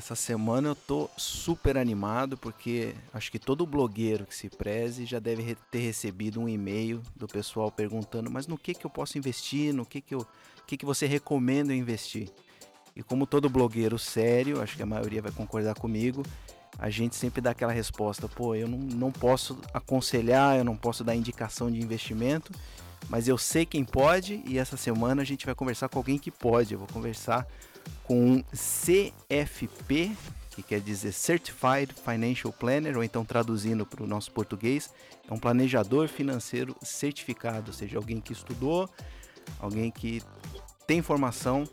Essa 0.00 0.14
semana 0.14 0.68
eu 0.68 0.74
tô 0.74 1.10
super 1.16 1.76
animado 1.76 2.38
porque 2.38 2.94
acho 3.12 3.30
que 3.30 3.38
todo 3.38 3.66
blogueiro 3.66 4.24
que 4.24 4.34
se 4.34 4.48
preze 4.48 5.04
já 5.04 5.18
deve 5.18 5.54
ter 5.70 5.80
recebido 5.80 6.40
um 6.40 6.48
e-mail 6.48 7.02
do 7.14 7.28
pessoal 7.28 7.70
perguntando: 7.70 8.30
mas 8.30 8.46
no 8.46 8.56
que 8.56 8.72
que 8.72 8.86
eu 8.86 8.90
posso 8.90 9.18
investir? 9.18 9.74
No 9.74 9.84
que 9.84 10.00
que 10.00 10.14
eu, 10.14 10.26
que 10.70 10.76
que 10.76 10.86
você 10.86 11.04
recomenda 11.04 11.74
investir? 11.74 12.28
E 12.94 13.02
como 13.02 13.26
todo 13.26 13.50
blogueiro 13.50 13.98
sério, 13.98 14.62
acho 14.62 14.76
que 14.76 14.82
a 14.82 14.86
maioria 14.86 15.20
vai 15.20 15.32
concordar 15.32 15.74
comigo, 15.74 16.22
a 16.78 16.88
gente 16.88 17.16
sempre 17.16 17.40
dá 17.40 17.50
aquela 17.50 17.72
resposta: 17.72 18.28
pô, 18.28 18.54
eu 18.54 18.68
não, 18.68 18.78
não 18.78 19.10
posso 19.10 19.58
aconselhar, 19.74 20.56
eu 20.56 20.64
não 20.64 20.76
posso 20.76 21.02
dar 21.02 21.16
indicação 21.16 21.68
de 21.68 21.80
investimento, 21.80 22.52
mas 23.08 23.26
eu 23.26 23.36
sei 23.36 23.66
quem 23.66 23.84
pode 23.84 24.42
e 24.46 24.58
essa 24.58 24.76
semana 24.76 25.22
a 25.22 25.24
gente 25.24 25.44
vai 25.44 25.56
conversar 25.56 25.88
com 25.88 25.98
alguém 25.98 26.18
que 26.18 26.30
pode. 26.30 26.72
Eu 26.72 26.78
vou 26.78 26.88
conversar 26.88 27.48
com 28.04 28.34
um 28.34 28.42
CFP, 28.52 30.16
que 30.50 30.62
quer 30.62 30.80
dizer 30.80 31.12
Certified 31.12 31.92
Financial 31.94 32.52
Planner, 32.52 32.96
ou 32.96 33.02
então 33.02 33.24
traduzindo 33.24 33.84
para 33.84 34.04
o 34.04 34.06
nosso 34.06 34.30
português, 34.30 34.88
é 35.28 35.34
um 35.34 35.38
planejador 35.38 36.06
financeiro 36.06 36.76
certificado, 36.80 37.70
ou 37.70 37.74
seja, 37.74 37.96
alguém 37.96 38.20
que 38.20 38.32
estudou, 38.32 38.88
alguém 39.58 39.90
que 39.90 40.22
tem 40.86 41.02
formação 41.02 41.64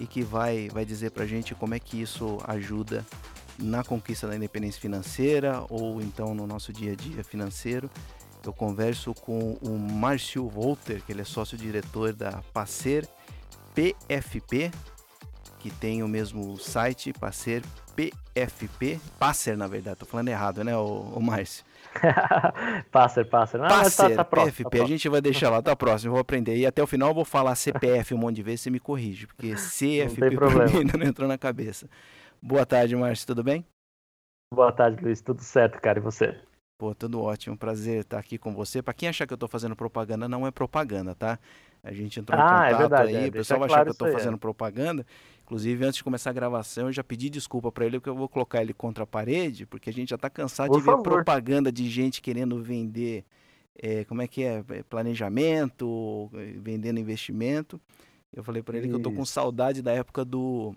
e 0.00 0.06
que 0.06 0.22
vai, 0.22 0.68
vai 0.68 0.84
dizer 0.84 1.10
para 1.10 1.24
a 1.24 1.26
gente 1.26 1.54
como 1.54 1.74
é 1.74 1.78
que 1.78 2.00
isso 2.00 2.38
ajuda 2.46 3.04
na 3.58 3.84
conquista 3.84 4.26
da 4.26 4.34
independência 4.34 4.80
financeira 4.80 5.64
ou 5.70 6.00
então 6.00 6.34
no 6.34 6.46
nosso 6.46 6.72
dia 6.72 6.92
a 6.92 6.96
dia 6.96 7.22
financeiro. 7.22 7.90
Eu 8.44 8.52
converso 8.52 9.14
com 9.14 9.52
o 9.62 9.78
Márcio 9.78 10.46
Volter, 10.48 11.02
que 11.02 11.12
ele 11.12 11.22
é 11.22 11.24
sócio-diretor 11.24 12.12
da 12.12 12.42
Pacer 12.52 13.08
PFP, 13.74 14.70
que 15.58 15.70
tem 15.70 16.02
o 16.02 16.08
mesmo 16.08 16.58
site, 16.58 17.12
Passer 17.12 17.62
PFP, 17.94 19.00
Passer 19.18 19.56
na 19.56 19.66
verdade, 19.66 19.98
tô 19.98 20.06
falando 20.06 20.28
errado, 20.28 20.64
né, 20.64 20.76
o, 20.76 21.12
o 21.14 21.22
Márcio? 21.22 21.64
Passer, 22.90 23.24
Passer. 23.28 23.60
Não, 23.60 23.68
Passer, 23.68 24.10
tá, 24.10 24.16
tá 24.16 24.24
próximo, 24.24 24.52
PFP, 24.52 24.78
tá 24.78 24.84
a 24.84 24.86
gente 24.86 25.08
vai 25.08 25.20
deixar 25.20 25.50
lá, 25.50 25.62
tá 25.62 25.76
próximo, 25.76 26.08
eu 26.08 26.12
vou 26.12 26.20
aprender. 26.20 26.56
E 26.56 26.66
até 26.66 26.82
o 26.82 26.86
final 26.86 27.10
eu 27.10 27.14
vou 27.14 27.24
falar 27.24 27.54
CPF 27.56 28.14
um 28.14 28.18
monte 28.18 28.36
de 28.36 28.42
vezes, 28.42 28.62
você 28.62 28.70
me 28.70 28.80
corrige, 28.80 29.26
porque 29.26 29.54
CFP 29.54 30.30
não 30.30 30.80
ainda 30.80 30.98
não 30.98 31.06
entrou 31.06 31.28
na 31.28 31.38
cabeça. 31.38 31.88
Boa 32.42 32.66
tarde, 32.66 32.96
Márcio, 32.96 33.26
tudo 33.26 33.42
bem? 33.42 33.64
Boa 34.52 34.72
tarde, 34.72 35.02
Luiz, 35.02 35.20
tudo 35.20 35.42
certo, 35.42 35.80
cara, 35.80 35.98
e 35.98 36.02
você? 36.02 36.38
Pô, 36.78 36.94
tudo 36.94 37.22
ótimo, 37.22 37.56
prazer 37.56 38.00
estar 38.00 38.18
aqui 38.18 38.36
com 38.36 38.52
você. 38.52 38.82
Para 38.82 38.92
quem 38.92 39.08
achar 39.08 39.26
que 39.26 39.32
eu 39.32 39.38
tô 39.38 39.46
fazendo 39.46 39.76
propaganda, 39.76 40.28
não 40.28 40.46
é 40.46 40.50
propaganda, 40.50 41.14
tá? 41.14 41.38
A 41.84 41.92
gente 41.92 42.18
entrou 42.18 42.38
ah, 42.38 42.42
em 42.42 42.44
é 42.44 42.48
contato 42.48 42.74
é 42.74 42.78
verdade, 42.78 43.16
aí, 43.16 43.24
é, 43.24 43.28
o 43.28 43.32
pessoal 43.32 43.60
vai 43.60 43.68
claro 43.68 43.82
achar 43.82 43.94
que 43.94 44.02
eu 44.02 44.06
tô 44.06 44.12
fazendo 44.12 44.34
é. 44.34 44.38
propaganda. 44.38 45.06
Inclusive, 45.44 45.84
antes 45.84 45.98
de 45.98 46.04
começar 46.04 46.30
a 46.30 46.32
gravação, 46.32 46.86
eu 46.86 46.92
já 46.92 47.04
pedi 47.04 47.28
desculpa 47.28 47.70
para 47.70 47.84
ele, 47.84 47.98
porque 47.98 48.08
eu 48.08 48.14
vou 48.14 48.28
colocar 48.28 48.62
ele 48.62 48.72
contra 48.72 49.04
a 49.04 49.06
parede, 49.06 49.66
porque 49.66 49.90
a 49.90 49.92
gente 49.92 50.08
já 50.08 50.18
tá 50.18 50.30
cansado 50.30 50.68
Por 50.68 50.78
de 50.78 50.84
favor. 50.84 51.02
ver 51.02 51.10
propaganda 51.10 51.70
de 51.70 51.88
gente 51.88 52.22
querendo 52.22 52.62
vender, 52.62 53.24
é, 53.76 54.04
como 54.04 54.22
é 54.22 54.26
que 54.26 54.42
é, 54.42 54.64
planejamento, 54.88 56.30
vendendo 56.60 56.98
investimento. 56.98 57.78
Eu 58.32 58.42
falei 58.42 58.62
para 58.62 58.78
ele 58.78 58.86
Isso. 58.86 58.96
que 58.96 59.06
eu 59.06 59.10
tô 59.10 59.14
com 59.14 59.24
saudade 59.24 59.82
da 59.82 59.92
época 59.92 60.24
do 60.24 60.74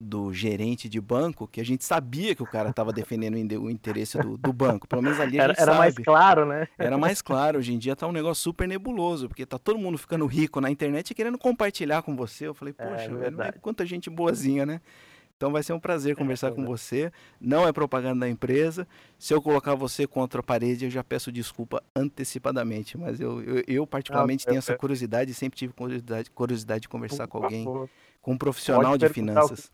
do 0.00 0.32
gerente 0.32 0.88
de 0.88 1.00
banco 1.00 1.48
que 1.48 1.60
a 1.60 1.64
gente 1.64 1.84
sabia 1.84 2.34
que 2.34 2.42
o 2.42 2.46
cara 2.46 2.70
estava 2.70 2.92
defendendo 2.92 3.34
o 3.60 3.68
interesse 3.68 4.16
do, 4.18 4.38
do, 4.38 4.52
banco. 4.52 4.86
Pelo 4.86 5.02
menos 5.02 5.18
ali 5.18 5.40
a 5.40 5.44
era, 5.44 5.52
gente 5.52 5.62
era 5.62 5.72
sabe. 5.72 5.78
mais 5.78 5.94
claro, 5.96 6.46
né? 6.46 6.68
Era 6.78 6.96
mais 6.96 7.20
claro. 7.20 7.58
Hoje 7.58 7.74
em 7.74 7.78
dia 7.78 7.96
tá 7.96 8.06
um 8.06 8.12
negócio 8.12 8.42
super 8.42 8.68
nebuloso, 8.68 9.28
porque 9.28 9.44
tá 9.44 9.58
todo 9.58 9.78
mundo 9.78 9.98
ficando 9.98 10.24
rico 10.26 10.60
na 10.60 10.70
internet 10.70 11.10
e 11.10 11.14
querendo 11.14 11.36
compartilhar 11.36 12.02
com 12.02 12.14
você. 12.14 12.46
Eu 12.46 12.54
falei, 12.54 12.74
é, 12.78 12.86
poxa, 12.86 13.26
é, 13.26 13.30
velho, 13.30 13.60
quanta 13.60 13.84
gente 13.84 14.08
boazinha, 14.08 14.64
né? 14.64 14.80
Então 15.38 15.52
vai 15.52 15.62
ser 15.62 15.72
um 15.72 15.78
prazer 15.78 16.12
é, 16.12 16.14
conversar 16.16 16.48
é, 16.48 16.50
com 16.50 16.64
você. 16.66 17.12
Não 17.40 17.66
é 17.66 17.72
propaganda 17.72 18.20
da 18.20 18.28
empresa. 18.28 18.86
Se 19.16 19.32
eu 19.32 19.40
colocar 19.40 19.76
você 19.76 20.04
contra 20.04 20.40
a 20.40 20.42
parede, 20.42 20.84
eu 20.84 20.90
já 20.90 21.04
peço 21.04 21.30
desculpa 21.30 21.80
antecipadamente. 21.94 22.98
Mas 22.98 23.20
eu, 23.20 23.40
eu, 23.42 23.62
eu 23.68 23.86
particularmente, 23.86 24.44
ah, 24.44 24.48
tenho 24.48 24.58
essa 24.58 24.76
curiosidade, 24.76 25.32
sempre 25.32 25.56
tive 25.56 25.72
curiosidade, 25.72 26.28
curiosidade 26.32 26.80
de 26.82 26.88
conversar 26.88 27.28
com 27.28 27.38
alguém. 27.38 27.64
Com 28.20 28.32
um 28.32 28.36
profissional 28.36 28.98
de 28.98 29.08
finanças. 29.08 29.70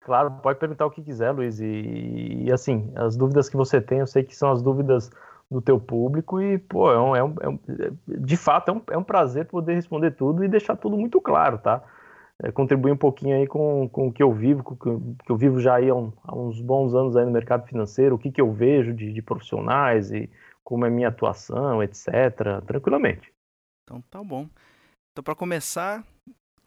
Claro, 0.00 0.32
pode 0.42 0.58
perguntar 0.58 0.86
o 0.86 0.90
que 0.90 1.02
quiser, 1.02 1.30
Luiz. 1.30 1.60
E, 1.60 2.44
e, 2.44 2.52
assim, 2.52 2.90
as 2.96 3.16
dúvidas 3.16 3.48
que 3.48 3.56
você 3.56 3.80
tem, 3.80 4.00
eu 4.00 4.06
sei 4.08 4.24
que 4.24 4.34
são 4.34 4.50
as 4.50 4.60
dúvidas 4.60 5.08
do 5.48 5.62
teu 5.62 5.78
público 5.78 6.40
e, 6.42 6.58
pô, 6.58 6.90
é 6.90 7.00
um, 7.00 7.16
é 7.16 7.24
um, 7.24 7.34
é 7.42 7.48
um 7.48 7.58
de 8.08 8.36
fato, 8.36 8.70
é 8.70 8.74
um, 8.74 8.82
é 8.90 8.98
um 8.98 9.04
prazer 9.04 9.46
poder 9.46 9.74
responder 9.74 10.10
tudo 10.10 10.44
e 10.44 10.48
deixar 10.48 10.76
tudo 10.76 10.96
muito 10.96 11.20
claro, 11.20 11.58
tá? 11.58 11.82
É, 12.42 12.52
contribuir 12.52 12.92
um 12.92 12.96
pouquinho 12.96 13.36
aí 13.36 13.46
com, 13.46 13.88
com 13.88 14.08
o 14.08 14.12
que 14.12 14.22
eu 14.22 14.32
vivo, 14.32 14.62
com 14.62 14.74
o 14.74 15.16
que 15.16 15.30
eu 15.30 15.36
vivo 15.36 15.60
já 15.60 15.76
aí 15.76 15.88
há, 15.88 15.94
um, 15.94 16.12
há, 16.22 16.36
uns 16.36 16.60
bons 16.60 16.94
anos 16.94 17.16
aí 17.16 17.24
no 17.24 17.32
mercado 17.32 17.66
financeiro, 17.66 18.14
o 18.14 18.18
que, 18.18 18.30
que 18.30 18.40
eu 18.40 18.52
vejo 18.52 18.94
de, 18.94 19.12
de 19.12 19.22
profissionais 19.22 20.12
e 20.12 20.30
como 20.62 20.86
é 20.86 20.90
minha 20.90 21.08
atuação, 21.08 21.82
etc., 21.82 22.62
tranquilamente. 22.66 23.32
Então 23.82 24.00
tá 24.10 24.22
bom. 24.22 24.48
Então, 25.10 25.24
para 25.24 25.34
começar, 25.34 26.04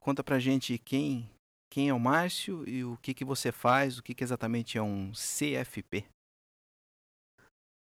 Conta 0.02 0.24
pra 0.24 0.40
gente 0.40 0.80
quem, 0.80 1.30
quem 1.70 1.90
é 1.90 1.94
o 1.94 2.00
Márcio 2.00 2.68
e 2.68 2.84
o 2.84 2.98
que, 2.98 3.14
que 3.14 3.24
você 3.24 3.52
faz, 3.52 4.00
o 4.00 4.04
que, 4.04 4.16
que 4.16 4.24
exatamente 4.24 4.76
é 4.76 4.82
um 4.82 5.12
CFP. 5.12 6.06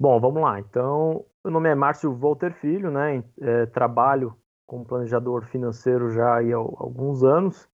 Bom, 0.02 0.20
vamos 0.20 0.42
lá. 0.42 0.60
Então, 0.60 1.24
meu 1.46 1.54
nome 1.54 1.70
é 1.70 1.76
Márcio 1.76 2.12
Walter 2.12 2.54
Filho, 2.54 2.90
né? 2.90 3.24
É, 3.40 3.68
trabalho 3.68 4.36
como 4.68 4.84
planejador 4.84 5.46
financeiro 5.46 6.10
já 6.10 6.40
há 6.40 6.56
alguns 6.56 7.24
anos. 7.24 7.70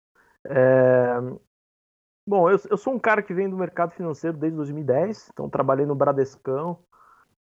É... 0.46 1.20
Bom, 2.26 2.50
eu, 2.50 2.58
eu, 2.70 2.76
sou 2.76 2.94
um 2.94 2.98
cara 2.98 3.22
que 3.22 3.34
vem 3.34 3.50
do 3.50 3.56
mercado 3.56 3.92
financeiro 3.92 4.36
desde 4.36 4.56
2010, 4.56 5.28
então 5.32 5.48
trabalhei 5.50 5.84
no 5.84 5.94
Bradescão, 5.94 6.78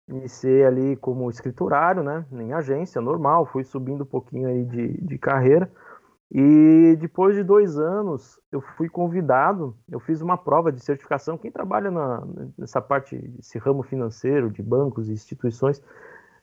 iniciei 0.08 0.66
ali 0.66 0.96
como 0.96 1.30
escriturário, 1.30 2.02
né? 2.02 2.26
Em 2.32 2.54
agência 2.54 3.00
normal, 3.00 3.46
fui 3.46 3.64
subindo 3.64 4.04
um 4.04 4.08
pouquinho 4.08 4.50
aí 4.50 4.66
de, 4.66 5.00
de 5.00 5.18
carreira. 5.18 5.72
E 6.36 6.96
depois 7.00 7.36
de 7.36 7.44
dois 7.44 7.78
anos, 7.78 8.40
eu 8.52 8.60
fui 8.60 8.90
convidado, 8.90 9.78
eu 9.92 10.00
fiz 10.00 10.20
uma 10.20 10.36
prova 10.36 10.72
de 10.72 10.84
certificação. 10.84 11.38
Quem 11.38 11.52
trabalha 11.52 11.92
na, 11.92 12.24
nessa 12.58 12.82
parte, 12.82 13.16
esse 13.38 13.60
ramo 13.60 13.84
financeiro, 13.84 14.50
de 14.50 14.64
bancos 14.64 15.10
e 15.10 15.14
instituições, 15.14 15.80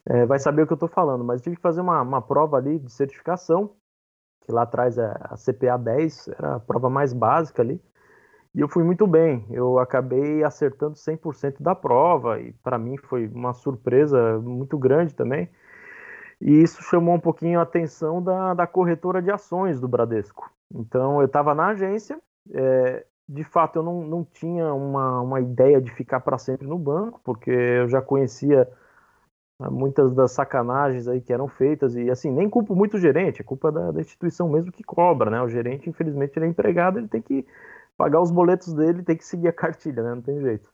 é, 0.05 0.25
vai 0.25 0.39
saber 0.39 0.61
o 0.61 0.67
que 0.67 0.71
eu 0.71 0.75
estou 0.75 0.87
falando. 0.87 1.25
Mas 1.25 1.41
tive 1.41 1.57
que 1.57 1.61
fazer 1.61 1.81
uma, 1.81 2.01
uma, 2.01 2.21
prova 2.21 2.55
ali 2.55 2.79
de 2.79 2.89
certificação, 2.89 3.75
que 4.41 4.51
lá 4.51 4.63
atrás 4.63 4.97
é 4.97 5.05
a 5.05 5.35
CPA 5.35 5.77
10, 5.77 6.27
era 6.29 6.55
a 6.55 6.59
prova 6.59 6.89
mais 6.89 7.13
básica 7.13 7.61
ali. 7.61 7.81
E 8.53 8.59
eu 8.59 8.67
fui 8.67 8.83
muito 8.83 9.07
bem, 9.07 9.45
eu 9.49 9.79
acabei 9.79 10.43
acertando 10.43 10.95
100% 10.95 11.61
da 11.61 11.73
prova, 11.73 12.39
e 12.39 12.51
para 12.63 12.77
mim 12.77 12.97
foi 12.97 13.27
uma 13.27 13.53
surpresa 13.53 14.39
muito 14.39 14.77
grande 14.77 15.15
também 15.15 15.49
e 16.41 16.63
isso 16.63 16.81
chamou 16.81 17.13
um 17.13 17.19
pouquinho 17.19 17.59
a 17.59 17.63
atenção 17.63 18.21
da, 18.21 18.55
da 18.55 18.65
corretora 18.65 19.21
de 19.21 19.29
ações 19.31 19.79
do 19.79 19.87
Bradesco. 19.87 20.51
Então, 20.73 21.19
eu 21.19 21.27
estava 21.27 21.53
na 21.53 21.67
agência, 21.67 22.19
é, 22.51 23.05
de 23.29 23.43
fato, 23.43 23.77
eu 23.77 23.83
não, 23.83 24.01
não 24.01 24.25
tinha 24.25 24.73
uma, 24.73 25.21
uma 25.21 25.39
ideia 25.39 25.79
de 25.79 25.91
ficar 25.91 26.19
para 26.21 26.39
sempre 26.39 26.65
no 26.65 26.79
banco, 26.79 27.21
porque 27.23 27.51
eu 27.51 27.87
já 27.87 28.01
conhecia 28.01 28.67
muitas 29.69 30.13
das 30.13 30.31
sacanagens 30.31 31.07
aí 31.07 31.21
que 31.21 31.33
eram 31.33 31.47
feitas, 31.47 31.95
e 31.95 32.09
assim, 32.09 32.31
nem 32.31 32.49
culpo 32.49 32.75
muito 32.75 32.95
o 32.95 32.99
gerente, 32.99 33.41
é 33.41 33.43
culpa 33.43 33.71
da, 33.71 33.91
da 33.91 34.01
instituição 34.01 34.49
mesmo 34.49 34.71
que 34.71 34.83
cobra, 34.83 35.29
né? 35.29 35.41
O 35.41 35.49
gerente, 35.49 35.89
infelizmente, 35.89 36.37
ele 36.37 36.45
é 36.45 36.49
empregado, 36.49 36.99
ele 36.99 37.07
tem 37.07 37.21
que 37.21 37.45
pagar 37.97 38.21
os 38.21 38.31
boletos 38.31 38.73
dele, 38.73 39.03
tem 39.03 39.17
que 39.17 39.25
seguir 39.25 39.47
a 39.47 39.53
cartilha, 39.53 40.01
né? 40.01 40.15
Não 40.15 40.21
tem 40.21 40.39
jeito. 40.41 40.69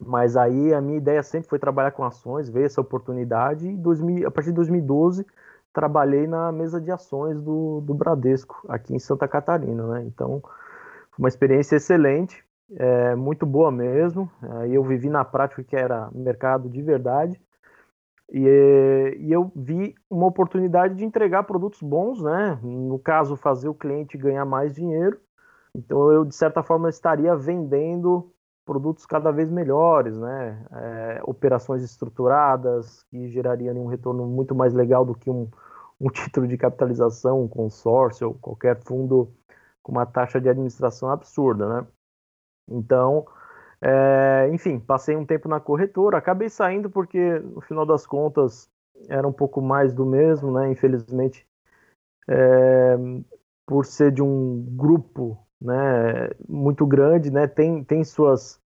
Mas 0.00 0.36
aí 0.36 0.72
a 0.72 0.80
minha 0.80 0.98
ideia 0.98 1.22
sempre 1.22 1.48
foi 1.48 1.58
trabalhar 1.58 1.90
com 1.92 2.04
ações, 2.04 2.48
ver 2.48 2.66
essa 2.66 2.80
oportunidade 2.80 3.68
e 3.68 3.76
2000, 3.76 4.28
a 4.28 4.30
partir 4.30 4.50
de 4.50 4.56
2012 4.56 5.26
trabalhei 5.72 6.26
na 6.26 6.50
mesa 6.50 6.80
de 6.80 6.90
ações 6.90 7.40
do, 7.40 7.80
do 7.82 7.94
Bradesco 7.94 8.64
aqui 8.68 8.94
em 8.94 8.98
Santa 8.98 9.28
Catarina, 9.28 9.86
né? 9.86 10.04
Então 10.04 10.42
uma 11.18 11.28
experiência 11.28 11.76
excelente, 11.76 12.44
é, 12.76 13.14
muito 13.16 13.44
boa 13.44 13.70
mesmo. 13.70 14.30
Aí 14.60 14.74
eu 14.74 14.84
vivi 14.84 15.08
na 15.08 15.24
prática 15.24 15.64
que 15.64 15.76
era 15.76 16.08
mercado 16.12 16.68
de 16.68 16.80
verdade. 16.80 17.40
E, 18.30 19.16
e, 19.20 19.32
eu 19.32 19.50
vi 19.56 19.94
uma 20.10 20.26
oportunidade 20.26 20.94
de 20.94 21.04
entregar 21.04 21.44
produtos 21.44 21.80
bons, 21.82 22.22
né? 22.22 22.58
No 22.62 22.98
caso, 22.98 23.36
fazer 23.36 23.68
o 23.68 23.74
cliente 23.74 24.18
ganhar 24.18 24.44
mais 24.44 24.74
dinheiro. 24.74 25.18
Então, 25.74 26.10
eu, 26.12 26.24
de 26.24 26.34
certa 26.34 26.62
forma, 26.62 26.90
estaria 26.90 27.34
vendendo 27.34 28.30
produtos 28.66 29.06
cada 29.06 29.30
vez 29.30 29.50
melhores, 29.50 30.18
né? 30.18 30.62
É, 30.72 31.20
operações 31.24 31.82
estruturadas 31.82 33.02
que 33.04 33.28
gerariam 33.30 33.76
um 33.78 33.86
retorno 33.86 34.26
muito 34.26 34.54
mais 34.54 34.74
legal 34.74 35.06
do 35.06 35.14
que 35.14 35.30
um, 35.30 35.48
um 35.98 36.08
título 36.12 36.46
de 36.46 36.58
capitalização, 36.58 37.42
um 37.42 37.48
consórcio 37.48 38.34
qualquer 38.34 38.78
fundo 38.84 39.32
com 39.82 39.92
uma 39.92 40.04
taxa 40.04 40.38
de 40.40 40.50
administração 40.50 41.10
absurda, 41.10 41.66
né? 41.66 41.86
Então, 42.70 43.26
é, 43.80 44.48
enfim, 44.52 44.78
passei 44.80 45.14
um 45.16 45.24
tempo 45.24 45.48
na 45.48 45.60
corretora, 45.60 46.18
acabei 46.18 46.48
saindo 46.48 46.90
porque, 46.90 47.38
no 47.38 47.60
final 47.60 47.86
das 47.86 48.06
contas, 48.06 48.68
era 49.08 49.26
um 49.26 49.32
pouco 49.32 49.60
mais 49.60 49.92
do 49.92 50.04
mesmo, 50.04 50.52
né? 50.52 50.70
Infelizmente, 50.70 51.46
é, 52.28 52.96
por 53.66 53.86
ser 53.86 54.10
de 54.10 54.22
um 54.22 54.64
grupo 54.76 55.38
né, 55.60 56.30
muito 56.48 56.86
grande, 56.86 57.30
né? 57.30 57.46
Tem, 57.46 57.84
tem 57.84 58.02
suas, 58.02 58.60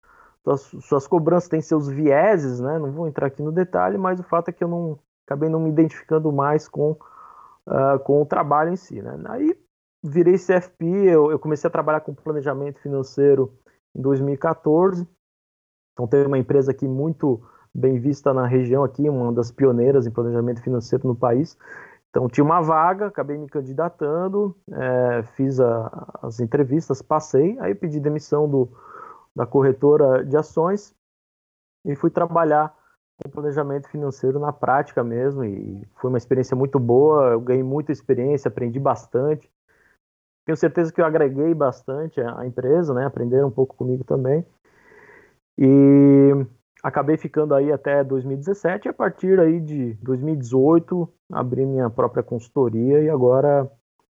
suas, 0.44 0.60
suas 0.84 1.06
cobranças, 1.06 1.48
tem 1.48 1.60
seus 1.60 1.88
vieses, 1.88 2.60
né? 2.60 2.78
Não 2.78 2.90
vou 2.90 3.06
entrar 3.06 3.26
aqui 3.26 3.42
no 3.42 3.52
detalhe, 3.52 3.98
mas 3.98 4.18
o 4.18 4.24
fato 4.24 4.48
é 4.48 4.52
que 4.52 4.64
eu 4.64 4.68
não 4.68 4.98
acabei 5.26 5.48
não 5.48 5.60
me 5.60 5.70
identificando 5.70 6.32
mais 6.32 6.68
com, 6.68 6.92
uh, 6.92 7.98
com 8.04 8.22
o 8.22 8.26
trabalho 8.26 8.70
em 8.72 8.76
si, 8.76 9.02
né? 9.02 9.18
Aí 9.26 9.56
virei 10.02 10.34
CFP, 10.34 10.84
eu, 10.84 11.30
eu 11.30 11.38
comecei 11.38 11.68
a 11.68 11.70
trabalhar 11.70 12.00
com 12.00 12.14
planejamento 12.14 12.80
financeiro 12.80 13.52
em 13.94 14.00
2014. 14.00 15.06
Então 15.92 16.06
tem 16.06 16.26
uma 16.26 16.38
empresa 16.38 16.70
aqui 16.70 16.88
muito 16.88 17.42
bem 17.74 17.98
vista 17.98 18.34
na 18.34 18.46
região 18.46 18.84
aqui, 18.84 19.08
uma 19.08 19.32
das 19.32 19.50
pioneiras 19.50 20.06
em 20.06 20.10
planejamento 20.10 20.62
financeiro 20.62 21.06
no 21.06 21.14
país. 21.14 21.56
Então 22.10 22.28
tinha 22.28 22.44
uma 22.44 22.60
vaga, 22.60 23.06
acabei 23.06 23.38
me 23.38 23.48
candidatando, 23.48 24.54
é, 24.70 25.22
fiz 25.34 25.58
a, 25.58 26.18
as 26.22 26.40
entrevistas, 26.40 27.00
passei, 27.00 27.58
aí 27.58 27.74
pedi 27.74 27.98
demissão 27.98 28.48
do, 28.48 28.68
da 29.34 29.46
corretora 29.46 30.24
de 30.24 30.36
ações 30.36 30.94
e 31.86 31.96
fui 31.96 32.10
trabalhar 32.10 32.74
com 33.16 33.30
planejamento 33.30 33.88
financeiro 33.88 34.38
na 34.38 34.52
prática 34.52 35.02
mesmo 35.02 35.42
e 35.44 35.88
foi 35.96 36.10
uma 36.10 36.18
experiência 36.18 36.54
muito 36.54 36.78
boa, 36.78 37.30
eu 37.30 37.40
ganhei 37.40 37.62
muita 37.62 37.92
experiência, 37.92 38.48
aprendi 38.48 38.78
bastante. 38.78 39.50
Tenho 40.44 40.56
certeza 40.56 40.92
que 40.92 41.00
eu 41.00 41.04
agreguei 41.04 41.54
bastante 41.54 42.20
à 42.20 42.44
empresa, 42.46 42.92
né? 42.92 43.06
Aprenderam 43.06 43.48
um 43.48 43.52
pouco 43.52 43.76
comigo 43.76 44.04
também. 44.04 44.44
E 45.56 46.30
acabei 46.82 47.16
ficando 47.16 47.54
aí 47.54 47.70
até 47.70 48.02
2017 48.02 48.86
e 48.86 48.90
a 48.90 48.92
partir 48.92 49.38
aí 49.38 49.60
de 49.60 49.94
2018 50.02 51.08
abri 51.30 51.64
minha 51.64 51.88
própria 51.88 52.22
consultoria 52.22 53.00
e 53.00 53.08
agora 53.08 53.70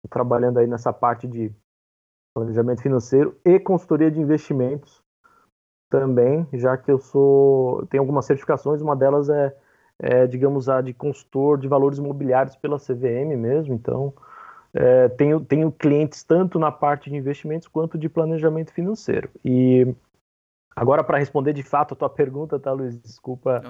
trabalhando 0.10 0.60
aí 0.60 0.68
nessa 0.68 0.94
parte 0.94 1.28
de 1.28 1.52
planejamento 2.34 2.81
financeiro 2.81 3.38
e 3.46 3.60
consultoria 3.60 4.10
de 4.10 4.19
investimentos 4.19 5.04
também, 5.90 6.48
já 6.54 6.76
que 6.78 6.92
eu 6.92 6.98
sou 6.98 7.86
tenho 7.88 8.02
algumas 8.02 8.26
certificações, 8.26 8.81
uma 8.81 8.96
delas 8.96 9.30
é, 9.30 9.56
é 10.00 10.26
digamos 10.26 10.68
a 10.69 10.81
de 10.81 10.94
consultor 10.94 11.60
de 11.60 11.68
valores 11.68 12.00
imobiliários 12.00 12.56
pela 12.56 12.80
CVM 12.80 13.36
mesmo, 13.38 13.76
então 13.76 14.14
é, 14.74 15.08
tenho, 15.10 15.40
tenho 15.40 15.72
clientes 15.72 16.24
tanto 16.24 16.58
na 16.58 16.72
parte 16.72 17.10
de 17.10 17.16
investimentos 17.16 17.68
quanto 17.68 17.98
de 17.98 18.10
planejamento 18.10 18.74
financeiro. 18.74 19.30
E 19.46 19.94
agora, 20.75 21.04
para 21.04 21.20
responder 21.20 21.54
de 21.54 21.64
fato 21.64 21.94
a 21.94 21.98
tua 21.98 22.10
pergunta, 22.12 22.60
tá, 22.60 22.72
Luiz? 22.72 23.00
Desculpa 23.00 23.62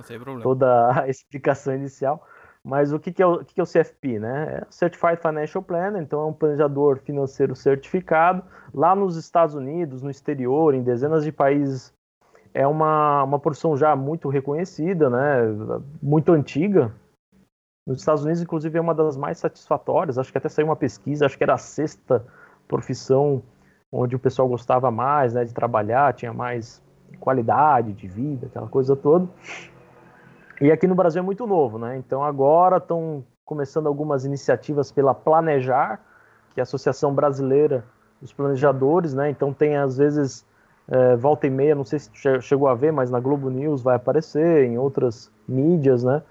toda 0.41 1.01
a 1.01 1.07
explicação 1.09 1.75
inicial. 1.75 2.25
Mas 2.65 2.93
o 2.93 2.99
que, 2.99 3.11
que, 3.11 3.21
é, 3.21 3.25
o, 3.25 3.43
que, 3.43 3.55
que 3.55 3.59
é 3.59 3.63
o 3.63 3.67
CFP, 3.67 4.19
né? 4.19 4.61
É 4.61 4.65
Certified 4.69 5.17
Financial 5.21 5.61
Planner, 5.61 6.01
então 6.01 6.21
é 6.21 6.25
um 6.25 6.31
planejador 6.31 6.99
financeiro 6.99 7.53
certificado. 7.53 8.41
Lá 8.73 8.95
nos 8.95 9.17
Estados 9.17 9.53
Unidos, 9.53 10.01
no 10.01 10.09
exterior, 10.09 10.73
em 10.73 10.81
dezenas 10.81 11.25
de 11.25 11.31
países, 11.33 11.93
é 12.53 12.65
uma, 12.65 13.23
uma 13.25 13.37
profissão 13.37 13.75
já 13.75 13.93
muito 13.97 14.29
reconhecida, 14.29 15.09
né? 15.09 15.41
Muito 16.01 16.31
antiga, 16.31 16.93
nos 17.85 17.99
Estados 17.99 18.23
Unidos, 18.23 18.41
inclusive, 18.41 18.77
é 18.77 18.81
uma 18.81 18.95
das 18.95 19.17
mais 19.17 19.37
satisfatórias. 19.37 20.17
Acho 20.17 20.31
que 20.31 20.37
até 20.37 20.47
saiu 20.47 20.67
uma 20.67 20.75
pesquisa, 20.75 21.25
acho 21.25 21.37
que 21.37 21.43
era 21.43 21.53
a 21.53 21.57
sexta 21.57 22.25
profissão 22.67 23.43
onde 23.91 24.15
o 24.15 24.19
pessoal 24.19 24.47
gostava 24.47 24.89
mais 24.89 25.33
né, 25.33 25.45
de 25.45 25.53
trabalhar, 25.53 26.13
tinha 26.13 26.33
mais 26.33 26.81
qualidade 27.19 27.93
de 27.93 28.07
vida, 28.07 28.47
aquela 28.47 28.67
coisa 28.67 28.95
toda. 28.95 29.27
E 30.59 30.71
aqui 30.71 30.87
no 30.87 30.95
Brasil 30.95 31.21
é 31.21 31.25
muito 31.25 31.45
novo, 31.45 31.77
né? 31.77 31.97
Então 31.97 32.23
agora 32.23 32.77
estão 32.77 33.23
começando 33.45 33.87
algumas 33.87 34.25
iniciativas 34.25 34.91
pela 34.91 35.13
Planejar, 35.13 35.99
que 36.53 36.59
é 36.59 36.61
a 36.61 36.63
Associação 36.63 37.13
Brasileira 37.13 37.83
dos 38.19 38.33
Planejadores, 38.33 39.13
né? 39.13 39.29
Então 39.29 39.53
tem 39.53 39.77
às 39.77 39.97
vezes 39.97 40.45
é, 40.87 41.15
volta 41.15 41.47
e 41.47 41.49
meia, 41.49 41.75
não 41.75 41.83
sei 41.83 41.99
se 41.99 42.09
chegou 42.41 42.67
a 42.67 42.73
ver, 42.73 42.91
mas 42.91 43.11
na 43.11 43.19
Globo 43.19 43.49
News 43.49 43.81
vai 43.81 43.95
aparecer, 43.95 44.65
em 44.65 44.77
outras 44.77 45.31
mídias, 45.47 46.03
né? 46.03 46.21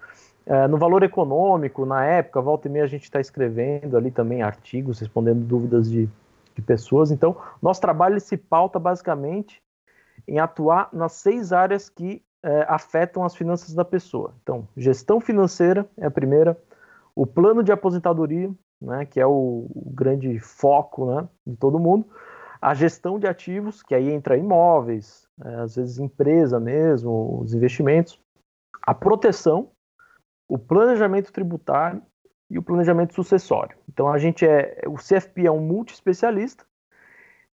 É, 0.44 0.66
no 0.66 0.76
valor 0.76 1.02
econômico, 1.02 1.86
na 1.86 2.04
época, 2.04 2.40
volta 2.40 2.68
e 2.68 2.70
meia 2.70 2.84
a 2.84 2.88
gente 2.88 3.04
está 3.04 3.20
escrevendo 3.20 3.96
ali 3.96 4.10
também 4.10 4.42
artigos, 4.42 4.98
respondendo 4.98 5.44
dúvidas 5.44 5.90
de, 5.90 6.08
de 6.54 6.62
pessoas. 6.62 7.10
Então, 7.10 7.36
nosso 7.60 7.80
trabalho 7.80 8.20
se 8.20 8.36
pauta 8.36 8.78
basicamente 8.78 9.62
em 10.26 10.38
atuar 10.38 10.88
nas 10.92 11.12
seis 11.12 11.52
áreas 11.52 11.88
que 11.88 12.22
é, 12.42 12.66
afetam 12.68 13.24
as 13.24 13.34
finanças 13.34 13.72
da 13.74 13.84
pessoa. 13.84 14.34
Então, 14.42 14.66
gestão 14.76 15.20
financeira 15.20 15.88
é 15.96 16.06
a 16.06 16.10
primeira, 16.10 16.58
o 17.14 17.26
plano 17.26 17.62
de 17.62 17.70
aposentadoria, 17.70 18.50
né, 18.80 19.06
que 19.06 19.20
é 19.20 19.26
o, 19.26 19.66
o 19.70 19.92
grande 19.94 20.38
foco 20.40 21.06
né, 21.06 21.28
de 21.46 21.56
todo 21.56 21.78
mundo, 21.78 22.06
a 22.60 22.74
gestão 22.74 23.18
de 23.18 23.26
ativos, 23.26 23.82
que 23.82 23.94
aí 23.94 24.10
entra 24.10 24.36
imóveis, 24.36 25.28
é, 25.44 25.54
às 25.56 25.76
vezes 25.76 25.98
empresa 25.98 26.58
mesmo, 26.58 27.40
os 27.40 27.54
investimentos, 27.54 28.20
a 28.82 28.94
proteção, 28.94 29.70
o 30.52 30.58
planejamento 30.58 31.32
tributário 31.32 32.02
e 32.50 32.58
o 32.58 32.62
planejamento 32.62 33.14
sucessório. 33.14 33.74
Então 33.88 34.12
a 34.12 34.18
gente 34.18 34.46
é, 34.46 34.82
o 34.86 34.96
CFP 34.96 35.46
é 35.46 35.50
um 35.50 35.62
multi-especialista 35.62 36.66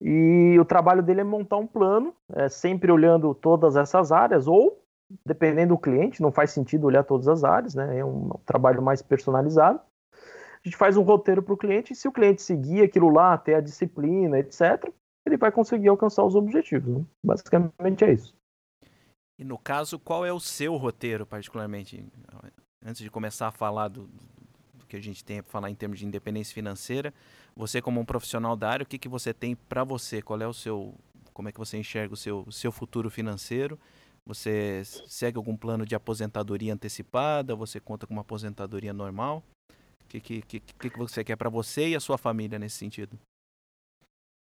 e 0.02 0.58
o 0.60 0.66
trabalho 0.66 1.02
dele 1.02 1.22
é 1.22 1.24
montar 1.24 1.56
um 1.56 1.66
plano, 1.66 2.14
é, 2.34 2.50
sempre 2.50 2.92
olhando 2.92 3.34
todas 3.34 3.78
essas 3.78 4.12
áreas 4.12 4.48
ou 4.48 4.84
dependendo 5.26 5.74
do 5.74 5.80
cliente, 5.80 6.22
não 6.22 6.30
faz 6.30 6.52
sentido 6.52 6.88
olhar 6.88 7.06
todas 7.06 7.30
as 7.30 7.46
áreas, 7.46 7.74
né? 7.74 8.00
É 8.00 8.04
um, 8.04 8.26
um 8.26 8.40
trabalho 8.46 8.82
mais 8.82 9.02
personalizado. 9.02 9.80
A 10.14 10.62
gente 10.68 10.76
faz 10.76 10.98
um 10.98 11.04
roteiro 11.04 11.42
para 11.42 11.54
o 11.54 11.58
cliente 11.58 11.94
e 11.94 11.96
se 11.96 12.06
o 12.06 12.12
cliente 12.12 12.42
seguir 12.42 12.84
aquilo 12.84 13.10
lá, 13.10 13.38
ter 13.38 13.56
a 13.56 13.62
disciplina, 13.62 14.38
etc., 14.38 14.92
ele 15.26 15.38
vai 15.38 15.54
conseguir 15.54 15.88
alcançar 15.88 16.26
os 16.26 16.36
objetivos. 16.36 16.98
Né? 16.98 17.06
Basicamente 17.26 18.04
é 18.04 18.12
isso. 18.12 18.36
E 19.40 19.46
no 19.46 19.58
caso, 19.58 19.98
qual 19.98 20.26
é 20.26 20.34
o 20.34 20.40
seu 20.40 20.76
roteiro, 20.76 21.26
particularmente? 21.26 22.06
Antes 22.86 23.02
de 23.02 23.10
começar 23.10 23.48
a 23.48 23.52
falar 23.52 23.88
do, 23.88 24.10
do 24.74 24.86
que 24.88 24.96
a 24.96 25.02
gente 25.02 25.24
tem 25.24 25.42
para 25.42 25.52
falar 25.52 25.70
em 25.70 25.76
termos 25.76 26.00
de 26.00 26.06
independência 26.06 26.54
financeira, 26.54 27.14
você 27.56 27.82
como 27.82 28.00
um 28.00 28.06
profissional 28.06 28.56
da 28.56 28.70
área, 28.70 28.84
o 28.84 28.88
que, 28.88 28.98
que 28.98 29.10
você 29.10 29.34
tem 29.34 29.56
para 29.56 29.84
você? 29.84 30.22
Qual 30.22 30.40
é 30.42 30.48
o 30.48 30.54
seu, 30.54 30.94
como 31.34 31.50
é 31.50 31.52
que 31.52 31.60
você 31.60 31.78
enxerga 31.78 32.14
o 32.14 32.18
seu, 32.18 32.44
o 32.48 32.52
seu 32.52 32.72
futuro 32.72 33.10
financeiro? 33.10 33.80
Você 34.26 34.84
segue 34.84 35.38
algum 35.38 35.58
plano 35.58 35.86
de 35.86 35.96
aposentadoria 35.96 36.74
antecipada? 36.74 37.56
Você 37.56 37.80
conta 37.80 38.06
com 38.06 38.14
uma 38.14 38.22
aposentadoria 38.22 38.94
normal? 38.94 39.44
O 40.04 40.08
que, 40.08 40.20
que, 40.20 40.42
que, 40.42 40.90
que 40.90 40.98
você 40.98 41.24
quer 41.24 41.36
para 41.36 41.50
você 41.50 41.90
e 41.90 41.96
a 41.96 42.00
sua 42.00 42.18
família 42.18 42.60
nesse 42.60 42.78
sentido? 42.78 43.18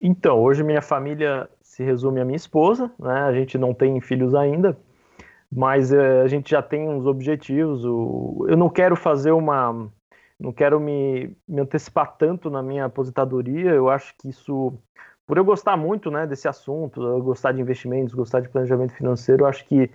Então, 0.01 0.38
hoje 0.39 0.63
minha 0.63 0.82
família 0.82 1.50
se 1.62 1.84
resume 1.84 2.20
à 2.20 2.25
minha 2.25 2.36
esposa, 2.36 2.92
né? 3.00 3.22
A 3.22 3.34
gente 3.34 3.58
não 3.58 3.74
tem 3.74 4.01
filhos 4.01 4.36
ainda, 4.36 4.77
mas 5.56 5.94
é, 5.94 6.22
a 6.22 6.28
gente 6.28 6.52
já 6.52 6.62
tem 6.62 6.90
uns 6.90 7.06
objetivos. 7.06 7.86
O, 7.86 8.46
eu 8.50 8.58
não 8.58 8.70
quero 8.70 8.96
fazer 8.96 9.32
uma. 9.32 9.90
Não 10.40 10.52
quero 10.52 10.80
me, 10.80 11.36
me 11.48 11.62
antecipar 11.62 12.18
tanto 12.18 12.50
na 12.50 12.62
minha 12.64 12.86
aposentadoria. 12.86 13.72
Eu 13.72 13.90
acho 13.90 14.14
que 14.18 14.30
isso. 14.30 14.74
Por 15.26 15.38
eu 15.38 15.46
gostar 15.46 15.78
muito 15.78 16.12
né, 16.12 16.28
desse 16.28 16.48
assunto, 16.48 17.02
eu 17.02 17.22
gostar 17.22 17.54
de 17.54 17.62
investimentos, 17.62 18.14
gostar 18.14 18.42
de 18.42 18.50
planejamento 18.50 18.94
financeiro, 18.94 19.44
eu 19.44 19.48
acho 19.48 19.66
que 19.66 19.90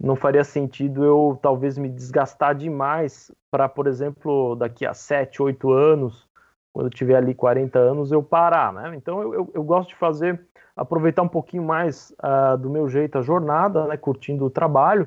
não 0.00 0.16
faria 0.16 0.42
sentido 0.42 1.04
eu 1.04 1.38
talvez 1.42 1.76
me 1.76 1.90
desgastar 1.90 2.54
demais 2.54 3.30
para, 3.50 3.68
por 3.68 3.86
exemplo, 3.86 4.56
daqui 4.56 4.86
a 4.86 4.94
7, 4.94 5.42
8 5.42 5.70
anos, 5.70 6.26
quando 6.72 6.86
eu 6.86 6.90
tiver 6.90 7.16
ali 7.16 7.34
40 7.34 7.78
anos, 7.78 8.12
eu 8.12 8.22
parar. 8.22 8.72
Né? 8.72 8.92
Então 8.96 9.20
eu, 9.22 9.34
eu, 9.34 9.50
eu 9.54 9.62
gosto 9.62 9.90
de 9.90 9.96
fazer 9.96 10.40
aproveitar 10.76 11.22
um 11.22 11.28
pouquinho 11.28 11.62
mais 11.62 12.14
uh, 12.22 12.56
do 12.56 12.70
meu 12.70 12.88
jeito 12.88 13.18
a 13.18 13.22
jornada, 13.22 13.86
né, 13.86 13.96
curtindo 13.96 14.46
o 14.46 14.50
trabalho. 14.50 15.06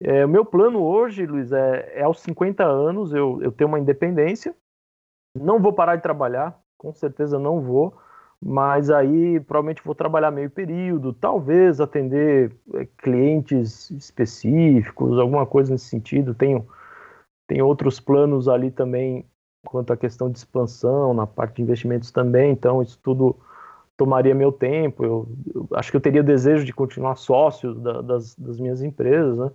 É, 0.00 0.24
o 0.24 0.28
meu 0.28 0.44
plano 0.44 0.82
hoje, 0.82 1.26
Luiz, 1.26 1.52
é, 1.52 1.92
é 2.00 2.02
aos 2.02 2.20
50 2.20 2.64
anos 2.64 3.12
eu, 3.12 3.40
eu 3.42 3.52
tenho 3.52 3.68
uma 3.68 3.78
independência. 3.78 4.54
Não 5.38 5.60
vou 5.60 5.72
parar 5.72 5.96
de 5.96 6.02
trabalhar, 6.02 6.58
com 6.78 6.92
certeza 6.92 7.38
não 7.38 7.60
vou, 7.60 7.94
mas 8.40 8.90
aí 8.90 9.38
provavelmente 9.40 9.82
vou 9.84 9.94
trabalhar 9.94 10.30
meio 10.30 10.50
período, 10.50 11.12
talvez 11.12 11.80
atender 11.80 12.54
é, 12.74 12.86
clientes 12.98 13.90
específicos, 13.90 15.18
alguma 15.18 15.46
coisa 15.46 15.72
nesse 15.72 15.86
sentido. 15.86 16.34
Tenho, 16.34 16.66
tenho 17.46 17.66
outros 17.66 18.00
planos 18.00 18.48
ali 18.48 18.70
também 18.70 19.26
quanto 19.66 19.92
à 19.92 19.96
questão 19.96 20.30
de 20.30 20.38
expansão, 20.38 21.12
na 21.12 21.26
parte 21.26 21.56
de 21.56 21.62
investimentos 21.62 22.10
também, 22.10 22.52
então 22.52 22.82
isso 22.82 22.98
tudo 23.02 23.36
tomaria 23.96 24.34
meu 24.34 24.52
tempo. 24.52 25.04
Eu, 25.04 25.28
eu 25.54 25.68
acho 25.72 25.90
que 25.90 25.96
eu 25.96 26.00
teria 26.00 26.22
desejo 26.22 26.64
de 26.64 26.72
continuar 26.72 27.16
sócio 27.16 27.74
da, 27.74 28.00
das, 28.02 28.34
das, 28.36 28.60
minhas 28.60 28.82
empresas, 28.82 29.38
né? 29.38 29.50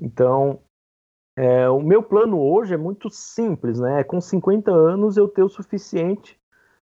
Então, 0.00 0.58
é, 1.36 1.68
o 1.68 1.80
meu 1.80 2.02
plano 2.02 2.40
hoje 2.40 2.74
é 2.74 2.76
muito 2.76 3.08
simples, 3.08 3.78
né? 3.78 4.02
Com 4.04 4.20
50 4.20 4.70
anos 4.70 5.16
eu 5.16 5.28
ter 5.28 5.42
o 5.42 5.48
suficiente 5.48 6.38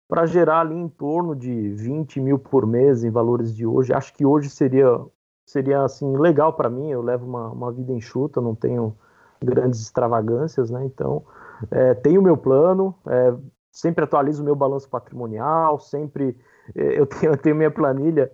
para 0.08 0.26
gerar 0.26 0.62
ali 0.62 0.76
em 0.76 0.90
torno 0.90 1.36
de 1.36 1.70
20 1.70 2.20
mil 2.20 2.40
por 2.40 2.66
mês 2.66 3.04
em 3.04 3.12
valores 3.12 3.56
de 3.56 3.66
hoje. 3.66 3.94
Acho 3.94 4.14
que 4.14 4.26
hoje 4.26 4.50
seria 4.50 5.00
seria 5.46 5.84
assim 5.84 6.16
legal 6.16 6.54
para 6.54 6.70
mim. 6.70 6.90
Eu 6.90 7.02
levo 7.02 7.26
uma, 7.26 7.50
uma 7.50 7.72
vida 7.72 7.92
enxuta, 7.92 8.40
não 8.40 8.56
tenho 8.56 8.96
grandes 9.44 9.82
extravagâncias, 9.82 10.70
né? 10.70 10.86
Então 10.86 11.24
é, 11.72 11.94
tenho 11.94 12.22
o 12.22 12.24
meu 12.24 12.38
plano, 12.38 12.96
é, 13.08 13.34
sempre 13.72 14.04
atualizo 14.04 14.42
o 14.42 14.46
meu 14.46 14.56
balanço 14.56 14.90
patrimonial, 14.90 15.80
sempre 15.80 16.38
é, 16.76 17.00
eu 17.00 17.06
tenho, 17.08 17.34
eu 17.34 17.38
tenho 17.38 17.56
minha 17.56 17.72
planilha. 17.72 18.32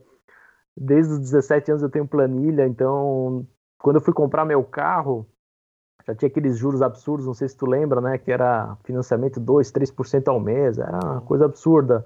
Desde 0.77 1.13
os 1.13 1.19
17 1.19 1.71
anos 1.71 1.83
eu 1.83 1.89
tenho 1.89 2.07
planilha, 2.07 2.67
então 2.67 3.47
quando 3.79 3.97
eu 3.97 4.01
fui 4.01 4.13
comprar 4.13 4.45
meu 4.45 4.63
carro, 4.63 5.27
já 6.05 6.13
tinha 6.13 6.27
aqueles 6.27 6.57
juros 6.57 6.81
absurdos, 6.81 7.25
não 7.25 7.33
sei 7.33 7.47
se 7.47 7.57
tu 7.57 7.65
lembra, 7.65 7.99
né? 7.99 8.17
Que 8.17 8.31
era 8.31 8.77
financiamento 8.83 9.39
2, 9.39 9.71
3% 9.71 10.27
ao 10.27 10.39
mês, 10.39 10.77
era 10.77 10.99
uma 11.03 11.21
coisa 11.21 11.45
absurda. 11.45 12.05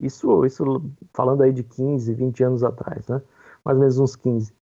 Isso, 0.00 0.44
isso 0.44 0.82
falando 1.12 1.42
aí 1.42 1.52
de 1.52 1.62
15, 1.62 2.12
20 2.14 2.44
anos 2.44 2.64
atrás, 2.64 3.06
né? 3.08 3.20
Mais 3.64 3.76
ou 3.76 3.80
menos 3.80 3.98
uns 3.98 4.16
15. 4.16 4.54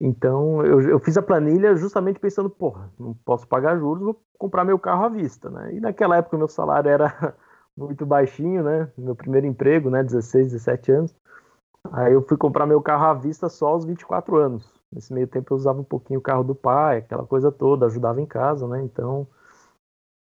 Então, 0.00 0.64
eu, 0.64 0.80
eu 0.82 0.98
fiz 1.00 1.16
a 1.16 1.22
planilha 1.22 1.74
justamente 1.74 2.20
pensando, 2.20 2.50
porra, 2.50 2.92
não 2.98 3.14
posso 3.24 3.46
pagar 3.48 3.78
juros, 3.78 4.02
vou 4.02 4.22
comprar 4.38 4.64
meu 4.64 4.78
carro 4.78 5.04
à 5.04 5.08
vista, 5.08 5.48
né? 5.50 5.74
E 5.74 5.80
naquela 5.80 6.16
época 6.18 6.36
meu 6.36 6.48
salário 6.48 6.90
era 6.90 7.34
muito 7.76 8.04
baixinho, 8.04 8.62
né? 8.62 8.92
Meu 8.96 9.14
primeiro 9.16 9.46
emprego, 9.46 9.88
né? 9.90 10.02
16, 10.02 10.52
17 10.52 10.92
anos. 10.92 11.16
Aí 11.92 12.12
eu 12.12 12.22
fui 12.22 12.36
comprar 12.36 12.66
meu 12.66 12.82
carro 12.82 13.06
à 13.06 13.14
vista 13.14 13.48
só 13.48 13.68
aos 13.68 13.84
24 13.84 14.36
anos. 14.36 14.70
Nesse 14.92 15.12
meio 15.12 15.26
tempo 15.26 15.52
eu 15.52 15.56
usava 15.56 15.80
um 15.80 15.84
pouquinho 15.84 16.20
o 16.20 16.22
carro 16.22 16.44
do 16.44 16.54
pai, 16.54 16.98
aquela 16.98 17.26
coisa 17.26 17.50
toda, 17.52 17.86
ajudava 17.86 18.20
em 18.20 18.26
casa, 18.26 18.68
né? 18.68 18.82
Então, 18.82 19.26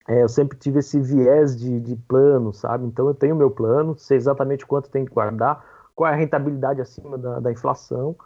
é, 0.09 0.23
eu 0.23 0.29
sempre 0.29 0.57
tive 0.59 0.79
esse 0.79 1.01
viés 1.01 1.57
de, 1.57 1.81
de 1.81 1.95
plano, 1.97 2.53
sabe? 2.53 2.87
Então 2.87 3.07
eu 3.09 3.15
tenho 3.15 3.37
meu 3.37 3.51
plano, 3.51 3.97
sei 3.99 4.17
exatamente 4.17 4.67
quanto 4.67 4.91
tem 4.91 5.05
que 5.05 5.13
guardar, 5.13 5.65
qual 5.95 6.11
é 6.11 6.15
a 6.15 6.17
rentabilidade 6.17 6.81
acima 6.81 7.19
da, 7.19 7.41
da 7.41 7.53
inflação. 7.53 8.17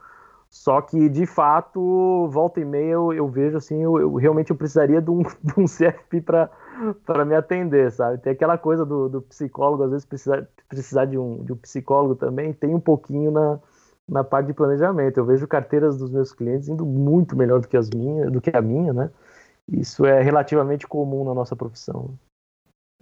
Só 0.52 0.82
que, 0.82 1.08
de 1.08 1.24
fato, 1.24 2.28
volta 2.28 2.60
e 2.60 2.64
meia 2.64 2.92
eu, 2.92 3.10
eu 3.10 3.26
vejo 3.26 3.56
assim, 3.56 3.82
eu, 3.82 3.98
eu, 3.98 4.14
realmente 4.16 4.50
eu 4.50 4.56
precisaria 4.56 5.00
de 5.00 5.10
um, 5.10 5.22
de 5.42 5.54
um 5.56 5.64
CFP 5.64 6.20
para 6.20 7.24
me 7.24 7.34
atender, 7.34 7.90
sabe? 7.90 8.18
Tem 8.18 8.34
aquela 8.34 8.58
coisa 8.58 8.84
do, 8.84 9.08
do 9.08 9.22
psicólogo, 9.22 9.84
às 9.84 9.90
vezes 9.90 10.04
precisar, 10.04 10.46
precisar 10.68 11.06
de, 11.06 11.16
um, 11.16 11.42
de 11.42 11.54
um 11.54 11.56
psicólogo 11.56 12.16
também, 12.16 12.52
tem 12.52 12.74
um 12.74 12.80
pouquinho 12.80 13.30
na, 13.30 13.58
na 14.06 14.22
parte 14.22 14.48
de 14.48 14.52
planejamento. 14.52 15.16
Eu 15.16 15.24
vejo 15.24 15.48
carteiras 15.48 15.96
dos 15.96 16.10
meus 16.10 16.34
clientes 16.34 16.68
indo 16.68 16.84
muito 16.84 17.34
melhor 17.34 17.58
do 17.58 17.66
que 17.66 17.76
as 17.76 17.88
minhas, 17.88 18.30
do 18.30 18.38
que 18.38 18.54
a 18.54 18.60
minha, 18.60 18.92
né? 18.92 19.10
Isso 19.66 20.04
é 20.04 20.20
relativamente 20.20 20.86
comum 20.86 21.24
na 21.24 21.32
nossa 21.32 21.56
profissão. 21.56 22.10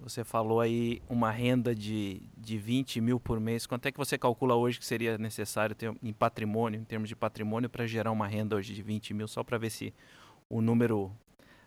Você 0.02 0.24
falou 0.24 0.60
aí 0.60 1.02
uma 1.08 1.30
renda 1.30 1.74
de, 1.74 2.22
de 2.36 2.56
20 2.56 3.00
mil 3.02 3.20
por 3.20 3.38
mês. 3.38 3.66
Quanto 3.66 3.86
é 3.86 3.92
que 3.92 3.98
você 3.98 4.16
calcula 4.16 4.54
hoje 4.54 4.78
que 4.78 4.86
seria 4.86 5.18
necessário 5.18 5.74
ter 5.74 5.94
em 6.02 6.12
patrimônio, 6.12 6.80
em 6.80 6.84
termos 6.84 7.08
de 7.08 7.14
patrimônio, 7.14 7.68
para 7.68 7.86
gerar 7.86 8.10
uma 8.10 8.26
renda 8.26 8.56
hoje 8.56 8.72
de 8.72 8.82
20 8.82 9.12
mil? 9.12 9.28
Só 9.28 9.44
para 9.44 9.58
ver 9.58 9.70
se 9.70 9.92
o 10.48 10.62
número 10.62 11.12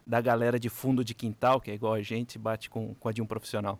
da 0.06 0.20
galera 0.20 0.60
de 0.60 0.68
fundo 0.68 1.04
de 1.04 1.13
quintal, 1.13 1.62
que 1.62 1.70
é 1.70 1.75
igual 1.75 1.94
a 1.94 2.02
gente, 2.02 2.40
bate 2.40 2.70
com, 2.70 2.96
com 2.96 3.08
a 3.08 3.12
de 3.12 3.22
um 3.22 3.25
profissional. 3.25 3.80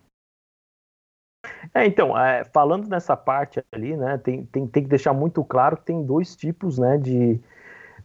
É, 1.74 1.84
então, 1.84 2.16
é, 2.18 2.44
falando 2.44 2.88
nessa 2.88 3.16
parte 3.16 3.62
ali, 3.72 3.96
né, 3.96 4.18
tem, 4.18 4.46
tem, 4.46 4.66
tem 4.66 4.82
que 4.82 4.88
deixar 4.88 5.12
muito 5.12 5.44
claro 5.44 5.76
que 5.76 5.84
tem 5.84 6.04
dois 6.04 6.36
tipos, 6.36 6.78
né, 6.78 6.96
de 6.96 7.40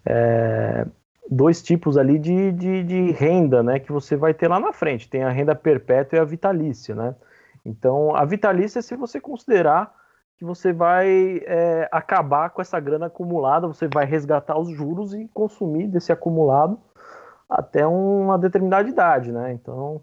é, 0.06 0.86
dois 1.30 1.62
tipos 1.62 1.98
ali 1.98 2.18
de, 2.18 2.52
de, 2.52 2.84
de, 2.84 3.12
renda, 3.12 3.62
né, 3.62 3.80
que 3.80 3.92
você 3.92 4.16
vai 4.16 4.34
ter 4.34 4.48
lá 4.48 4.60
na 4.60 4.74
frente. 4.74 5.10
Tem 5.10 5.24
a 5.24 5.30
renda 5.30 5.54
perpétua 5.54 6.18
e 6.18 6.20
a 6.20 6.26
vitalícia, 6.26 6.96
né. 6.96 7.16
Então, 7.64 8.16
a 8.16 8.26
vitalícia, 8.26 8.82
se 8.82 8.96
você 8.96 9.20
considerar 9.20 9.94
que 10.38 10.46
você 10.46 10.72
vai 10.72 11.42
é, 11.46 11.88
acabar 11.92 12.50
com 12.50 12.62
essa 12.62 12.80
grana 12.80 13.08
acumulada, 13.08 13.68
você 13.68 13.88
vai 13.88 14.06
resgatar 14.06 14.58
os 14.58 14.70
juros 14.70 15.14
e 15.14 15.28
consumir 15.28 15.88
desse 15.88 16.12
acumulado 16.12 16.80
até 17.50 17.86
uma 17.86 18.38
determinada 18.38 18.88
idade, 18.88 19.32
né? 19.32 19.52
Então, 19.52 20.02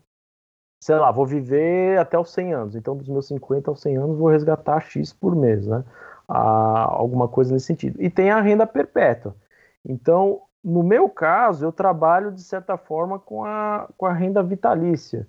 sei 0.80 0.96
lá, 0.96 1.10
vou 1.10 1.26
viver 1.26 1.98
até 1.98 2.18
os 2.18 2.32
100 2.32 2.52
anos. 2.52 2.76
Então, 2.76 2.96
dos 2.96 3.08
meus 3.08 3.26
50 3.28 3.70
aos 3.70 3.80
100 3.80 3.96
anos, 3.96 4.18
vou 4.18 4.28
resgatar 4.28 4.80
X 4.80 5.12
por 5.12 5.34
mês, 5.34 5.66
né? 5.66 5.82
Ah, 6.28 6.86
alguma 6.90 7.28
coisa 7.28 7.54
nesse 7.54 7.66
sentido. 7.66 8.00
E 8.00 8.10
tem 8.10 8.30
a 8.30 8.40
renda 8.40 8.66
perpétua. 8.66 9.34
Então, 9.84 10.42
no 10.66 10.82
meu 10.82 11.08
caso, 11.08 11.64
eu 11.64 11.70
trabalho 11.70 12.32
de 12.32 12.42
certa 12.42 12.76
forma 12.76 13.20
com 13.20 13.44
a, 13.44 13.88
com 13.96 14.04
a 14.04 14.12
renda 14.12 14.42
vitalícia. 14.42 15.24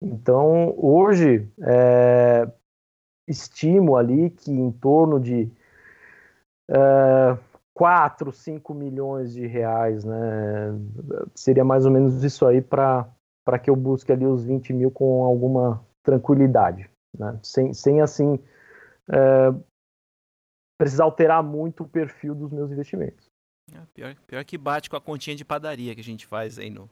Então, 0.00 0.72
hoje, 0.78 1.50
é, 1.60 2.48
estimo 3.26 3.96
ali 3.96 4.30
que 4.30 4.52
em 4.52 4.70
torno 4.70 5.18
de 5.18 5.50
é, 6.70 7.36
4, 7.74 8.30
5 8.30 8.72
milhões 8.74 9.32
de 9.32 9.44
reais, 9.44 10.04
né? 10.04 10.16
Seria 11.34 11.64
mais 11.64 11.84
ou 11.84 11.90
menos 11.90 12.22
isso 12.22 12.46
aí 12.46 12.62
para 12.62 13.10
que 13.60 13.68
eu 13.68 13.74
busque 13.74 14.12
ali 14.12 14.24
os 14.24 14.44
20 14.44 14.72
mil 14.72 14.92
com 14.92 15.24
alguma 15.24 15.84
tranquilidade, 16.04 16.88
né? 17.18 17.36
sem, 17.42 17.74
sem 17.74 18.00
assim 18.00 18.38
é, 19.10 19.52
precisar 20.78 21.02
alterar 21.02 21.42
muito 21.42 21.82
o 21.82 21.88
perfil 21.88 22.36
dos 22.36 22.52
meus 22.52 22.70
investimentos. 22.70 23.25
É, 23.72 23.78
pior, 23.94 24.14
pior 24.26 24.44
que 24.44 24.56
bate 24.56 24.88
com 24.88 24.96
a 24.96 25.00
continha 25.00 25.36
de 25.36 25.44
padaria 25.44 25.94
que 25.94 26.00
a 26.00 26.04
gente 26.04 26.26
faz 26.26 26.58
aí 26.58 26.70
no. 26.70 26.88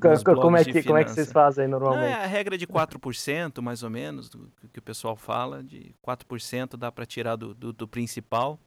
Como 0.00 0.56
é, 0.56 0.64
que, 0.64 0.82
como 0.82 0.98
é 0.98 1.04
que 1.04 1.12
vocês 1.12 1.30
fazem 1.30 1.68
normalmente? 1.68 2.10
Não, 2.10 2.18
é 2.18 2.24
a 2.24 2.26
regra 2.26 2.58
de 2.58 2.66
4%, 2.66 3.62
mais 3.62 3.82
ou 3.82 3.88
menos, 3.88 4.28
do 4.28 4.50
que 4.72 4.80
o 4.80 4.82
pessoal 4.82 5.14
fala, 5.14 5.62
de 5.62 5.94
4% 6.04 6.76
dá 6.76 6.90
para 6.90 7.06
tirar 7.06 7.36
do, 7.36 7.54
do, 7.54 7.72
do, 7.72 7.86
principal, 7.86 8.58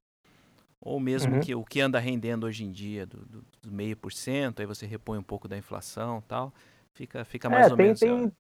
ou 0.82 1.00
mesmo 1.00 1.36
uhum. 1.36 1.40
que 1.42 1.54
o 1.54 1.66
que 1.66 1.82
anda 1.82 2.00
rendendo 2.00 2.46
hoje 2.46 2.64
em 2.64 2.72
dia, 2.72 3.06
do, 3.06 3.18
do, 3.18 3.44
do 3.62 3.72
meio 3.72 3.96
por 3.98 4.14
cento, 4.14 4.62
aí 4.62 4.66
você 4.66 4.86
repõe 4.86 5.20
um 5.20 5.24
pouco 5.24 5.50
da 5.50 5.58
inflação 5.58 6.24
tal. 6.28 6.54
Fica, 6.94 7.24
fica 7.26 7.50
mais 7.50 7.68
é, 7.68 7.72
ou 7.72 7.78
tem, 7.78 7.86
menos. 7.86 8.00
Tem, 8.00 8.32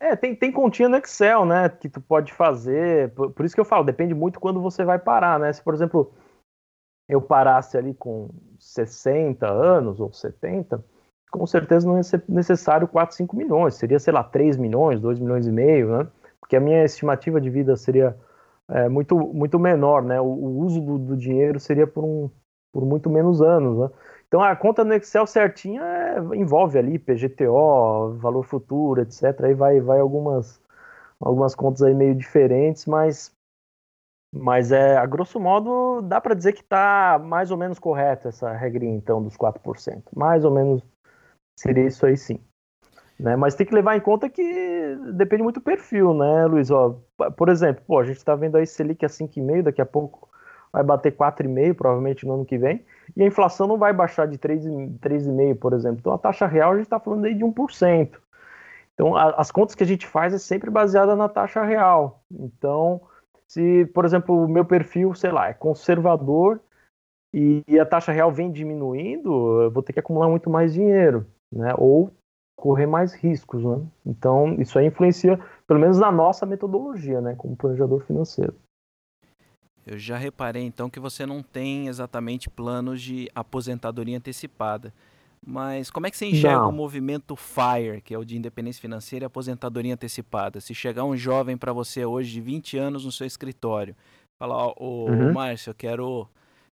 é, 0.00 0.16
tem, 0.16 0.34
tem 0.34 0.52
continha 0.52 0.88
no 0.88 0.96
Excel, 0.96 1.46
né? 1.46 1.68
Que 1.68 1.88
tu 1.88 2.00
pode 2.00 2.32
fazer. 2.32 3.14
Por, 3.14 3.30
por, 3.30 3.46
isso 3.46 3.54
que 3.54 3.60
eu 3.60 3.64
falo, 3.64 3.84
depende 3.84 4.12
muito 4.12 4.40
quando 4.40 4.60
você 4.60 4.84
vai 4.84 4.98
parar, 4.98 5.38
né? 5.38 5.52
Se, 5.52 5.62
por 5.62 5.72
exemplo, 5.72 6.12
eu 7.12 7.20
parasse 7.20 7.76
ali 7.76 7.92
com 7.92 8.30
60 8.58 9.46
anos 9.46 10.00
ou 10.00 10.10
70, 10.10 10.82
com 11.30 11.46
certeza 11.46 11.86
não 11.86 11.96
ia 11.98 12.02
ser 12.02 12.24
necessário 12.28 12.88
4, 12.88 13.14
5 13.14 13.36
milhões. 13.36 13.74
Seria, 13.74 13.98
sei 13.98 14.12
lá, 14.12 14.24
3 14.24 14.56
milhões, 14.56 15.00
2 15.00 15.18
milhões 15.18 15.46
e 15.46 15.52
meio, 15.52 15.96
né? 15.96 16.08
Porque 16.40 16.56
a 16.56 16.60
minha 16.60 16.84
estimativa 16.84 17.40
de 17.40 17.50
vida 17.50 17.76
seria 17.76 18.16
é, 18.68 18.88
muito, 18.88 19.16
muito 19.18 19.58
menor, 19.58 20.02
né? 20.02 20.20
O, 20.20 20.24
o 20.24 20.58
uso 20.60 20.80
do, 20.80 20.98
do, 20.98 21.16
dinheiro 21.16 21.60
seria 21.60 21.86
por, 21.86 22.02
um, 22.02 22.30
por 22.72 22.84
muito 22.86 23.10
menos 23.10 23.42
anos, 23.42 23.78
né? 23.78 23.90
Então 24.26 24.40
a 24.40 24.56
conta 24.56 24.82
no 24.82 24.94
Excel 24.94 25.26
certinha 25.26 25.82
é, 25.82 26.18
envolve 26.36 26.78
ali 26.78 26.98
PGTO, 26.98 28.16
valor 28.18 28.44
futuro, 28.44 29.02
etc. 29.02 29.38
Aí 29.44 29.54
vai, 29.54 29.80
vai 29.80 30.00
algumas, 30.00 30.60
algumas 31.20 31.54
contas 31.54 31.82
aí 31.82 31.94
meio 31.94 32.14
diferentes, 32.14 32.86
mas, 32.86 33.34
mas 34.32 34.72
é, 34.72 34.96
a 34.96 35.04
grosso 35.04 35.38
modo 35.38 36.00
dá 36.02 36.20
para 36.20 36.34
dizer 36.34 36.52
que 36.52 36.62
está 36.62 37.20
mais 37.22 37.50
ou 37.50 37.56
menos 37.56 37.78
correta 37.78 38.28
essa 38.28 38.52
regrinha 38.52 38.96
então 38.96 39.22
dos 39.22 39.36
4%. 39.36 40.02
Mais 40.16 40.44
ou 40.44 40.50
menos 40.50 40.82
seria 41.58 41.86
isso 41.86 42.06
aí 42.06 42.16
sim. 42.16 42.40
Né? 43.20 43.36
Mas 43.36 43.54
tem 43.54 43.66
que 43.66 43.74
levar 43.74 43.96
em 43.96 44.00
conta 44.00 44.28
que 44.28 44.96
depende 45.14 45.42
muito 45.42 45.60
do 45.60 45.64
perfil, 45.64 46.14
né, 46.14 46.46
Luiz? 46.46 46.70
Ó, 46.70 46.98
por 47.36 47.48
exemplo, 47.48 47.84
pô, 47.86 48.00
a 48.00 48.04
gente 48.04 48.16
está 48.16 48.34
vendo 48.34 48.56
aí 48.56 48.66
Selic 48.66 49.04
a 49.04 49.08
5,5, 49.08 49.62
daqui 49.62 49.82
a 49.82 49.86
pouco 49.86 50.28
vai 50.72 50.82
bater 50.82 51.14
4,5, 51.14 51.74
provavelmente 51.74 52.26
no 52.26 52.34
ano 52.34 52.46
que 52.46 52.56
vem 52.56 52.84
e 53.16 53.22
a 53.22 53.26
inflação 53.26 53.66
não 53.66 53.76
vai 53.76 53.92
baixar 53.92 54.26
de 54.26 54.38
3,5%, 54.38 55.58
por 55.58 55.72
exemplo. 55.72 55.98
Então 56.00 56.12
a 56.12 56.18
taxa 56.18 56.46
real 56.46 56.72
a 56.72 56.76
gente 56.76 56.86
está 56.86 56.98
falando 56.98 57.24
aí 57.24 57.34
de 57.34 57.44
1%. 57.44 58.16
Então 58.94 59.16
a, 59.16 59.30
as 59.30 59.50
contas 59.50 59.74
que 59.74 59.82
a 59.82 59.86
gente 59.86 60.06
faz 60.06 60.32
é 60.32 60.38
sempre 60.38 60.70
baseada 60.70 61.14
na 61.14 61.28
taxa 61.28 61.62
real. 61.62 62.22
Então, 62.30 63.02
se, 63.52 63.84
por 63.92 64.06
exemplo, 64.06 64.34
o 64.34 64.48
meu 64.48 64.64
perfil, 64.64 65.14
sei 65.14 65.30
lá, 65.30 65.48
é 65.48 65.52
conservador 65.52 66.58
e, 67.34 67.62
e 67.68 67.78
a 67.78 67.84
taxa 67.84 68.10
real 68.10 68.32
vem 68.32 68.50
diminuindo, 68.50 69.60
eu 69.60 69.70
vou 69.70 69.82
ter 69.82 69.92
que 69.92 70.00
acumular 70.00 70.30
muito 70.30 70.48
mais 70.48 70.72
dinheiro, 70.72 71.26
né? 71.52 71.74
Ou 71.76 72.10
correr 72.56 72.86
mais 72.86 73.12
riscos, 73.12 73.62
né? 73.62 73.86
Então, 74.06 74.54
isso 74.54 74.78
aí 74.78 74.86
influencia, 74.86 75.38
pelo 75.66 75.78
menos 75.78 75.98
na 75.98 76.10
nossa 76.10 76.46
metodologia, 76.46 77.20
né, 77.20 77.34
como 77.36 77.54
planejador 77.54 78.00
financeiro. 78.06 78.54
Eu 79.86 79.98
já 79.98 80.16
reparei 80.16 80.62
então 80.62 80.88
que 80.88 81.00
você 81.00 81.26
não 81.26 81.42
tem 81.42 81.88
exatamente 81.88 82.48
planos 82.48 83.02
de 83.02 83.28
aposentadoria 83.34 84.16
antecipada. 84.16 84.94
Mas 85.44 85.90
como 85.90 86.06
é 86.06 86.10
que 86.10 86.16
você 86.16 86.26
enxerga 86.26 86.60
não. 86.60 86.68
o 86.68 86.72
movimento 86.72 87.34
FIRE, 87.34 88.00
que 88.00 88.14
é 88.14 88.18
o 88.18 88.24
de 88.24 88.36
independência 88.36 88.80
financeira 88.80 89.24
e 89.24 89.26
aposentadoria 89.26 89.94
antecipada? 89.94 90.60
Se 90.60 90.72
chegar 90.72 91.04
um 91.04 91.16
jovem 91.16 91.56
para 91.56 91.72
você 91.72 92.04
hoje 92.04 92.30
de 92.30 92.40
20 92.40 92.78
anos 92.78 93.04
no 93.04 93.10
seu 93.10 93.26
escritório, 93.26 93.96
falar, 94.38 94.56
ó, 94.56 94.74
oh, 94.78 95.10
uhum. 95.10 95.32
Márcio, 95.32 95.70
eu 95.70 95.74
quero, 95.74 96.28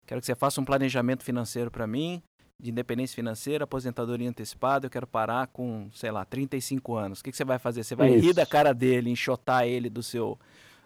quero 0.06 0.20
que 0.20 0.26
você 0.26 0.36
faça 0.36 0.60
um 0.60 0.64
planejamento 0.64 1.24
financeiro 1.24 1.68
para 1.68 1.84
mim, 1.84 2.22
de 2.60 2.70
independência 2.70 3.14
financeira, 3.14 3.64
aposentadoria 3.64 4.28
antecipada, 4.28 4.86
eu 4.86 4.90
quero 4.90 5.06
parar 5.06 5.48
com, 5.48 5.88
sei 5.92 6.12
lá, 6.12 6.24
35 6.24 6.94
anos. 6.94 7.20
O 7.20 7.24
que, 7.24 7.30
que 7.32 7.36
você 7.36 7.44
vai 7.44 7.58
fazer? 7.58 7.82
Você 7.82 7.96
vai 7.96 8.10
Isso. 8.10 8.26
rir 8.26 8.34
da 8.34 8.46
cara 8.46 8.72
dele, 8.72 9.10
enxotar 9.10 9.64
ele 9.64 9.90
do 9.90 10.02
seu, 10.02 10.38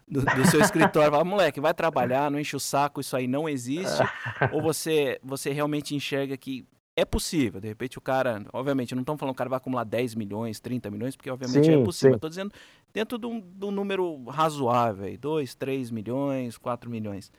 do, 0.08 0.22
do 0.22 0.46
seu 0.46 0.60
escritório, 0.60 1.10
falar, 1.10 1.24
moleque, 1.24 1.60
vai 1.60 1.74
trabalhar, 1.74 2.30
não 2.30 2.38
enche 2.38 2.56
o 2.56 2.60
saco, 2.60 3.00
isso 3.00 3.16
aí 3.16 3.26
não 3.26 3.46
existe. 3.48 4.02
Ou 4.52 4.62
você, 4.62 5.18
você 5.22 5.52
realmente 5.52 5.94
enxerga 5.94 6.36
que 6.36 6.64
é 6.96 7.04
possível, 7.04 7.60
de 7.60 7.66
repente 7.66 7.98
o 7.98 8.00
cara, 8.00 8.44
obviamente, 8.52 8.94
não 8.94 9.02
estamos 9.02 9.18
falando 9.18 9.32
que 9.32 9.36
o 9.36 9.38
cara 9.38 9.50
vai 9.50 9.56
acumular 9.56 9.84
10 9.84 10.14
milhões, 10.14 10.60
30 10.60 10.90
milhões, 10.90 11.16
porque 11.16 11.30
obviamente 11.30 11.68
é 11.68 11.72
sim, 11.72 11.80
é 11.80 11.84
possível. 11.84 12.14
Estou 12.14 12.30
dizendo 12.30 12.52
dentro 12.92 13.18
de 13.18 13.26
um, 13.26 13.40
de 13.40 13.64
um 13.64 13.70
número 13.70 14.22
razoável, 14.24 15.18
2, 15.18 15.54
3 15.56 15.90
milhões, 15.90 16.56
4 16.56 16.88
milhões. 16.88 17.32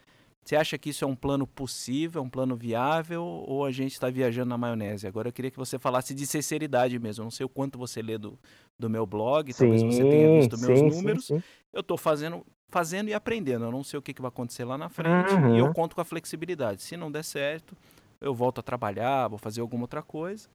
Você 0.44 0.56
acha 0.56 0.78
que 0.78 0.92
isso 0.92 1.04
é 1.04 1.08
um 1.08 1.16
plano 1.16 1.48
possível, 1.48 2.22
um 2.22 2.30
plano 2.30 2.56
viável, 2.56 3.24
ou 3.24 3.66
a 3.66 3.72
gente 3.72 3.94
está 3.94 4.12
viajando 4.12 4.50
na 4.50 4.58
maionese? 4.58 5.08
Agora 5.08 5.30
eu 5.30 5.34
queria 5.34 5.50
que 5.50 5.58
você 5.58 5.80
falasse 5.80 6.14
de 6.14 6.28
sinceridade 6.28 7.00
mesmo. 7.00 7.24
Eu 7.24 7.26
não 7.26 7.32
sei 7.32 7.46
o 7.48 7.50
quanto 7.50 7.80
você 7.80 8.00
lê 8.00 8.16
do, 8.16 8.38
do 8.78 8.88
meu 8.88 9.08
blog, 9.08 9.52
sim, 9.52 9.58
talvez 9.58 9.82
você 9.82 10.04
tenha 10.04 10.40
visto 10.40 10.56
sim, 10.56 10.68
meus 10.68 10.96
números. 10.96 11.32
Eu 11.74 11.82
estou 11.82 11.98
fazendo, 11.98 12.46
fazendo 12.70 13.10
e 13.10 13.14
aprendendo. 13.16 13.66
Eu 13.66 13.72
não 13.72 13.84
sei 13.84 13.98
o 13.98 14.02
que, 14.04 14.14
que 14.14 14.22
vai 14.22 14.30
acontecer 14.30 14.66
lá 14.66 14.78
na 14.78 14.88
frente 14.88 15.34
uhum. 15.34 15.56
e 15.56 15.60
eu 15.60 15.74
conto 15.74 15.96
com 15.96 16.02
a 16.02 16.06
flexibilidade. 16.06 16.84
Se 16.84 16.96
não 16.96 17.12
der 17.12 17.24
certo, 17.24 17.76
eu 18.26 18.34
volto 18.34 18.60
a 18.60 18.64
trabalhar, 18.64 19.28
vou 19.28 19.38
fazer 19.38 19.62
alguma 19.62 19.84
outra 19.84 20.02
coisa. 20.02 20.50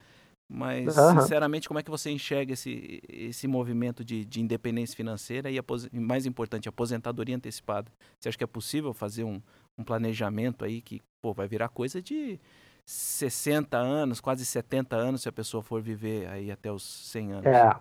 Mas, 0.52 0.96
uhum. 0.96 1.20
sinceramente, 1.20 1.68
como 1.68 1.78
é 1.78 1.82
que 1.82 1.90
você 1.90 2.10
enxerga 2.10 2.54
esse, 2.54 3.00
esse 3.08 3.46
movimento 3.46 4.04
de, 4.04 4.24
de 4.24 4.40
independência 4.40 4.96
financeira 4.96 5.48
e, 5.48 5.60
mais 6.00 6.26
importante, 6.26 6.68
aposentadoria 6.68 7.36
antecipada? 7.36 7.90
Você 8.18 8.28
acha 8.28 8.36
que 8.36 8.42
é 8.42 8.48
possível 8.48 8.92
fazer 8.92 9.22
um, 9.22 9.40
um 9.78 9.84
planejamento 9.84 10.64
aí 10.64 10.80
que 10.82 11.00
pô, 11.22 11.32
vai 11.32 11.46
virar 11.46 11.68
coisa 11.68 12.02
de 12.02 12.40
60 12.84 13.78
anos, 13.78 14.20
quase 14.20 14.44
70 14.44 14.96
anos, 14.96 15.22
se 15.22 15.28
a 15.28 15.32
pessoa 15.32 15.62
for 15.62 15.80
viver 15.80 16.28
aí 16.28 16.50
até 16.50 16.72
os 16.72 16.82
100 16.82 17.32
anos? 17.32 17.46
É, 17.46 17.76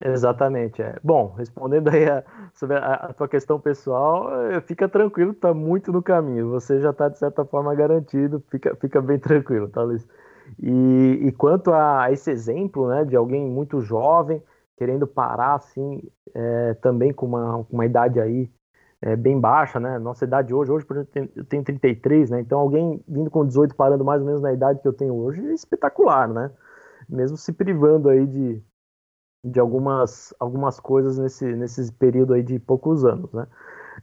exatamente. 0.00 0.82
É. 0.82 0.98
Bom, 1.02 1.34
respondendo 1.36 1.88
aí 1.88 2.08
a, 2.08 2.24
sobre 2.54 2.76
a, 2.76 2.94
a 2.94 3.12
tua 3.12 3.28
questão 3.28 3.60
pessoal, 3.60 4.32
eh, 4.52 4.60
fica 4.62 4.88
tranquilo, 4.88 5.34
tá 5.34 5.52
muito 5.54 5.92
no 5.92 6.02
caminho. 6.02 6.50
Você 6.50 6.80
já 6.80 6.90
está 6.90 7.08
de 7.08 7.18
certa 7.18 7.44
forma 7.44 7.74
garantido, 7.74 8.42
fica, 8.50 8.74
fica 8.76 9.00
bem 9.02 9.18
tranquilo, 9.18 9.68
tá, 9.68 9.82
Luiz? 9.82 10.06
E, 10.58 11.20
e 11.26 11.32
quanto 11.32 11.72
a 11.72 12.10
esse 12.12 12.30
exemplo, 12.30 12.88
né, 12.88 13.04
de 13.04 13.16
alguém 13.16 13.46
muito 13.46 13.80
jovem 13.80 14.42
querendo 14.76 15.06
parar 15.06 15.54
assim, 15.56 16.00
é, 16.34 16.74
também 16.74 17.12
com 17.12 17.26
uma, 17.26 17.66
uma 17.70 17.84
idade 17.84 18.20
aí 18.20 18.48
é, 19.02 19.16
bem 19.16 19.38
baixa, 19.40 19.78
né? 19.80 19.98
Nossa 19.98 20.24
idade 20.24 20.54
hoje, 20.54 20.70
hoje 20.70 20.84
por 20.86 20.96
exemplo, 20.96 21.30
eu 21.36 21.44
tenho 21.44 21.64
33, 21.64 22.30
né? 22.30 22.40
Então 22.40 22.58
alguém 22.60 23.02
vindo 23.06 23.30
com 23.30 23.44
18 23.46 23.74
parando 23.74 24.04
mais 24.04 24.20
ou 24.20 24.26
menos 24.26 24.40
na 24.40 24.52
idade 24.52 24.80
que 24.80 24.88
eu 24.88 24.92
tenho 24.92 25.14
hoje 25.14 25.44
é 25.46 25.52
espetacular, 25.52 26.28
né? 26.28 26.50
Mesmo 27.08 27.36
se 27.36 27.52
privando 27.52 28.08
aí 28.08 28.26
de, 28.26 28.62
de 29.44 29.60
algumas, 29.60 30.34
algumas 30.38 30.80
coisas 30.80 31.18
nesse, 31.18 31.44
nesse 31.44 31.92
período 31.92 32.34
aí 32.34 32.42
de 32.42 32.58
poucos 32.58 33.04
anos, 33.04 33.32
né? 33.32 33.46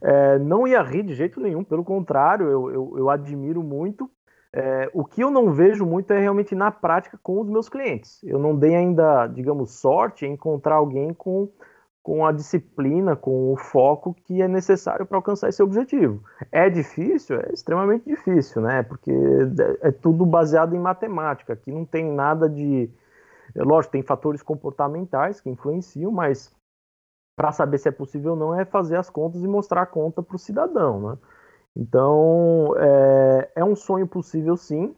É, 0.02 0.38
não 0.38 0.66
ia 0.66 0.82
rir 0.82 1.02
de 1.02 1.14
jeito 1.14 1.40
nenhum, 1.40 1.64
pelo 1.64 1.82
contrário, 1.82 2.46
eu, 2.48 2.70
eu, 2.70 2.94
eu 2.98 3.10
admiro 3.10 3.62
muito 3.62 4.10
é, 4.56 4.88
o 4.94 5.04
que 5.04 5.22
eu 5.22 5.30
não 5.30 5.52
vejo 5.52 5.84
muito 5.84 6.10
é 6.14 6.18
realmente 6.18 6.54
na 6.54 6.70
prática 6.70 7.18
com 7.22 7.38
os 7.42 7.46
meus 7.46 7.68
clientes. 7.68 8.22
Eu 8.24 8.38
não 8.38 8.56
dei 8.56 8.74
ainda, 8.74 9.26
digamos, 9.26 9.72
sorte 9.72 10.24
em 10.24 10.32
encontrar 10.32 10.76
alguém 10.76 11.12
com, 11.12 11.50
com 12.02 12.24
a 12.24 12.32
disciplina, 12.32 13.14
com 13.14 13.52
o 13.52 13.56
foco 13.58 14.14
que 14.14 14.40
é 14.40 14.48
necessário 14.48 15.04
para 15.04 15.18
alcançar 15.18 15.50
esse 15.50 15.62
objetivo. 15.62 16.22
É 16.50 16.70
difícil? 16.70 17.38
É 17.38 17.52
extremamente 17.52 18.06
difícil, 18.06 18.62
né? 18.62 18.82
Porque 18.82 19.12
é, 19.82 19.88
é 19.88 19.90
tudo 19.92 20.24
baseado 20.24 20.74
em 20.74 20.80
matemática. 20.80 21.52
Aqui 21.52 21.70
não 21.70 21.84
tem 21.84 22.10
nada 22.10 22.48
de. 22.48 22.90
É, 23.56 23.62
lógico, 23.62 23.92
tem 23.92 24.02
fatores 24.02 24.42
comportamentais 24.42 25.40
que 25.40 25.48
influenciam, 25.48 26.12
mas 26.12 26.54
para 27.34 27.52
saber 27.52 27.78
se 27.78 27.88
é 27.88 27.92
possível 27.92 28.32
ou 28.32 28.36
não 28.36 28.54
é 28.54 28.64
fazer 28.64 28.96
as 28.96 29.10
contas 29.10 29.42
e 29.42 29.48
mostrar 29.48 29.82
a 29.82 29.86
conta 29.86 30.22
para 30.22 30.36
o 30.36 30.38
cidadão, 30.38 31.00
né? 31.00 31.18
Então, 31.74 32.74
é, 32.78 33.50
é 33.56 33.64
um 33.64 33.76
sonho 33.76 34.06
possível 34.06 34.56
sim. 34.56 34.94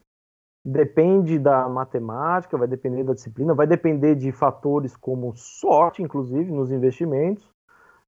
Depende 0.64 1.38
da 1.38 1.68
matemática, 1.68 2.58
vai 2.58 2.68
depender 2.68 3.02
da 3.02 3.14
disciplina, 3.14 3.54
vai 3.54 3.66
depender 3.66 4.14
de 4.14 4.30
fatores 4.30 4.96
como 4.96 5.34
sorte, 5.36 6.02
inclusive, 6.02 6.52
nos 6.52 6.70
investimentos. 6.70 7.48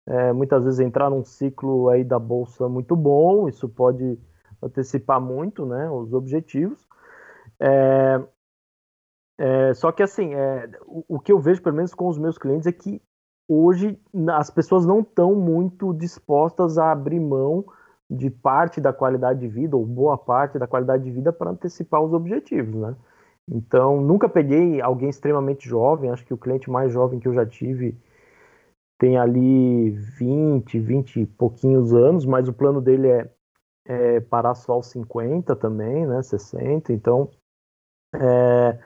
É, 0.07 0.33
muitas 0.33 0.65
vezes 0.65 0.81
entrar 0.81 1.11
num 1.11 1.25
ciclo 1.25 1.89
aí 1.89 2.05
da 2.05 2.19
bolsa 2.19 2.69
muito 2.69 2.95
bom, 2.97 3.49
isso 3.49 3.69
pode 3.69 4.19
antecipar 4.63 5.21
muito 5.21 5.65
né, 5.65 5.91
os 5.91 6.13
objetivos. 6.13 6.87
É, 7.59 8.21
é, 9.41 9.73
só 9.73 9.91
que 9.91 10.03
assim, 10.03 10.35
é, 10.35 10.69
o, 10.85 11.17
o, 11.17 11.19
que 11.19 11.33
eu 11.33 11.41
vejo, 11.41 11.63
pelo 11.63 11.77
menos 11.77 11.95
com 11.95 12.09
os 12.09 12.19
meus 12.19 12.37
clientes, 12.37 12.67
é 12.67 12.73
que 12.73 13.01
hoje 13.49 13.99
as 14.37 14.51
pessoas 14.51 14.85
não 14.85 15.01
estão 15.01 15.35
muito 15.35 15.95
dispostas 15.95 16.77
a 16.77 16.93
abrir 16.93 17.19
mão 17.19 17.65
de 18.11 18.29
parte 18.29 18.83
da 18.83 18.93
qualidade 18.93 19.41
de 19.41 19.49
vida, 19.49 19.75
ou 19.79 19.87
boa 19.87 20.19
parte 20.19 20.59
da 20.59 20.67
qualidade 20.67 21.05
de 21.05 21.11
vida, 21.11 21.33
para 21.33 21.53
antecipar 21.53 22.03
os 22.03 22.13
objetivos, 22.13 22.75
né? 22.75 22.95
Então, 23.51 24.03
nunca 24.03 24.29
peguei 24.29 24.79
alguém 24.83 25.09
extremamente 25.09 25.67
jovem, 25.67 26.11
acho 26.11 26.27
que 26.27 26.35
o 26.35 26.39
cliente 26.39 26.71
mais 26.71 26.93
jovem 26.93 27.19
que 27.19 27.27
eu 27.27 27.33
já 27.33 27.47
tive 27.47 27.97
tem 28.99 29.17
ali 29.17 29.91
20, 30.19 30.79
20 30.79 31.21
e 31.23 31.27
pouquinhos 31.27 31.95
anos, 31.95 32.27
mas 32.27 32.47
o 32.47 32.53
plano 32.53 32.83
dele 32.83 33.09
é, 33.09 33.31
é 33.87 34.21
parar 34.21 34.55
só 34.55 34.75
aos 34.75 34.89
50 34.89 35.57
também, 35.57 36.07
né, 36.07 36.23
60, 36.23 36.93
então 36.93 37.31
é, 38.15 38.79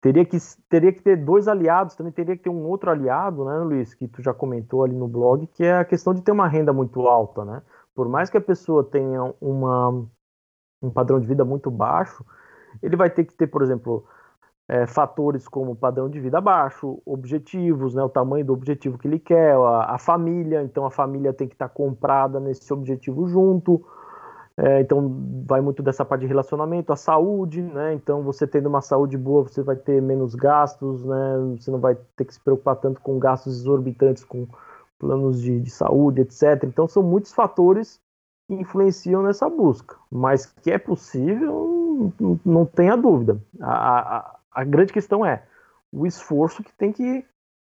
teria, 0.00 0.24
que, 0.24 0.36
teria 0.68 0.92
que 0.92 1.02
ter 1.02 1.16
dois 1.16 1.48
aliados, 1.48 1.94
também 1.94 2.12
teria 2.12 2.36
que 2.36 2.44
ter 2.44 2.50
um 2.50 2.66
outro 2.66 2.90
aliado, 2.90 3.44
né, 3.44 3.58
Luiz, 3.58 3.94
que 3.94 4.06
tu 4.08 4.22
já 4.22 4.32
comentou 4.32 4.84
ali 4.84 4.94
no 4.94 5.08
blog, 5.08 5.46
que 5.48 5.64
é 5.64 5.78
a 5.78 5.84
questão 5.84 6.14
de 6.14 6.22
ter 6.22 6.32
uma 6.32 6.48
renda 6.48 6.72
muito 6.72 7.06
alta, 7.06 7.44
né, 7.44 7.62
por 7.94 8.08
mais 8.08 8.30
que 8.30 8.36
a 8.36 8.40
pessoa 8.40 8.84
tenha 8.84 9.34
uma, 9.40 10.06
um 10.80 10.90
padrão 10.90 11.18
de 11.18 11.26
vida 11.26 11.44
muito 11.44 11.70
baixo, 11.70 12.24
ele 12.82 12.96
vai 12.96 13.10
ter 13.10 13.24
que 13.24 13.34
ter, 13.34 13.46
por 13.48 13.62
exemplo, 13.62 14.06
é, 14.68 14.86
fatores 14.86 15.48
como 15.48 15.74
padrão 15.74 16.08
de 16.08 16.20
vida 16.20 16.40
baixo, 16.40 17.00
objetivos, 17.04 17.94
né, 17.94 18.02
o 18.02 18.08
tamanho 18.08 18.44
do 18.44 18.52
objetivo 18.52 18.98
que 18.98 19.08
ele 19.08 19.18
quer, 19.18 19.54
a, 19.54 19.94
a 19.94 19.98
família, 19.98 20.62
então 20.62 20.84
a 20.84 20.90
família 20.90 21.32
tem 21.32 21.48
que 21.48 21.54
estar 21.54 21.70
comprada 21.70 22.38
nesse 22.38 22.72
objetivo 22.72 23.26
junto. 23.26 23.84
É, 24.60 24.80
então 24.80 25.44
vai 25.46 25.60
muito 25.60 25.84
dessa 25.84 26.04
parte 26.04 26.22
de 26.22 26.26
relacionamento, 26.26 26.92
a 26.92 26.96
saúde, 26.96 27.62
né? 27.62 27.94
Então 27.94 28.24
você 28.24 28.44
tendo 28.44 28.68
uma 28.68 28.80
saúde 28.80 29.16
boa, 29.16 29.44
você 29.44 29.62
vai 29.62 29.76
ter 29.76 30.02
menos 30.02 30.34
gastos, 30.34 31.04
né? 31.04 31.56
Você 31.56 31.70
não 31.70 31.78
vai 31.78 31.96
ter 32.16 32.24
que 32.24 32.34
se 32.34 32.40
preocupar 32.40 32.74
tanto 32.74 33.00
com 33.00 33.20
gastos 33.20 33.60
exorbitantes 33.60 34.24
com 34.24 34.48
planos 34.98 35.40
de, 35.40 35.60
de 35.60 35.70
saúde, 35.70 36.22
etc. 36.22 36.64
Então 36.64 36.88
são 36.88 37.04
muitos 37.04 37.32
fatores 37.32 38.00
que 38.48 38.54
influenciam 38.54 39.22
nessa 39.22 39.48
busca. 39.48 39.96
Mas 40.10 40.46
que 40.46 40.72
é 40.72 40.78
possível, 40.78 42.12
não, 42.44 42.66
tenha 42.66 42.96
dúvida. 42.96 43.40
A, 43.60 44.16
a, 44.16 44.38
a, 44.50 44.64
grande 44.64 44.92
questão 44.92 45.24
é 45.24 45.44
o 45.92 46.04
esforço 46.04 46.64
que 46.64 46.72
tem 46.72 46.92
que, 46.92 47.24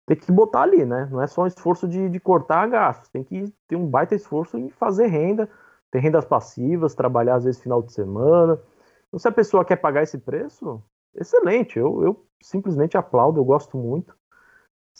tem 0.08 0.18
que 0.18 0.32
botar 0.32 0.64
ali, 0.64 0.84
né? 0.86 1.08
Não 1.12 1.22
é 1.22 1.28
só 1.28 1.44
um 1.44 1.48
esforço 1.48 1.88
de, 1.88 2.10
de 2.10 2.20
cortar 2.20 2.68
gastos, 2.68 3.10
tem 3.10 3.24
que 3.24 3.54
ter 3.68 3.76
um 3.76 3.86
baita 3.86 4.16
esforço 4.16 4.58
em 4.58 4.72
fazer 4.72 5.06
renda, 5.06 5.48
ter 5.92 6.00
rendas 6.00 6.26
passivas, 6.26 6.96
trabalhar 6.96 7.36
às 7.36 7.44
vezes 7.44 7.62
final 7.62 7.82
de 7.82 7.94
semana. 7.94 8.60
Então, 9.08 9.20
se 9.20 9.28
a 9.28 9.32
pessoa 9.32 9.66
quer 9.66 9.78
pagar 9.78 10.04
esse 10.04 10.18
preço, 10.18 10.82
excelente. 11.16 11.80
Eu, 11.80 12.04
eu 12.04 12.26
simplesmente 12.42 12.98
aplaudo, 12.98 13.40
eu 13.40 13.46
gosto 13.46 13.78
muito 13.78 14.16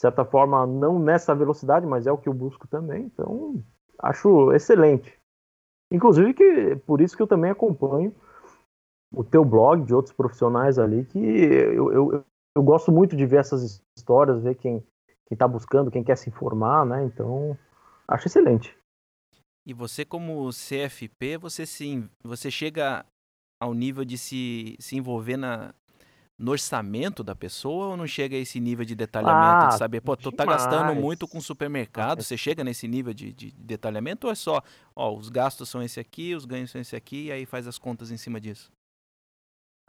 certa 0.00 0.24
forma, 0.24 0.66
não 0.66 0.98
nessa 0.98 1.34
velocidade, 1.34 1.86
mas 1.86 2.06
é 2.06 2.12
o 2.12 2.16
que 2.16 2.26
eu 2.26 2.32
busco 2.32 2.66
também. 2.66 3.04
Então, 3.04 3.62
acho 3.98 4.50
excelente. 4.52 5.14
Inclusive, 5.92 6.32
que 6.32 6.76
por 6.86 7.02
isso 7.02 7.14
que 7.14 7.22
eu 7.22 7.26
também 7.26 7.50
acompanho 7.50 8.14
o 9.12 9.22
teu 9.22 9.44
blog 9.44 9.84
de 9.84 9.94
outros 9.94 10.14
profissionais 10.14 10.78
ali, 10.78 11.04
que 11.04 11.18
eu, 11.18 11.92
eu, 11.92 12.24
eu 12.56 12.62
gosto 12.62 12.90
muito 12.90 13.14
de 13.14 13.26
ver 13.26 13.40
essas 13.40 13.82
histórias, 13.94 14.42
ver 14.42 14.54
quem 14.54 14.82
está 15.30 15.46
buscando, 15.46 15.90
quem 15.90 16.02
quer 16.02 16.16
se 16.16 16.30
informar, 16.30 16.86
né? 16.86 17.04
Então, 17.04 17.54
acho 18.08 18.26
excelente. 18.26 18.74
E 19.70 19.72
você, 19.72 20.04
como 20.04 20.50
CFP, 20.50 21.38
você 21.38 21.64
sim, 21.64 22.10
você 22.24 22.50
chega 22.50 23.06
ao 23.62 23.72
nível 23.72 24.04
de 24.04 24.18
se, 24.18 24.74
se 24.80 24.96
envolver 24.96 25.36
na, 25.36 25.72
no 26.36 26.50
orçamento 26.50 27.22
da 27.22 27.36
pessoa 27.36 27.90
ou 27.90 27.96
não 27.96 28.04
chega 28.04 28.34
a 28.34 28.40
esse 28.40 28.58
nível 28.58 28.84
de 28.84 28.96
detalhamento 28.96 29.66
ah, 29.66 29.68
de 29.68 29.78
saber, 29.78 30.00
pô, 30.00 30.16
tu 30.16 30.32
tá 30.32 30.44
gastando 30.44 30.92
muito 31.00 31.28
com 31.28 31.40
supermercado, 31.40 32.20
você 32.20 32.36
chega 32.36 32.64
nesse 32.64 32.88
nível 32.88 33.14
de, 33.14 33.32
de, 33.32 33.52
detalhamento 33.52 34.26
ou 34.26 34.32
é 34.32 34.34
só, 34.34 34.60
ó, 34.96 35.16
os 35.16 35.28
gastos 35.28 35.68
são 35.68 35.80
esse 35.80 36.00
aqui, 36.00 36.34
os 36.34 36.44
ganhos 36.44 36.72
são 36.72 36.80
esse 36.80 36.96
aqui 36.96 37.26
e 37.26 37.32
aí 37.32 37.46
faz 37.46 37.68
as 37.68 37.78
contas 37.78 38.10
em 38.10 38.16
cima 38.16 38.40
disso? 38.40 38.72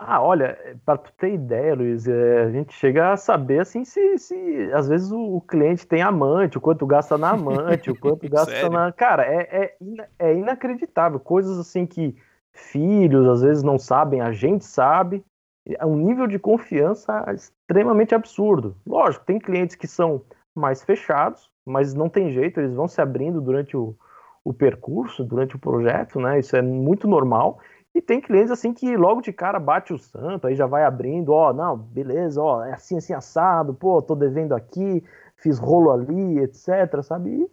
Ah, 0.04 0.20
olha, 0.20 0.58
para 0.84 0.98
tu 0.98 1.14
ter 1.14 1.34
ideia, 1.34 1.76
Luiz, 1.76 2.08
é, 2.08 2.44
a 2.46 2.50
gente 2.50 2.74
chega 2.74 3.14
a 3.14 3.18
saber 3.18 3.60
assim 3.60 3.86
se, 3.86 4.18
se 4.18 4.72
às 4.74 4.88
vezes 4.88 5.12
o, 5.12 5.36
o 5.36 5.42
cliente 5.42 5.86
tem 5.86 6.02
amante, 6.02 6.58
o 6.58 6.62
quanto 6.62 6.88
gasta 6.88 7.20
na 7.20 7.30
amante, 7.30 7.92
o 7.92 7.96
quanto 7.96 8.26
gasta 8.30 8.68
na. 8.68 8.92
Cara, 8.92 9.24
é, 9.24 9.48
é, 9.52 9.76
é 10.18 10.34
inacreditável. 10.34 11.20
Coisas 11.20 11.60
assim 11.60 11.86
que 11.86 12.16
filhos 12.52 13.28
às 13.28 13.42
vezes 13.44 13.62
não 13.62 13.78
sabem, 13.78 14.22
a 14.22 14.32
gente 14.32 14.66
sabe. 14.66 15.24
É 15.68 15.86
um 15.86 15.96
nível 15.96 16.26
de 16.26 16.40
confiança 16.40 17.24
extremamente 17.32 18.16
absurdo. 18.16 18.76
Lógico, 18.86 19.24
tem 19.26 19.38
clientes 19.38 19.76
que 19.76 19.88
são 19.88 20.24
mais 20.56 20.84
fechados, 20.84 21.52
mas 21.64 21.94
não 21.94 22.10
tem 22.10 22.32
jeito, 22.32 22.60
eles 22.60 22.74
vão 22.74 22.88
se 22.88 23.00
abrindo 23.00 23.40
durante 23.40 23.78
o, 23.78 23.96
o 24.44 24.52
percurso, 24.52 25.24
durante 25.24 25.56
o 25.56 25.60
projeto, 25.60 26.20
né? 26.20 26.40
Isso 26.40 26.56
é 26.56 26.62
muito 26.64 27.08
normal. 27.08 27.60
E 27.94 28.02
tem 28.02 28.22
clientes 28.22 28.52
assim 28.52 28.74
que 28.74 28.96
logo 28.96 29.22
de 29.22 29.34
cara 29.34 29.60
bate 29.60 29.94
o 29.94 29.98
santo, 29.98 30.48
aí 30.48 30.56
já 30.56 30.66
vai 30.66 30.84
abrindo, 30.86 31.34
ó, 31.34 31.52
não, 31.52 31.78
beleza, 31.78 32.42
ó, 32.42 32.64
é 32.64 32.74
assim, 32.74 32.98
assim, 32.98 33.14
assado, 33.14 33.74
pô, 33.74 34.02
tô 34.02 34.16
devendo 34.16 34.56
aqui, 34.56 35.04
fiz 35.36 35.60
rolo 35.60 35.92
ali, 35.92 36.40
etc, 36.40 37.04
sabe? 37.04 37.30
E, 37.30 37.52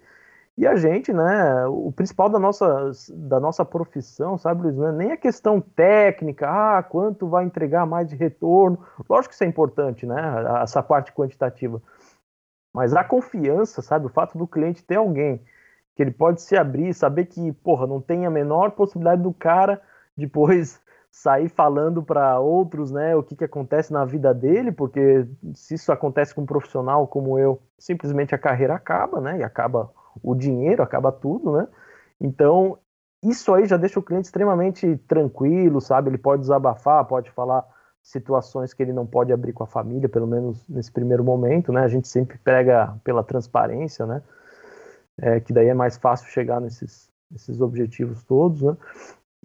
e 0.63 0.67
a 0.67 0.77
gente, 0.77 1.13
né, 1.13 1.67
o 1.67 1.91
principal 1.91 2.29
da 2.29 2.39
nossa, 2.39 2.93
da 3.11 3.41
nossa 3.41 3.65
profissão, 3.65 4.39
sabe, 4.39 4.63
Luiz, 4.63 4.77
não 4.77 4.89
é 4.89 4.93
nem 4.93 5.13
a 5.13 5.17
questão 5.17 5.61
técnica, 5.61 6.49
ah, 6.49 6.83
quanto 6.85 7.29
vai 7.29 7.45
entregar 7.45 7.85
mais 7.85 8.09
de 8.09 8.15
retorno, 8.15 8.79
lógico 9.09 9.31
que 9.31 9.35
isso 9.35 9.45
é 9.45 9.47
importante, 9.49 10.07
né, 10.07 10.21
essa 10.63 10.83
parte 10.83 11.13
quantitativa, 11.13 11.83
mas 12.73 12.95
a 12.95 13.03
confiança, 13.03 13.83
sabe, 13.83 14.07
o 14.07 14.11
fato 14.11 14.39
do 14.39 14.47
cliente 14.47 14.85
ter 14.85 14.97
alguém 14.97 15.43
que 15.97 16.03
ele 16.03 16.13
pode 16.13 16.41
se 16.43 16.57
abrir, 16.57 16.95
saber 16.95 17.25
que, 17.25 17.53
porra, 17.53 17.89
não 17.89 18.01
tem 18.01 18.25
a 18.25 18.31
menor 18.31 18.71
possibilidade 18.71 19.21
do 19.21 19.33
cara 19.33 19.83
depois 20.19 20.81
sair 21.11 21.49
falando 21.49 22.03
para 22.03 22.39
outros, 22.39 22.91
né, 22.91 23.17
o 23.17 23.23
que, 23.23 23.35
que 23.35 23.45
acontece 23.45 23.93
na 23.93 24.05
vida 24.05 24.35
dele, 24.35 24.71
porque 24.71 25.27
se 25.55 25.75
isso 25.75 25.91
acontece 25.91 26.35
com 26.35 26.43
um 26.43 26.47
profissional 26.47 27.07
como 27.07 27.39
eu, 27.39 27.61
simplesmente 27.79 28.35
a 28.35 28.39
carreira 28.39 28.75
acaba, 28.75 29.21
né, 29.21 29.39
e 29.39 29.43
acaba 29.43 29.91
o 30.23 30.35
dinheiro, 30.35 30.83
acaba 30.83 31.11
tudo, 31.11 31.53
né. 31.53 31.67
Então 32.21 32.79
isso 33.23 33.53
aí 33.53 33.67
já 33.67 33.77
deixa 33.77 33.99
o 33.99 34.03
cliente 34.03 34.27
extremamente 34.27 34.97
tranquilo, 35.09 35.81
sabe? 35.81 36.09
Ele 36.11 36.19
pode 36.19 36.43
desabafar, 36.43 37.05
pode 37.05 37.31
falar 37.31 37.65
situações 38.01 38.73
que 38.73 38.83
ele 38.83 38.93
não 38.93 39.07
pode 39.07 39.33
abrir 39.33 39.53
com 39.53 39.65
a 39.65 39.67
família, 39.67 40.09
pelo 40.09 40.27
menos 40.27 40.67
nesse 40.69 40.91
primeiro 40.91 41.25
momento, 41.25 41.73
né? 41.73 41.83
A 41.83 41.89
gente 41.89 42.07
sempre 42.07 42.39
prega 42.39 42.97
pela 43.03 43.25
transparência, 43.25 44.07
né? 44.07 44.23
É, 45.21 45.41
que 45.41 45.53
daí 45.53 45.67
é 45.67 45.75
mais 45.75 45.97
fácil 45.97 46.29
chegar 46.31 46.61
nesses, 46.61 47.11
nesses 47.29 47.61
objetivos 47.61 48.23
todos, 48.23 48.63
né? 48.63 48.77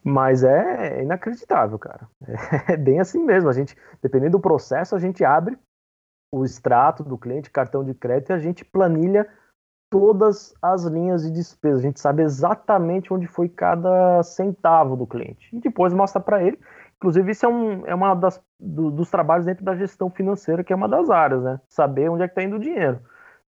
Mas 0.04 0.44
é 0.44 1.02
inacreditável, 1.02 1.78
cara. 1.78 2.08
É 2.70 2.78
bem 2.78 3.00
assim 3.00 3.24
mesmo. 3.24 3.50
A 3.50 3.54
gente, 3.54 3.76
dependendo 4.02 4.38
do 4.38 4.42
processo, 4.42 4.96
a 4.96 5.00
gente 5.00 5.24
abre 5.24 5.58
o 6.32 6.44
extrato 6.44 7.04
do 7.04 7.18
cliente, 7.18 7.52
cartão 7.52 7.84
de 7.84 7.94
crédito, 7.94 8.32
e 8.32 8.34
a 8.34 8.40
gente 8.40 8.66
planilha 8.66 9.30
todas 9.92 10.56
as 10.60 10.84
linhas 10.86 11.22
de 11.22 11.32
despesa. 11.32 11.78
A 11.78 11.82
gente 11.82 12.00
sabe 12.00 12.24
exatamente 12.24 13.14
onde 13.14 13.28
foi 13.28 13.48
cada 13.48 14.24
centavo 14.24 14.96
do 14.96 15.06
cliente. 15.06 15.56
E 15.56 15.60
depois 15.60 15.94
mostra 15.94 16.20
para 16.20 16.44
ele. 16.44 16.60
Inclusive, 16.96 17.32
isso 17.32 17.46
é, 17.46 17.50
um, 17.50 17.86
é 17.86 17.94
uma 17.94 18.16
das, 18.16 18.42
do, 18.60 18.90
dos 18.90 19.12
trabalhos 19.12 19.46
dentro 19.46 19.64
da 19.64 19.76
gestão 19.76 20.10
financeira, 20.10 20.64
que 20.64 20.74
é 20.74 20.76
uma 20.76 20.90
das 20.90 21.12
áreas, 21.12 21.44
né? 21.44 21.62
Saber 21.68 22.10
onde 22.10 22.24
é 22.24 22.28
que 22.28 22.32
está 22.32 22.42
indo 22.42 22.56
o 22.56 22.60
dinheiro. 22.60 23.00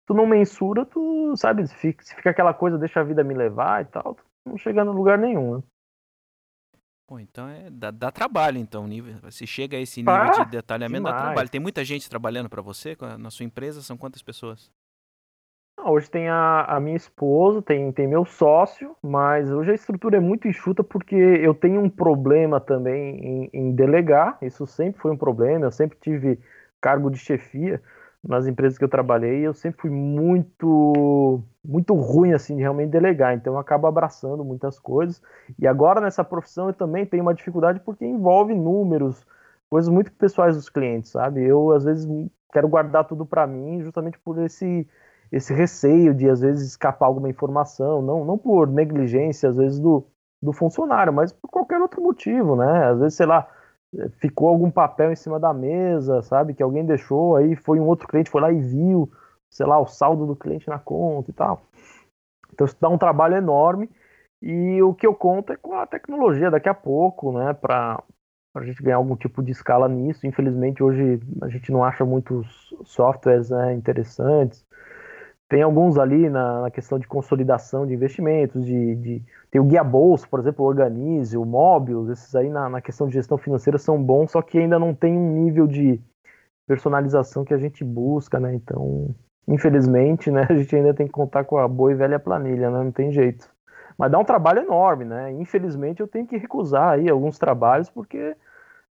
Tu 0.06 0.13
não 0.13 0.25
mensura, 0.25 0.86
tu 0.86 1.34
sabe, 1.38 1.65
se 1.65 1.75
fica, 1.75 2.03
se 2.03 2.13
fica 2.15 2.32
aquela 2.32 2.53
coisa, 2.53 2.77
deixa 2.77 2.99
a 2.99 3.03
vida 3.03 3.23
me 3.23 3.34
levar 3.34 3.82
e 3.82 3.86
tal, 3.86 4.15
tu 4.15 4.23
não 4.45 4.58
chega 4.58 4.82
a 4.82 4.84
lugar 4.84 5.17
nenhum, 5.17 5.58
né? 5.58 5.63
Pô, 7.06 7.20
então 7.20 7.50
é, 7.50 7.70
dá, 7.70 7.92
dá, 7.92 8.12
trabalho, 8.12 8.58
então. 8.58 8.88
Nível, 8.88 9.16
se 9.30 9.46
chega 9.46 9.78
a 9.78 9.80
esse 9.80 10.02
nível 10.02 10.13
ah, 10.13 10.44
de 10.46 10.52
detalhamento, 10.52 11.04
demais. 11.04 11.16
dá 11.16 11.22
trabalho. 11.22 11.50
Tem 11.50 11.60
muita 11.60 11.84
gente 11.84 12.10
trabalhando 12.10 12.50
para 12.50 12.62
você 12.62 12.96
na 13.20 13.30
sua 13.30 13.46
empresa? 13.46 13.82
São 13.82 13.98
quantas 13.98 14.22
pessoas? 14.22 14.72
Hoje 15.86 16.10
tem 16.10 16.30
a, 16.30 16.63
a, 16.63 16.80
minha 16.80 16.96
esposa, 16.96 17.62
tem, 17.62 17.92
tem 17.92 18.08
meu 18.08 18.24
sócio, 18.24 18.96
mas 19.02 19.52
hoje 19.52 19.72
a 19.72 19.74
estrutura 19.76 20.18
é 20.18 20.20
muito 20.20 20.48
enxuta 20.48 20.84
porque 20.84 21.16
eu 21.16 21.54
tenho 21.54 21.82
um 21.82 21.89
problema 21.89 22.62
também 22.62 23.18
em, 23.18 23.50
em 23.52 23.76
delegar. 23.76 24.38
Isso 24.42 24.66
sempre 24.66 25.02
foi 25.02 25.12
um 25.12 25.18
problema. 25.18 25.66
Eu 25.66 25.72
sempre 25.72 25.98
tive 26.00 26.39
cargo 26.80 27.10
de 27.10 27.18
chefia 27.18 27.82
nas 28.24 28.48
empresas 28.48 28.78
que 28.78 28.84
eu 28.84 28.90
trabalhei, 28.90 29.46
eu 29.46 29.54
sempre 29.54 29.82
fui 29.82 29.90
muito 29.90 31.44
muito 31.64 31.94
ruim 31.96 32.34
assim 32.34 32.56
de 32.56 32.62
realmente 32.62 32.92
delegar, 32.92 33.34
então 33.36 33.54
eu 33.54 33.60
acabo 33.60 33.88
abraçando 33.88 34.44
muitas 34.44 34.80
coisas. 34.80 35.22
E 35.60 35.68
agora 35.68 36.02
nessa 36.02 36.24
profissão 36.24 36.68
eu 36.68 36.74
também 36.74 37.06
tenho 37.06 37.24
uma 37.24 37.34
dificuldade 37.34 37.80
porque 37.82 38.06
envolve 38.06 38.54
números, 38.56 39.26
coisas 39.70 39.90
muito 39.90 40.12
pessoais 40.14 40.56
dos 40.56 40.70
clientes, 40.70 41.12
sabe? 41.12 41.44
Eu 41.44 41.72
às 41.72 41.84
vezes 41.84 42.08
quero 42.52 42.68
guardar 42.68 43.06
tudo 43.08 43.26
para 43.26 43.48
mim, 43.48 43.82
justamente 43.82 44.20
por 44.20 44.38
esse 44.40 44.88
esse 45.32 45.54
receio 45.54 46.14
de 46.14 46.30
às 46.30 46.42
vezes 46.42 46.70
escapar 46.70 47.08
alguma 47.08 47.30
informação, 47.30 48.02
não 48.02 48.24
não 48.26 48.38
por 48.38 48.68
negligência 48.68 49.50
às 49.50 49.58
vezes 49.58 49.80
do 49.80 50.06
do 50.42 50.52
funcionário, 50.54 51.14
mas 51.14 51.32
por 51.32 51.50
qualquer 51.50 51.80
outro 51.82 52.02
motivo, 52.02 52.56
né? 52.58 52.88
Às 52.90 53.00
vezes, 53.00 53.16
sei 53.16 53.26
lá, 53.26 53.48
ficou 54.17 54.49
algum 54.49 54.71
papel 54.71 55.12
em 55.12 55.15
cima 55.15 55.39
da 55.39 55.53
mesa, 55.53 56.21
sabe? 56.21 56.53
Que 56.53 56.63
alguém 56.63 56.86
deixou, 56.86 57.36
aí 57.36 57.56
foi 57.56 57.79
um 57.79 57.88
outro 57.88 58.08
cliente, 58.08 58.29
foi 58.29 58.41
lá 58.41 58.51
e 58.51 58.60
viu, 58.60 59.12
sei 59.49 59.65
lá, 59.65 59.79
o 59.79 59.88
saldo 59.88 60.25
do 60.25 60.36
cliente 60.36 60.67
na 60.67 60.79
conta 60.79 61.29
e 61.29 61.34
tal. 61.34 61.62
Então 62.51 62.65
isso 62.65 62.77
dá 62.79 62.89
um 62.89 62.97
trabalho 62.97 63.36
enorme. 63.36 63.89
E 64.41 64.82
o 64.82 64.93
que 64.93 65.08
eu 65.08 65.15
conto 65.15 65.53
é 65.53 65.56
com 65.56 65.73
a 65.73 65.88
tecnologia 65.88 66.51
daqui 66.51 66.67
a 66.67 66.73
pouco, 66.73 67.32
né? 67.32 67.53
Para 67.53 68.03
a 68.56 68.63
gente 68.63 68.84
ganhar 68.84 68.97
algum 68.97 69.15
tipo 69.15 69.41
de 69.41 69.51
escala 69.51 69.88
nisso. 69.88 70.27
Infelizmente, 70.27 70.84
hoje 70.84 71.19
a 71.41 71.47
gente 71.47 71.71
não 71.71 71.84
acha 71.84 72.03
muitos 72.03 72.75
softwares 72.84 73.49
né, 73.49 73.73
interessantes. 73.73 74.65
Tem 75.54 75.62
alguns 75.62 76.00
ali 76.00 76.32
na, 76.32 76.62
na, 76.62 76.72
questão 76.72 76.98
de 76.98 77.08
consolidação 77.08 77.86
de 77.86 77.94
investimentos, 77.94 78.66
de, 78.66 78.96
de 78.96 79.24
tem 79.52 79.62
o 79.62 79.63
Guia 79.63 79.84
Bolsa, 79.84 80.28
por 80.28 80.39
exemplo, 80.39 80.66
o 80.66 80.68
Organize, 80.68 81.38
o 81.38 81.46
Mobius, 81.46 82.10
esses 82.10 82.34
aí 82.36 82.50
na, 82.50 82.68
na, 82.68 82.82
questão 82.82 83.06
de 83.06 83.13
gestão 83.13 83.38
financeira 83.38 83.78
são 83.78 84.04
bons, 84.04 84.32
só 84.32 84.42
que 84.42 84.58
ainda 84.58 84.80
não 84.80 84.96
tem 84.96 85.16
um 85.16 85.44
nível 85.44 85.68
de 85.68 86.02
personalização 86.66 87.46
que 87.46 87.54
a 87.54 87.58
gente 87.60 87.84
busca, 87.84 88.39
né? 88.39 88.56
Então, 88.56 89.13
infelizmente, 89.48 90.32
né, 90.32 90.48
a 90.50 90.56
gente 90.56 90.76
ainda 90.76 90.92
tem 90.92 91.06
que 91.06 91.13
contar 91.13 91.44
com 91.44 91.60
a 91.60 91.68
boa 91.68 91.92
e 91.92 91.96
velha 91.96 92.20
planilha, 92.20 92.72
né? 92.72 92.84
Não 92.84 92.92
tem 92.92 93.12
jeito. 93.12 93.48
Mas 93.96 94.12
dá 94.12 94.18
um 94.18 94.26
trabalho 94.26 94.62
enorme, 94.63 95.06
né? 95.06 95.32
Infelizmente 95.34 96.00
eu 96.00 96.08
tenho 96.08 96.26
que 96.26 96.36
recusar 96.36 96.94
aí 96.94 97.08
alguns 97.08 97.38
trabalhos 97.38 97.92
porque 97.92 98.36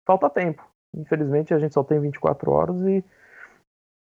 falta 0.06 0.30
tempo. 0.30 0.64
Infelizmente 0.94 1.56
a 1.56 1.58
gente 1.58 1.74
só 1.74 1.84
tem 1.84 2.00
24 2.00 2.52
horas 2.52 2.80
e 2.84 3.04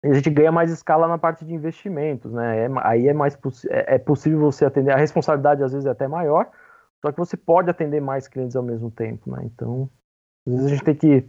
a 0.09 0.13
gente 0.13 0.29
ganha 0.29 0.51
mais 0.51 0.71
escala 0.71 1.07
na 1.07 1.17
parte 1.17 1.43
de 1.43 1.53
investimentos, 1.53 2.31
né? 2.31 2.65
É, 2.65 2.69
aí 2.83 3.07
é 3.07 3.13
mais 3.13 3.37
é, 3.69 3.95
é, 3.95 3.97
possível 3.97 4.39
você 4.39 4.65
atender, 4.65 4.91
a 4.91 4.97
responsabilidade 4.97 5.63
às 5.63 5.71
vezes 5.71 5.85
é 5.85 5.91
até 5.91 6.07
maior, 6.07 6.49
só 7.03 7.11
que 7.11 7.17
você 7.17 7.35
pode 7.35 7.69
atender 7.69 8.01
mais 8.01 8.27
clientes 8.27 8.55
ao 8.55 8.63
mesmo 8.63 8.91
tempo, 8.91 9.31
né? 9.31 9.43
Então, 9.45 9.89
às 10.47 10.53
vezes 10.53 10.67
a 10.67 10.69
gente 10.69 10.83
tem 10.83 10.95
que 10.95 11.27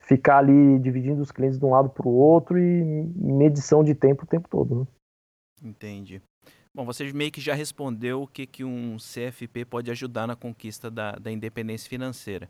ficar 0.00 0.38
ali 0.38 0.78
dividindo 0.80 1.22
os 1.22 1.30
clientes 1.30 1.58
de 1.58 1.64
um 1.64 1.70
lado 1.70 1.90
para 1.90 2.06
o 2.06 2.12
outro 2.12 2.58
e 2.58 2.82
medição 3.16 3.84
de 3.84 3.94
tempo 3.94 4.24
o 4.24 4.28
tempo 4.28 4.48
todo. 4.48 4.80
Né? 4.80 4.86
Entendi. 5.62 6.20
Bom, 6.74 6.84
você 6.84 7.12
meio 7.12 7.30
que 7.30 7.40
já 7.40 7.54
respondeu 7.54 8.22
o 8.22 8.26
que, 8.26 8.46
que 8.46 8.64
um 8.64 8.96
CFP 8.96 9.64
pode 9.64 9.90
ajudar 9.90 10.26
na 10.26 10.34
conquista 10.34 10.90
da, 10.90 11.12
da 11.12 11.30
independência 11.30 11.88
financeira. 11.88 12.48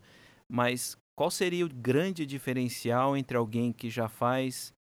Mas 0.49 0.97
qual 1.15 1.29
seria 1.29 1.65
o 1.65 1.69
grande 1.69 2.25
diferencial 2.25 3.15
entre 3.15 3.37
alguém 3.37 3.71
que 3.71 3.89
já 3.89 4.07
faz 4.07 4.73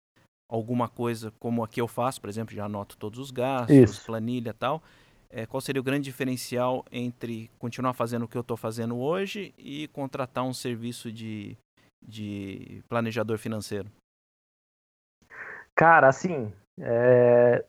alguma 0.51 0.89
coisa 0.89 1.31
como 1.39 1.63
aqui 1.63 1.79
eu 1.79 1.87
faço, 1.87 2.19
por 2.19 2.29
exemplo, 2.29 2.53
já 2.53 2.65
anoto 2.65 2.97
todos 2.97 3.17
os 3.17 3.31
gastos, 3.31 3.75
Isso. 3.75 4.05
planilha 4.05 4.49
e 4.49 4.53
tal. 4.53 4.83
É, 5.29 5.45
qual 5.45 5.61
seria 5.61 5.79
o 5.79 5.83
grande 5.83 6.03
diferencial 6.03 6.83
entre 6.91 7.49
continuar 7.57 7.93
fazendo 7.93 8.25
o 8.25 8.27
que 8.27 8.35
eu 8.35 8.41
estou 8.41 8.57
fazendo 8.57 8.99
hoje 8.99 9.53
e 9.57 9.87
contratar 9.87 10.43
um 10.43 10.53
serviço 10.53 11.09
de, 11.09 11.57
de 12.05 12.83
planejador 12.89 13.37
financeiro? 13.37 13.89
Cara, 15.73 16.09
assim, 16.09 16.51
é... 16.77 17.63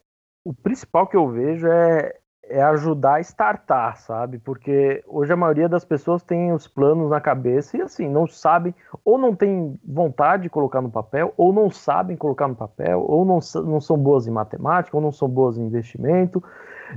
o 0.45 0.53
principal 0.53 1.07
que 1.07 1.17
eu 1.17 1.31
vejo 1.31 1.69
é 1.69 2.19
é 2.53 2.63
ajudar 2.63 3.15
a 3.15 3.21
startar, 3.21 3.97
sabe? 3.97 4.39
Porque 4.39 5.03
hoje 5.09 5.33
a 5.33 5.37
maioria 5.37 5.69
das 5.69 5.85
pessoas 5.85 6.23
tem 6.23 6.53
os 6.53 6.69
planos 6.69 7.11
na 7.11 7.21
cabeça 7.21 7.77
e 7.77 7.83
assim, 7.83 8.09
não 8.09 8.27
sabem, 8.27 8.75
ou 9.05 9.17
não 9.17 9.35
tem 9.35 9.81
vontade 9.83 10.45
de 10.45 10.51
colocar 10.51 10.83
no 10.83 10.91
papel, 10.91 11.33
ou 11.37 11.53
não 11.53 11.71
sabem 11.71 12.17
colocar 12.17 12.47
no 12.47 12.55
papel, 12.55 13.01
ou 13.01 13.25
não, 13.25 13.39
não 13.65 13.81
são 13.81 13.97
boas 13.97 14.27
em 14.27 14.31
matemática, 14.31 14.97
ou 14.97 15.03
não 15.03 15.11
são 15.11 15.29
boas 15.29 15.57
em 15.57 15.65
investimento. 15.65 16.45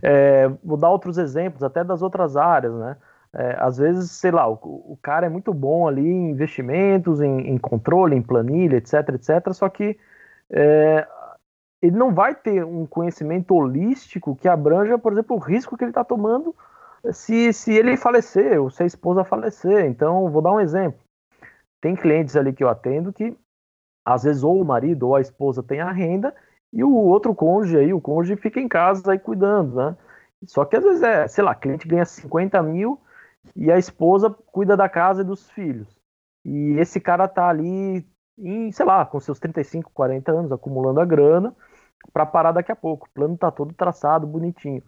É, 0.04 0.50
vou 0.64 0.78
dar 0.78 0.90
outros 0.90 1.18
exemplos, 1.18 1.64
até 1.64 1.84
das 1.84 2.02
outras 2.02 2.36
áreas, 2.36 2.74
né? 2.74 2.98
É, 3.34 3.56
às 3.60 3.78
vezes, 3.78 4.12
sei 4.12 4.32
lá, 4.32 4.48
o, 4.50 4.54
o, 4.54 4.98
cara 5.02 5.26
é 5.26 5.30
muito 5.30 5.54
bom 5.54 5.88
ali 5.88 6.08
em 6.08 6.32
investimentos, 6.32 7.22
em, 7.22 7.50
em 7.50 7.58
controle, 7.58 8.16
em 8.16 8.22
planilha, 8.22 8.78
etc, 8.78 9.10
etc, 9.10 9.52
só 9.52 9.68
que 9.68 9.98
é, 10.50 11.06
ele 11.86 11.98
não 11.98 12.14
vai 12.14 12.34
ter 12.34 12.64
um 12.64 12.86
conhecimento 12.86 13.54
holístico 13.54 14.36
que 14.36 14.48
abranja, 14.48 14.98
por 14.98 15.14
exemplo, 15.14 15.36
o 15.36 15.40
risco 15.40 15.78
que 15.78 15.84
ele 15.84 15.92
está 15.92 16.04
tomando 16.04 16.56
se, 17.12 17.54
se 17.54 17.74
ele 17.74 17.98
falecer 17.98 18.60
ou 18.62 18.70
se 18.70 18.84
a 18.84 18.86
esposa 18.86 19.24
falecer. 19.24 19.86
Então, 19.86 20.30
vou 20.30 20.42
dar 20.42 20.52
um 20.52 20.60
exemplo. 20.60 21.00
Tem 21.82 21.96
clientes 21.96 22.36
ali 22.36 22.54
que 22.54 22.64
eu 22.64 22.70
atendo 22.70 23.14
que, 23.14 23.38
às 24.04 24.24
vezes, 24.24 24.44
ou 24.44 24.60
o 24.60 24.66
marido 24.66 25.08
ou 25.08 25.16
a 25.16 25.22
esposa 25.22 25.62
tem 25.62 25.82
a 25.82 25.92
renda 25.92 26.34
e 26.74 26.84
o 26.84 26.92
outro 26.92 27.34
cônjuge 27.36 27.78
aí, 27.78 27.94
o 27.94 28.02
cônjuge 28.02 28.36
fica 28.36 28.60
em 28.60 28.68
casa 28.68 29.12
aí 29.12 29.20
cuidando, 29.20 29.76
né? 29.76 29.96
Só 30.46 30.66
que 30.66 30.76
às 30.76 30.84
vezes 30.84 31.04
é, 31.04 31.28
sei 31.28 31.44
lá, 31.44 31.56
cliente 31.56 31.88
ganha 31.88 32.06
50 32.06 32.62
mil 32.62 33.00
e 33.56 33.72
a 33.72 33.78
esposa 33.78 34.30
cuida 34.30 34.76
da 34.76 34.90
casa 34.90 35.22
e 35.22 35.26
dos 35.26 35.50
filhos. 35.52 35.88
E 36.44 36.78
esse 36.80 37.00
cara 37.00 37.28
tá 37.28 37.48
ali, 37.48 38.06
em, 38.38 38.72
sei 38.72 38.86
lá, 38.86 39.06
com 39.06 39.20
seus 39.20 39.40
35, 39.40 39.92
40 39.94 40.32
anos, 40.32 40.52
acumulando 40.52 41.00
a 41.00 41.06
grana 41.06 41.56
para 42.14 42.26
parar 42.26 42.52
daqui 42.52 42.72
a 42.72 42.76
pouco. 42.76 43.08
O 43.08 43.14
plano 43.14 43.38
tá 43.38 43.52
todo 43.52 43.74
traçado, 43.74 44.28
bonitinho. 44.28 44.84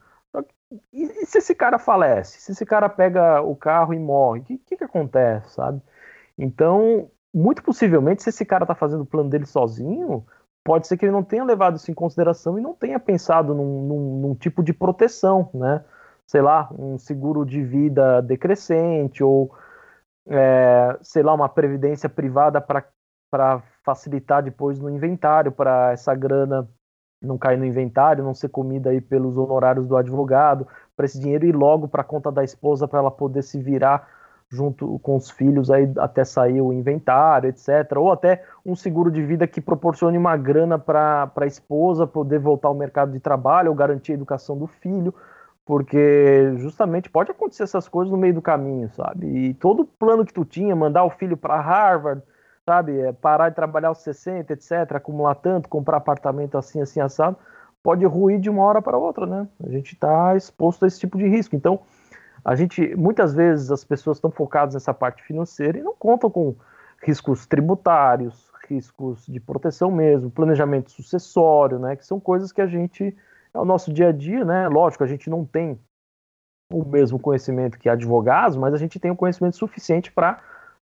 E, 0.92 1.04
e, 1.04 1.26
se 1.26 1.38
esse 1.38 1.56
cara 1.56 1.80
falece? 1.80 2.42
Se 2.42 2.52
esse 2.52 2.66
cara 2.66 2.90
pega 2.90 3.42
o 3.42 3.56
carro 3.56 3.94
e 3.94 4.00
morre? 4.00 4.42
O 4.42 4.44
que, 4.44 4.58
que, 4.58 4.78
que 4.78 4.84
acontece, 4.84 5.54
sabe? 5.54 5.82
Então, 6.38 7.10
muito 7.34 7.64
possivelmente, 7.64 8.24
se 8.24 8.30
esse 8.30 8.46
cara 8.46 8.66
tá 8.66 8.76
fazendo 8.76 9.02
o 9.02 9.06
plano 9.06 9.30
dele 9.30 9.46
sozinho, 9.46 10.26
pode 10.64 10.88
ser 10.88 10.98
que 10.98 11.06
ele 11.06 11.12
não 11.14 11.24
tenha 11.24 11.44
levado 11.44 11.78
isso 11.78 11.90
em 11.90 11.94
consideração 11.94 12.58
e 12.60 12.62
não 12.62 12.74
tenha 12.74 13.00
pensado 13.00 13.54
num, 13.56 13.88
num, 13.88 14.22
num 14.22 14.36
tipo 14.36 14.62
de 14.64 14.74
proteção, 14.74 15.50
né? 15.54 15.84
Sei 16.26 16.42
lá, 16.42 16.70
um 16.78 16.98
seguro 16.98 17.46
de 17.46 17.64
vida 17.64 18.22
decrescente 18.22 19.24
ou, 19.24 19.56
é, 20.28 20.98
sei 21.02 21.24
lá, 21.24 21.34
uma 21.34 21.48
previdência 21.48 22.10
privada 22.10 22.60
para 22.60 23.64
facilitar 23.86 24.44
depois 24.44 24.78
no 24.80 24.90
inventário, 24.90 25.52
para 25.52 25.94
essa 25.94 26.14
grana 26.14 26.68
não 27.22 27.38
cair 27.38 27.58
no 27.58 27.66
inventário, 27.66 28.24
não 28.24 28.34
ser 28.34 28.50
comida 28.50 28.90
aí 28.90 29.02
pelos 29.02 29.38
honorários 29.38 29.88
do 29.88 29.98
advogado, 29.98 30.68
para 30.96 31.06
esse 31.06 31.20
dinheiro 31.20 31.46
ir 31.46 31.56
logo 31.56 31.88
para 31.88 32.02
a 32.02 32.06
conta 32.06 32.32
da 32.32 32.44
esposa 32.44 32.88
para 32.88 33.00
ela 33.00 33.12
poder 33.12 33.42
se 33.44 33.60
virar 33.62 34.08
junto 34.50 34.98
com 35.00 35.16
os 35.16 35.30
filhos 35.30 35.70
aí 35.70 35.92
até 35.98 36.24
sair 36.24 36.62
o 36.62 36.72
inventário, 36.72 37.50
etc. 37.50 37.98
Ou 37.98 38.12
até 38.12 38.44
um 38.66 38.76
seguro 38.76 39.12
de 39.12 39.22
vida 39.22 39.46
que 39.48 39.60
proporcione 39.60 40.18
uma 40.18 40.38
grana 40.38 40.80
para 40.80 41.32
a 41.36 41.46
esposa 41.46 42.08
poder 42.08 42.40
voltar 42.40 42.70
ao 42.70 42.76
mercado 42.76 43.12
de 43.12 43.20
trabalho 43.20 43.70
ou 43.70 43.76
garantir 43.76 44.14
a 44.14 44.16
educação 44.16 44.58
do 44.58 44.68
filho, 44.68 45.14
porque 45.66 46.54
justamente 46.58 47.10
pode 47.10 47.32
acontecer 47.32 47.64
essas 47.64 47.90
coisas 47.90 48.10
no 48.12 48.18
meio 48.18 48.34
do 48.34 48.42
caminho, 48.42 48.90
sabe? 48.94 49.28
E 49.28 49.54
todo 49.56 49.86
plano 49.86 50.26
que 50.26 50.34
tu 50.34 50.46
tinha, 50.46 50.76
mandar 50.76 51.04
o 51.04 51.10
filho 51.10 51.36
para 51.36 51.60
Harvard, 51.60 52.22
sabe, 52.68 53.00
é 53.00 53.14
parar 53.14 53.48
de 53.48 53.56
trabalhar 53.56 53.88
aos 53.88 54.00
60, 54.00 54.52
etc., 54.52 54.96
acumular 54.96 55.36
tanto, 55.36 55.70
comprar 55.70 55.98
apartamento 55.98 56.58
assim, 56.58 56.82
assim, 56.82 57.00
assado, 57.00 57.38
pode 57.82 58.06
ruir 58.06 58.40
de 58.42 58.50
uma 58.50 58.62
hora 58.64 58.82
para 58.82 58.98
outra, 58.98 59.26
né? 59.26 59.48
A 59.66 59.70
gente 59.70 59.94
está 59.94 60.36
exposto 60.36 60.84
a 60.84 60.88
esse 60.88 61.00
tipo 61.00 61.18
de 61.18 61.26
risco. 61.30 61.56
Então, 61.56 61.80
a 62.44 62.56
gente, 62.56 62.94
muitas 62.96 63.34
vezes 63.34 63.72
as 63.72 63.86
pessoas 63.86 64.18
estão 64.18 64.30
focadas 64.30 64.74
nessa 64.74 64.94
parte 64.94 65.24
financeira 65.24 65.78
e 65.78 65.82
não 65.82 65.96
contam 65.96 66.30
com 66.30 66.56
riscos 67.02 67.46
tributários, 67.46 68.52
riscos 68.68 69.26
de 69.26 69.40
proteção 69.40 69.90
mesmo, 69.90 70.30
planejamento 70.30 70.92
sucessório, 70.92 71.80
né, 71.80 71.96
que 71.96 72.06
são 72.06 72.20
coisas 72.20 72.52
que 72.52 72.62
a 72.62 72.68
gente 72.68 73.16
é 73.54 73.60
o 73.60 73.64
nosso 73.64 73.94
dia 73.94 74.10
a 74.10 74.12
dia, 74.12 74.44
né? 74.44 74.68
Lógico, 74.68 75.06
a 75.06 75.08
gente 75.08 75.30
não 75.30 75.46
tem 75.46 75.80
o 76.70 76.84
mesmo 76.84 77.18
conhecimento 77.18 77.80
que 77.80 77.88
advogados, 77.88 78.58
mas 78.58 78.74
a 78.74 78.78
gente 78.78 79.00
tem 79.00 79.10
o 79.10 79.16
conhecimento 79.16 79.56
suficiente 79.56 80.12
para 80.12 80.42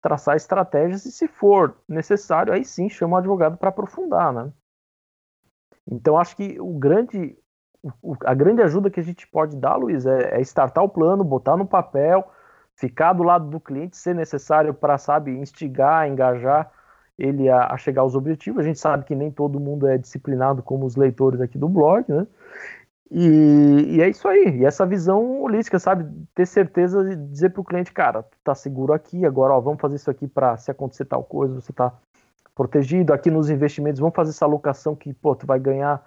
traçar 0.02 0.36
estratégias 0.36 1.06
e, 1.06 1.12
se 1.12 1.28
for 1.28 1.78
necessário, 1.88 2.54
aí 2.54 2.64
sim 2.64 2.90
chama 2.90 3.16
o 3.16 3.20
advogado 3.20 3.58
para 3.58 3.70
aprofundar, 3.70 4.32
né? 4.34 4.52
Então 5.90 6.18
acho 6.18 6.36
que 6.36 6.60
o 6.60 6.74
grande 6.78 7.38
a 8.26 8.34
grande 8.34 8.62
ajuda 8.62 8.90
que 8.90 9.00
a 9.00 9.04
gente 9.04 9.28
pode 9.28 9.56
dar, 9.56 9.76
Luiz, 9.76 10.06
é, 10.06 10.38
é 10.38 10.42
startar 10.42 10.84
o 10.84 10.90
plano, 10.90 11.24
botar 11.24 11.56
no 11.56 11.66
papel, 11.66 12.30
ficar 12.76 13.14
do 13.14 13.24
lado 13.24 13.50
do 13.50 13.60
cliente, 13.60 13.96
se 13.96 14.14
necessário 14.14 14.74
para, 14.74 14.98
sabe, 14.98 15.32
instigar, 15.32 16.08
engajar 16.08 16.72
ele 17.18 17.50
a, 17.50 17.68
a, 17.68 17.78
chegar 17.78 18.02
aos 18.02 18.16
objetivos. 18.16 18.60
A 18.60 18.68
gente 18.68 18.80
sabe 18.80 19.04
que 19.06 19.16
nem 19.16 19.32
todo 19.32 19.60
mundo 19.60 19.88
é 19.88 19.98
disciplinado 19.98 20.62
como 20.62 20.86
os 20.86 20.96
leitores 20.96 21.42
aqui 21.42 21.58
do 21.58 21.68
blog, 21.68 22.06
né? 22.12 22.28
E, 23.10 23.96
e 23.96 24.02
é 24.02 24.10
isso 24.10 24.28
aí. 24.28 24.60
E 24.60 24.65
essa 24.65 24.86
visão 24.86 25.41
holística, 25.41 25.80
sabe? 25.80 26.06
Ter 26.36 26.46
certeza 26.46 27.04
de 27.04 27.15
dizer 27.15 27.52
para 27.52 27.62
o 27.62 27.65
cliente, 27.65 27.91
cara, 27.93 28.24
tu 28.24 28.38
tá 28.43 28.54
seguro 28.54 28.93
aqui, 28.93 29.26
agora 29.26 29.54
ó, 29.54 29.62
vamos 29.62 29.80
fazer 29.80 29.96
isso 29.96 30.12
aqui 30.12 30.28
para 30.28 30.58
se 30.58 30.70
acontecer 30.70 31.06
tal 31.06 31.24
coisa, 31.24 31.56
você 31.56 31.72
tá 31.72 31.98
protegido. 32.54 33.13
Aqui 33.13 33.32
nos 33.32 33.50
investimentos, 33.50 34.00
vamos 34.00 34.15
fazer 34.15 34.32
essa 34.32 34.46
alocação 34.46 34.96
que, 34.96 35.13
pô, 35.13 35.36
tu 35.36 35.46
vai 35.46 35.60
ganhar 35.60 36.04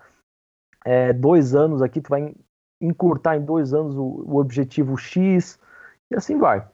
é, 0.85 1.13
dois 1.13 1.55
anos 1.55 1.81
aqui, 1.81 2.01
tu 2.01 2.11
vai 2.11 2.35
encurtar 2.81 3.37
em 3.37 3.45
dois 3.45 3.73
anos 3.73 3.97
o, 3.97 4.03
o 4.03 4.37
objetivo 4.37 4.97
X, 4.97 5.59
e 6.11 6.17
assim 6.17 6.37
vai. 6.39 6.67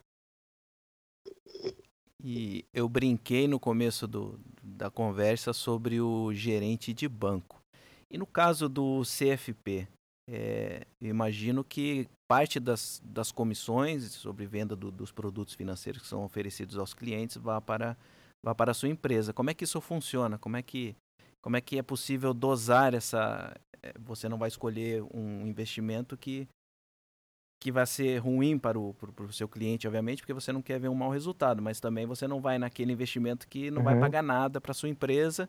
E 2.22 2.64
eu 2.72 2.88
brinquei 2.88 3.46
no 3.46 3.60
começo 3.60 4.06
do, 4.06 4.40
da 4.62 4.90
conversa 4.90 5.52
sobre 5.52 6.00
o 6.00 6.32
gerente 6.32 6.92
de 6.92 7.08
banco. 7.08 7.60
E 8.10 8.18
no 8.18 8.26
caso 8.26 8.68
do 8.68 9.02
CFP, 9.02 9.86
é, 10.28 10.86
eu 11.00 11.08
imagino 11.08 11.62
que 11.62 12.08
parte 12.28 12.58
das, 12.58 13.00
das 13.04 13.30
comissões 13.30 14.12
sobre 14.12 14.46
venda 14.46 14.74
do, 14.74 14.90
dos 14.90 15.12
produtos 15.12 15.54
financeiros 15.54 16.02
que 16.02 16.08
são 16.08 16.24
oferecidos 16.24 16.76
aos 16.76 16.92
clientes 16.92 17.36
vá 17.36 17.60
para, 17.60 17.96
vá 18.44 18.54
para 18.54 18.72
a 18.72 18.74
sua 18.74 18.88
empresa. 18.88 19.32
Como 19.32 19.50
é 19.50 19.54
que 19.54 19.64
isso 19.64 19.80
funciona? 19.80 20.36
Como 20.36 20.56
é 20.56 20.62
que, 20.62 20.96
como 21.40 21.56
é 21.56 21.60
que 21.60 21.78
é 21.78 21.82
possível 21.82 22.34
dosar 22.34 22.92
essa, 22.94 23.54
é, 23.82 23.92
você 24.00 24.28
não 24.28 24.36
vai 24.36 24.48
escolher 24.48 25.04
um 25.14 25.46
investimento 25.46 26.16
que, 26.16 26.48
que 27.62 27.70
vai 27.70 27.86
ser 27.86 28.18
ruim 28.18 28.58
para 28.58 28.78
o, 28.78 28.94
para 28.94 29.24
o 29.24 29.32
seu 29.32 29.48
cliente, 29.48 29.86
obviamente, 29.86 30.22
porque 30.22 30.34
você 30.34 30.52
não 30.52 30.60
quer 30.60 30.80
ver 30.80 30.88
um 30.88 30.94
mau 30.94 31.10
resultado, 31.10 31.62
mas 31.62 31.78
também 31.78 32.04
você 32.04 32.26
não 32.26 32.40
vai 32.40 32.58
naquele 32.58 32.92
investimento 32.92 33.46
que 33.46 33.70
não 33.70 33.78
uhum. 33.78 33.84
vai 33.84 34.00
pagar 34.00 34.22
nada 34.22 34.60
para 34.60 34.72
a 34.72 34.74
sua 34.74 34.88
empresa, 34.88 35.48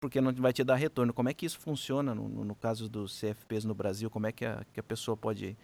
porque 0.00 0.20
não 0.20 0.32
vai 0.32 0.52
te 0.52 0.64
dar 0.64 0.76
retorno. 0.76 1.12
Como 1.12 1.28
é 1.28 1.34
que 1.34 1.46
isso 1.46 1.58
funciona 1.58 2.14
no, 2.14 2.28
no 2.28 2.54
caso 2.54 2.88
dos 2.88 3.20
CFPs 3.20 3.64
no 3.64 3.74
Brasil? 3.74 4.10
Como 4.10 4.26
é 4.26 4.32
que 4.32 4.44
a, 4.44 4.64
que 4.72 4.80
a 4.80 4.82
pessoa 4.82 5.16
pode, 5.16 5.56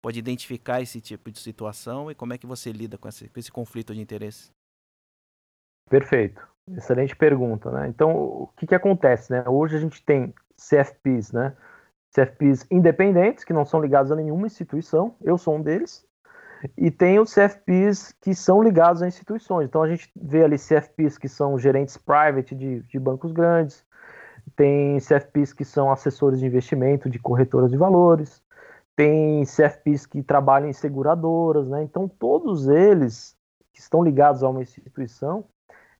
pode 0.00 0.18
identificar 0.18 0.80
esse 0.80 1.00
tipo 1.00 1.30
de 1.30 1.38
situação 1.38 2.10
e 2.10 2.14
como 2.14 2.32
é 2.32 2.38
que 2.38 2.46
você 2.46 2.72
lida 2.72 2.96
com 2.96 3.08
esse, 3.08 3.28
com 3.28 3.40
esse 3.40 3.50
conflito 3.50 3.94
de 3.94 4.00
interesse? 4.00 4.50
Perfeito. 5.88 6.46
Excelente 6.76 7.16
pergunta, 7.16 7.70
né? 7.70 7.88
Então, 7.88 8.14
o 8.14 8.50
que, 8.56 8.66
que 8.66 8.74
acontece, 8.74 9.32
né? 9.32 9.42
Hoje 9.48 9.76
a 9.76 9.80
gente 9.80 10.02
tem 10.04 10.32
CFPs, 10.56 11.32
né? 11.32 11.56
CFPs 12.14 12.66
independentes, 12.70 13.44
que 13.44 13.52
não 13.52 13.64
são 13.64 13.80
ligados 13.80 14.12
a 14.12 14.16
nenhuma 14.16 14.46
instituição, 14.46 15.14
eu 15.22 15.38
sou 15.38 15.56
um 15.56 15.62
deles, 15.62 16.04
e 16.76 16.90
tem 16.90 17.18
os 17.18 17.32
CFPs 17.32 18.14
que 18.20 18.34
são 18.34 18.62
ligados 18.62 19.02
a 19.02 19.08
instituições. 19.08 19.66
Então 19.66 19.82
a 19.82 19.88
gente 19.88 20.10
vê 20.14 20.44
ali 20.44 20.56
CFPs 20.56 21.16
que 21.16 21.28
são 21.28 21.58
gerentes 21.58 21.96
private 21.96 22.54
de, 22.54 22.82
de 22.82 22.98
bancos 22.98 23.32
grandes, 23.32 23.84
tem 24.56 24.98
CFPs 24.98 25.52
que 25.52 25.64
são 25.64 25.90
assessores 25.90 26.40
de 26.40 26.46
investimento 26.46 27.08
de 27.08 27.18
corretoras 27.18 27.70
de 27.70 27.76
valores, 27.76 28.42
tem 28.94 29.44
CFPs 29.44 30.06
que 30.06 30.22
trabalham 30.22 30.68
em 30.68 30.72
seguradoras, 30.72 31.68
né? 31.68 31.82
Então 31.82 32.08
todos 32.08 32.68
eles 32.68 33.36
que 33.72 33.80
estão 33.80 34.02
ligados 34.02 34.42
a 34.42 34.48
uma 34.48 34.62
instituição, 34.62 35.44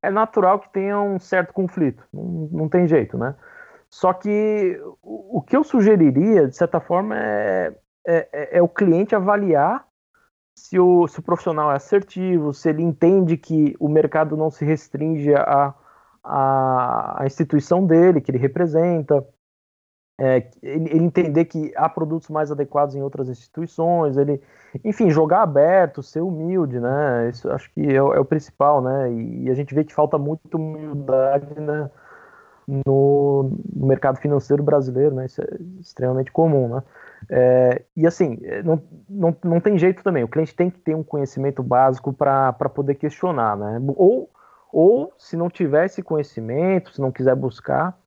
é 0.03 0.11
natural 0.11 0.59
que 0.59 0.73
tenha 0.73 1.01
um 1.01 1.19
certo 1.19 1.53
conflito, 1.53 2.05
não, 2.13 2.49
não 2.53 2.69
tem 2.69 2.87
jeito, 2.87 3.17
né? 3.17 3.35
Só 3.89 4.13
que 4.13 4.81
o, 5.03 5.39
o 5.39 5.43
que 5.43 5.57
eu 5.57 5.65
sugeriria, 5.65 6.47
de 6.47 6.57
certa 6.57 6.81
forma, 6.81 7.17
é, 7.19 7.75
é, 8.07 8.59
é, 8.59 8.63
o 8.63 8.69
cliente 8.69 9.15
avaliar 9.15 9.85
se 10.61 10.79
o, 10.79 11.07
se 11.09 11.19
o, 11.19 11.23
profissional 11.23 11.73
é 11.73 11.77
assertivo, 11.77 12.53
se 12.53 12.69
ele 12.69 12.83
entende 12.83 13.37
que 13.37 13.75
o 13.81 13.89
mercado 13.89 14.37
não 14.37 14.51
se 14.51 14.65
restringe 14.65 15.35
à 15.35 15.75
a, 16.23 17.23
a, 17.23 17.27
instituição 17.27 17.87
dele, 17.87 18.21
que 18.21 18.31
ele 18.31 18.39
representa, 18.39 19.27
é, 20.19 20.51
ele, 20.63 20.91
ele, 20.91 21.05
entender 21.05 21.47
que 21.47 21.73
há 21.75 21.89
produtos 21.89 22.29
mais 22.29 22.51
adequados 22.53 22.95
em 22.95 23.03
outras 23.03 23.29
instituições, 23.29 24.19
ele, 24.19 24.43
enfim, 24.85 25.11
jogar 25.11 25.43
aberto, 25.43 26.03
ser 26.03 26.21
humilde, 26.21 26.79
né? 26.79 27.31
Isso 27.31 27.51
acho 27.51 27.73
que 27.73 27.81
é, 27.81 27.97
é 27.97 28.03
o 28.03 28.25
principal, 28.25 28.83
né? 28.83 29.11
E, 29.13 29.45
e, 29.45 29.51
a 29.51 29.55
gente 29.55 29.75
vê 29.75 29.83
que 29.83 29.95
falta 29.95 30.19
muito 30.19 30.57
humildade, 30.57 31.59
né? 31.59 31.91
no, 32.87 33.51
no, 33.75 33.87
mercado 33.87 34.19
financeiro 34.19 34.63
brasileiro, 34.63 35.15
né? 35.15 35.27
Isso 35.27 35.43
é 35.43 35.47
extremamente 35.81 36.31
comum, 36.31 36.69
né? 36.69 36.83
É, 37.29 37.85
e 37.97 38.07
assim, 38.07 38.39
é, 38.43 38.63
não, 38.63 38.83
não, 39.09 39.37
não 39.45 39.61
tem 39.61 39.79
jeito 39.79 40.03
também. 40.03 40.25
O 40.25 40.29
cliente 40.29 40.55
tem 40.55 40.71
que 40.71 40.79
ter 40.81 40.95
um 40.95 41.03
conhecimento 41.03 41.63
básico 41.63 42.13
para 42.13 42.53
poder 42.53 42.95
questionar, 42.95 43.57
né? 43.57 43.81
Ou, 43.97 44.31
ou 44.73 45.13
se 45.19 45.37
não 45.37 45.51
tiver 45.51 45.87
esse 45.87 46.03
conhecimento, 46.03 46.93
se 46.93 47.01
não 47.01 47.13
quiser 47.13 47.35
buscar, 47.37 47.99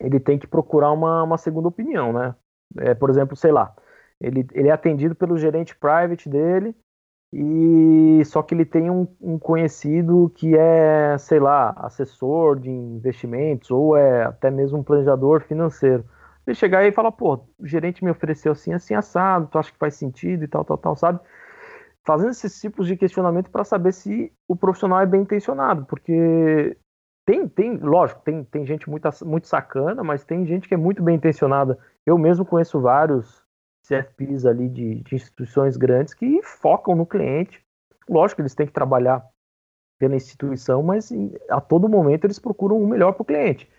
ele 0.00 0.18
tem 0.20 0.38
que 0.38 0.46
procurar 0.46 0.92
uma, 0.92 1.22
uma 1.22 1.38
segunda 1.38 1.68
opinião, 1.68 2.12
né? 2.12 2.34
É, 2.78 2.94
por 2.94 3.10
exemplo, 3.10 3.36
sei 3.36 3.52
lá, 3.52 3.74
Ele, 4.20 4.46
ele 4.52 4.68
é 4.68 4.72
atendido 4.72 5.14
pelo 5.14 5.36
gerente 5.38 5.76
private 5.76 6.28
dele, 6.28 6.74
e 7.32 8.22
só 8.26 8.42
que 8.42 8.54
ele 8.54 8.64
tem 8.66 8.90
um, 8.90 9.06
um, 9.20 9.38
conhecido 9.38 10.30
que 10.34 10.56
é, 10.56 11.16
sei 11.18 11.40
lá, 11.40 11.70
assessor 11.78 12.58
de 12.60 12.70
investimentos 12.70 13.70
ou 13.70 13.96
é 13.96 14.24
até 14.24 14.50
mesmo 14.50 14.78
um 14.78 14.82
planejador 14.82 15.42
financeiro. 15.42 16.04
Ele 16.46 16.54
chegar 16.54 16.80
aí 16.80 16.88
e 16.88 16.92
falar, 16.92 17.12
pô, 17.12 17.44
o 17.58 17.66
gerente 17.66 18.04
me 18.04 18.10
ofereceu 18.10 18.52
assim, 18.52 18.72
assim, 18.72 18.94
assado, 18.94 19.46
tu 19.46 19.58
acha 19.58 19.70
que 19.70 19.78
faz 19.78 19.94
sentido 19.94 20.44
e 20.44 20.48
tal, 20.48 20.64
tal, 20.64 20.76
tal, 20.76 20.96
sabe? 20.96 21.20
Fazendo 22.04 22.30
esses 22.30 22.60
tipos 22.60 22.86
de 22.86 22.96
questionamento 22.96 23.50
para 23.50 23.64
saber 23.64 23.92
se 23.92 24.32
o 24.48 24.56
profissional 24.56 25.00
é 25.00 25.06
bem 25.06 25.22
intencionado, 25.22 25.84
porque 25.86 26.76
tem, 27.24 27.48
tem, 27.48 27.76
lógico, 27.76 28.20
tem, 28.22 28.42
tem 28.44 28.66
gente 28.66 28.90
muito, 28.90 29.08
muito 29.24 29.46
sacana, 29.46 30.02
mas 30.02 30.24
tem 30.24 30.44
gente 30.44 30.66
que 30.66 30.74
é 30.74 30.76
muito 30.76 31.02
bem 31.02 31.16
intencionada. 31.16 31.78
Eu 32.04 32.18
mesmo 32.18 32.44
conheço 32.44 32.80
vários 32.80 33.44
CFPs 33.86 34.44
ali 34.44 34.68
de, 34.68 34.96
de 35.02 35.14
instituições 35.14 35.76
grandes 35.76 36.14
que 36.14 36.42
focam 36.42 36.96
no 36.96 37.06
cliente. 37.06 37.64
Lógico 38.08 38.40
eles 38.40 38.54
têm 38.54 38.66
que 38.66 38.72
trabalhar 38.72 39.24
pela 39.98 40.16
instituição, 40.16 40.82
mas 40.82 41.12
a 41.48 41.60
todo 41.60 41.88
momento 41.88 42.24
eles 42.24 42.40
procuram 42.40 42.82
o 42.82 42.88
melhor 42.88 43.12
para 43.12 43.22
o 43.22 43.24
cliente. 43.24 43.70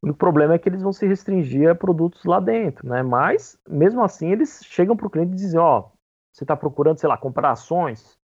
O 0.00 0.14
problema 0.14 0.54
é 0.54 0.58
que 0.58 0.68
eles 0.68 0.82
vão 0.82 0.92
se 0.92 1.06
restringir 1.06 1.70
a 1.70 1.74
produtos 1.74 2.24
lá 2.24 2.38
dentro, 2.38 2.88
né? 2.88 3.02
Mas, 3.02 3.58
mesmo 3.68 4.02
assim, 4.02 4.30
eles 4.30 4.60
chegam 4.64 4.96
para 4.96 5.06
o 5.06 5.10
cliente 5.10 5.32
e 5.32 5.36
dizem, 5.36 5.58
ó, 5.58 5.88
você 6.32 6.44
está 6.44 6.56
procurando, 6.56 6.98
sei 6.98 7.08
lá, 7.08 7.16
comprar 7.16 7.50
ações 7.50 8.16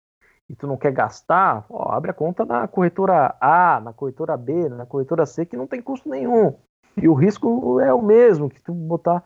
e 0.49 0.55
tu 0.55 0.67
não 0.67 0.77
quer 0.77 0.93
gastar, 0.93 1.65
ó, 1.69 1.93
abre 1.93 2.11
a 2.11 2.15
conta 2.15 2.45
na 2.45 2.69
corretora 2.69 3.37
A, 3.41 3.81
na 3.81 3.93
corretora 3.93 4.37
B, 4.37 4.69
na 4.69 4.87
corretora 4.87 5.27
C, 5.27 5.45
que 5.45 5.57
não 5.57 5.67
tem 5.67 5.83
custo 5.83 6.09
nenhum. 6.09 6.55
E 6.97 7.09
o 7.09 7.15
risco 7.15 7.81
é 7.81 7.93
o 7.93 8.03
mesmo, 8.03 8.49
que 8.49 8.63
tu 8.63 8.73
botar 8.73 9.25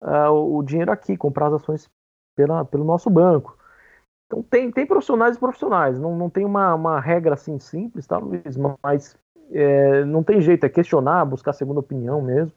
uh, 0.00 0.30
o 0.30 0.62
dinheiro 0.62 0.90
aqui, 0.90 1.16
comprar 1.16 1.48
as 1.48 1.54
ações 1.54 1.90
pela, 2.34 2.64
pelo 2.64 2.84
nosso 2.84 3.10
banco. 3.10 3.58
Então 4.26 4.42
tem, 4.42 4.70
tem 4.70 4.86
profissionais 4.86 5.36
e 5.36 5.40
profissionais, 5.40 5.98
não, 5.98 6.16
não 6.16 6.30
tem 6.30 6.44
uma, 6.44 6.74
uma 6.74 7.00
regra 7.00 7.34
assim 7.34 7.58
simples, 7.58 8.06
tá, 8.06 8.16
Luiz? 8.16 8.56
Mas 8.82 9.18
é, 9.50 10.04
não 10.04 10.22
tem 10.22 10.40
jeito, 10.40 10.64
é 10.64 10.68
questionar, 10.68 11.24
buscar 11.24 11.52
segunda 11.52 11.80
opinião 11.80 12.22
mesmo. 12.22 12.52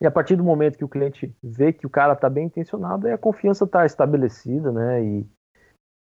E 0.00 0.06
a 0.06 0.10
partir 0.10 0.36
do 0.36 0.44
momento 0.44 0.76
que 0.76 0.84
o 0.84 0.88
cliente 0.88 1.34
vê 1.42 1.72
que 1.72 1.86
o 1.86 1.90
cara 1.90 2.14
está 2.14 2.28
bem 2.28 2.46
intencionado, 2.46 3.08
a 3.08 3.18
confiança 3.18 3.64
está 3.64 3.86
estabelecida, 3.86 4.72
né? 4.72 5.04
E, 5.04 5.26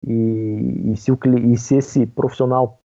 e, 0.05 0.91
e, 0.91 0.97
se 0.97 1.11
o, 1.11 1.19
e 1.51 1.57
se 1.57 1.77
esse 1.77 2.05
profissional 2.05 2.81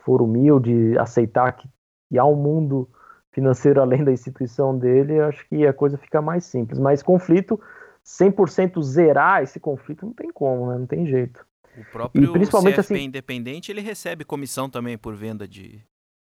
for 0.00 0.22
humilde, 0.22 0.98
aceitar 0.98 1.52
que, 1.52 1.68
que 2.08 2.18
há 2.18 2.24
um 2.24 2.36
mundo 2.36 2.88
financeiro 3.32 3.80
além 3.82 4.02
da 4.04 4.12
instituição 4.12 4.76
dele, 4.76 5.20
acho 5.20 5.46
que 5.48 5.66
a 5.66 5.72
coisa 5.72 5.98
fica 5.98 6.22
mais 6.22 6.44
simples. 6.44 6.78
Mas 6.78 7.02
conflito, 7.02 7.60
100% 8.04 8.82
zerar 8.82 9.42
esse 9.42 9.60
conflito 9.60 10.06
não 10.06 10.12
tem 10.12 10.30
como, 10.32 10.70
né? 10.70 10.78
Não 10.78 10.86
tem 10.86 11.06
jeito. 11.06 11.44
O 11.76 11.84
próprio 11.90 12.24
e 12.24 12.32
principalmente 12.32 12.76
CFP 12.76 12.94
assim, 12.94 13.04
independente, 13.04 13.72
ele 13.72 13.80
recebe 13.80 14.24
comissão 14.24 14.68
também 14.68 14.98
por 14.98 15.14
venda 15.14 15.48
de, 15.48 15.82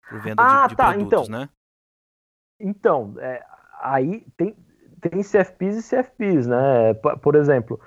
por 0.10 0.20
venda 0.22 0.42
ah, 0.42 0.64
de, 0.64 0.70
de 0.70 0.76
tá, 0.76 0.92
produtos, 0.92 1.28
então, 1.30 1.40
né? 1.40 1.50
Então, 2.60 3.14
é, 3.20 3.44
aí 3.80 4.26
tem, 4.36 4.56
tem 5.00 5.22
CFPs 5.22 5.78
e 5.78 5.90
CFPs, 5.90 6.48
né? 6.48 6.94
Por 7.22 7.36
exemplo, 7.36 7.80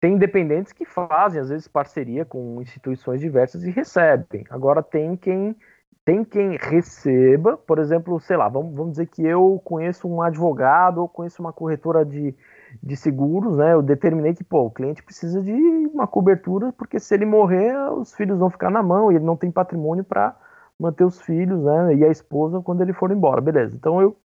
tem 0.00 0.14
independentes 0.14 0.72
que 0.72 0.84
fazem, 0.84 1.40
às 1.40 1.48
vezes, 1.48 1.68
parceria 1.68 2.24
com 2.24 2.60
instituições 2.62 3.20
diversas 3.20 3.64
e 3.64 3.70
recebem. 3.70 4.44
Agora 4.50 4.82
tem 4.82 5.16
quem 5.16 5.56
tem 6.04 6.22
quem 6.24 6.56
receba, 6.56 7.56
por 7.56 7.80
exemplo, 7.80 8.20
sei 8.20 8.36
lá, 8.36 8.48
vamos, 8.48 8.76
vamos 8.76 8.92
dizer 8.92 9.06
que 9.06 9.26
eu 9.26 9.60
conheço 9.64 10.06
um 10.06 10.22
advogado 10.22 10.98
ou 10.98 11.08
conheço 11.08 11.42
uma 11.42 11.52
corretora 11.52 12.04
de, 12.04 12.32
de 12.80 12.96
seguros, 12.96 13.56
né? 13.56 13.72
Eu 13.72 13.82
determinei 13.82 14.32
que, 14.32 14.44
pô, 14.44 14.66
o 14.66 14.70
cliente 14.70 15.02
precisa 15.02 15.42
de 15.42 15.52
uma 15.92 16.06
cobertura, 16.06 16.72
porque 16.72 17.00
se 17.00 17.12
ele 17.12 17.26
morrer, 17.26 17.76
os 17.90 18.14
filhos 18.14 18.38
vão 18.38 18.48
ficar 18.48 18.70
na 18.70 18.84
mão 18.84 19.10
e 19.10 19.16
ele 19.16 19.24
não 19.24 19.36
tem 19.36 19.50
patrimônio 19.50 20.04
para 20.04 20.36
manter 20.78 21.04
os 21.04 21.20
filhos, 21.20 21.62
né? 21.62 21.94
E 21.96 22.04
a 22.04 22.08
esposa 22.08 22.60
quando 22.60 22.82
ele 22.82 22.92
for 22.92 23.10
embora, 23.10 23.40
beleza. 23.40 23.74
Então 23.74 24.00
eu, 24.00 24.16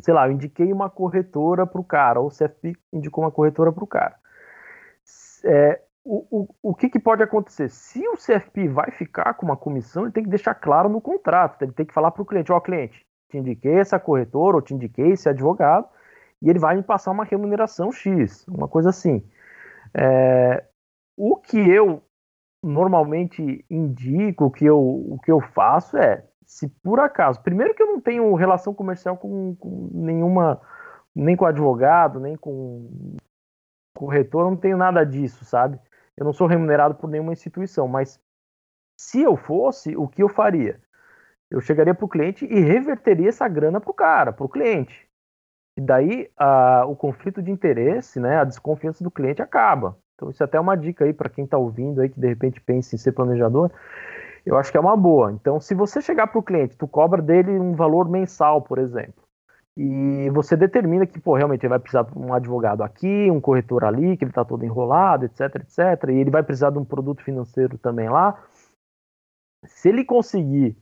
sei 0.00 0.14
lá, 0.14 0.28
eu 0.28 0.32
indiquei 0.32 0.72
uma 0.72 0.88
corretora 0.90 1.66
para 1.66 1.80
o 1.80 1.84
cara, 1.84 2.20
ou 2.20 2.28
o 2.28 2.30
CFP 2.30 2.76
indicou 2.92 3.24
uma 3.24 3.30
corretora 3.30 3.72
para 3.72 3.84
o 3.84 3.86
cara. 3.86 4.16
É, 5.44 5.80
o, 6.04 6.26
o, 6.30 6.48
o 6.62 6.74
que, 6.74 6.88
que, 6.88 7.00
pode 7.00 7.22
acontecer? 7.22 7.68
Se 7.68 8.06
o 8.08 8.16
CFP 8.16 8.68
vai 8.68 8.90
ficar 8.92 9.34
com 9.34 9.46
uma 9.46 9.56
comissão, 9.56 10.04
ele 10.04 10.12
tem 10.12 10.22
que 10.22 10.30
deixar 10.30 10.54
claro 10.54 10.88
no 10.88 11.00
contrato. 11.00 11.62
Ele 11.62 11.72
tem 11.72 11.84
que 11.86 11.94
falar 11.94 12.10
para 12.12 12.22
o 12.22 12.26
cliente: 12.26 12.52
Ó, 12.52 12.56
oh, 12.56 12.60
cliente, 12.60 13.04
te 13.28 13.38
indiquei 13.38 13.74
essa 13.74 13.98
corretora 13.98 14.56
ou 14.56 14.62
te 14.62 14.72
indiquei 14.74 15.12
esse 15.12 15.28
advogado 15.28 15.88
e 16.40 16.48
ele 16.50 16.58
vai 16.58 16.76
me 16.76 16.82
passar 16.82 17.10
uma 17.10 17.24
remuneração 17.24 17.90
X, 17.90 18.46
uma 18.46 18.68
coisa 18.68 18.90
assim. 18.90 19.24
É, 19.94 20.64
o 21.16 21.36
que 21.36 21.58
eu 21.58 22.02
normalmente 22.62 23.64
indico, 23.70 24.46
o 24.46 24.50
que 24.50 24.64
eu, 24.64 24.78
o 24.78 25.18
que 25.22 25.30
eu 25.30 25.40
faço 25.40 25.96
é, 25.96 26.24
se 26.44 26.68
por 26.68 27.00
acaso, 27.00 27.42
primeiro 27.42 27.74
que 27.74 27.82
eu 27.82 27.86
não 27.86 28.00
tenho 28.00 28.34
relação 28.34 28.72
comercial 28.72 29.16
com, 29.16 29.54
com 29.56 29.90
nenhuma, 29.92 30.60
nem 31.14 31.36
com 31.36 31.44
advogado, 31.44 32.20
nem 32.20 32.36
com 32.36 33.16
corretor, 33.94 34.44
não 34.44 34.56
tenho 34.56 34.76
nada 34.76 35.04
disso, 35.04 35.44
sabe? 35.44 35.78
Eu 36.16 36.24
não 36.24 36.32
sou 36.32 36.46
remunerado 36.46 36.94
por 36.94 37.08
nenhuma 37.08 37.32
instituição, 37.32 37.88
mas 37.88 38.20
se 38.98 39.20
eu 39.22 39.36
fosse, 39.36 39.96
o 39.96 40.08
que 40.08 40.22
eu 40.22 40.28
faria? 40.28 40.80
Eu 41.50 41.60
chegaria 41.60 41.94
para 41.94 42.04
o 42.04 42.08
cliente 42.08 42.44
e 42.44 42.60
reverteria 42.60 43.28
essa 43.28 43.46
grana 43.48 43.80
para 43.80 43.90
o 43.90 43.94
cara, 43.94 44.32
para 44.32 44.46
o 44.46 44.48
cliente. 44.48 45.08
E 45.76 45.80
daí 45.80 46.30
a, 46.36 46.86
o 46.86 46.96
conflito 46.96 47.42
de 47.42 47.50
interesse, 47.50 48.18
né, 48.18 48.38
a 48.38 48.44
desconfiança 48.44 49.04
do 49.04 49.10
cliente 49.10 49.42
acaba. 49.42 49.98
Então 50.16 50.30
isso 50.30 50.42
é 50.42 50.46
até 50.46 50.58
uma 50.58 50.76
dica 50.76 51.04
aí 51.04 51.12
para 51.12 51.28
quem 51.28 51.44
está 51.44 51.56
ouvindo 51.56 52.00
aí 52.00 52.08
que 52.08 52.18
de 52.18 52.26
repente 52.26 52.60
pensa 52.60 52.96
em 52.96 52.98
ser 52.98 53.12
planejador. 53.12 53.70
Eu 54.44 54.56
acho 54.56 54.70
que 54.70 54.76
é 54.76 54.80
uma 54.80 54.96
boa. 54.96 55.32
Então, 55.32 55.60
se 55.60 55.74
você 55.74 56.00
chegar 56.00 56.28
para 56.28 56.38
o 56.38 56.42
cliente, 56.42 56.76
tu 56.76 56.86
cobra 56.86 57.20
dele 57.20 57.58
um 57.58 57.74
valor 57.74 58.08
mensal, 58.08 58.62
por 58.62 58.78
exemplo 58.78 59.26
e 59.76 60.30
você 60.30 60.56
determina 60.56 61.06
que, 61.06 61.20
pô, 61.20 61.36
realmente 61.36 61.62
ele 61.62 61.68
vai 61.68 61.78
precisar 61.78 62.04
de 62.04 62.18
um 62.18 62.32
advogado 62.32 62.82
aqui, 62.82 63.30
um 63.30 63.40
corretor 63.40 63.84
ali, 63.84 64.16
que 64.16 64.24
ele 64.24 64.30
está 64.30 64.42
todo 64.42 64.64
enrolado, 64.64 65.26
etc, 65.26 65.56
etc, 65.56 66.08
e 66.08 66.14
ele 66.14 66.30
vai 66.30 66.42
precisar 66.42 66.70
de 66.70 66.78
um 66.78 66.84
produto 66.84 67.22
financeiro 67.22 67.76
também 67.76 68.08
lá. 68.08 68.42
Se 69.66 69.90
ele 69.90 70.02
conseguir 70.04 70.78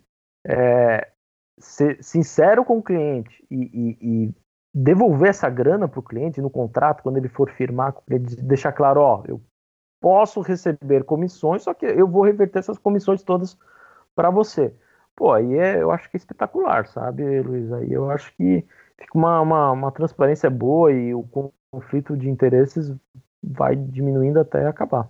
é, 0.47 1.11
ser 1.59 2.01
sincero 2.05 2.65
com 2.65 2.79
o 2.79 2.83
cliente 2.83 3.45
e, 3.51 3.57
e, 3.57 3.99
e 4.01 4.35
devolver 4.75 5.29
essa 5.29 5.49
grana 5.49 5.87
para 5.87 6.01
o 6.01 6.03
cliente 6.03 6.41
no 6.41 6.51
contrato, 6.51 7.03
quando 7.03 7.17
ele 7.17 7.29
for 7.29 7.49
firmar, 7.51 7.95
deixar 8.43 8.73
claro, 8.73 9.01
ó, 9.01 9.23
eu 9.29 9.41
posso 10.01 10.41
receber 10.41 11.05
comissões, 11.05 11.63
só 11.63 11.73
que 11.73 11.87
eu 11.87 12.09
vou 12.09 12.25
reverter 12.25 12.59
essas 12.59 12.77
comissões 12.77 13.23
todas 13.23 13.57
para 14.15 14.31
você. 14.31 14.75
Pô, 15.15 15.33
aí 15.33 15.57
é, 15.57 15.81
eu 15.81 15.93
acho 15.93 16.11
que 16.11 16.17
é 16.17 16.19
espetacular, 16.19 16.87
sabe, 16.89 17.41
Luiz? 17.41 17.73
Aí 17.73 17.93
eu 17.93 18.11
acho 18.11 18.35
que 18.37 18.67
fica 18.99 19.17
uma, 19.17 19.41
uma, 19.41 19.71
uma 19.71 19.93
transparência 19.93 20.51
boa 20.51 20.93
e 20.93 21.15
o 21.15 21.23
conflito 21.71 22.17
de 22.17 22.29
interesses 22.29 22.93
vai 23.41 23.77
diminuindo 23.77 24.41
até 24.41 24.67
acabar. 24.67 25.09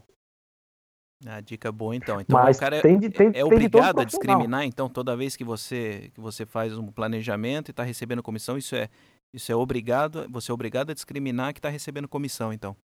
A 1.27 1.40
dica 1.40 1.72
boa 1.72 1.96
então. 1.96 2.20
Então 2.20 2.38
Mas 2.38 2.59
o 2.59 2.61
cara 2.61 2.83
tem 2.83 2.98
de, 2.98 3.09
tem, 3.09 3.29
é, 3.35 3.40
é 3.40 3.44
obrigado 3.44 3.98
a 3.98 4.05
discriminar, 4.05 4.64
então, 4.64 4.90
toda 4.90 5.16
vez 5.16 5.37
que 5.37 5.44
você 5.44 6.11
que 6.12 6.20
você 6.20 6.44
faz 6.44 6.77
um 6.77 6.92
planejamento 6.92 7.68
e 7.68 7.70
está 7.70 7.83
recebendo 7.83 8.22
comissão, 8.22 8.59
isso 8.59 8.77
é 8.77 8.90
isso 9.35 9.53
é 9.53 9.57
obrigado, 9.57 10.27
você 10.31 10.51
é 10.51 10.55
obrigado 10.55 10.90
a 10.90 10.94
discriminar 10.94 11.53
que 11.53 11.59
está 11.59 11.68
recebendo 11.68 12.09
comissão, 12.09 12.53
então. 12.53 12.77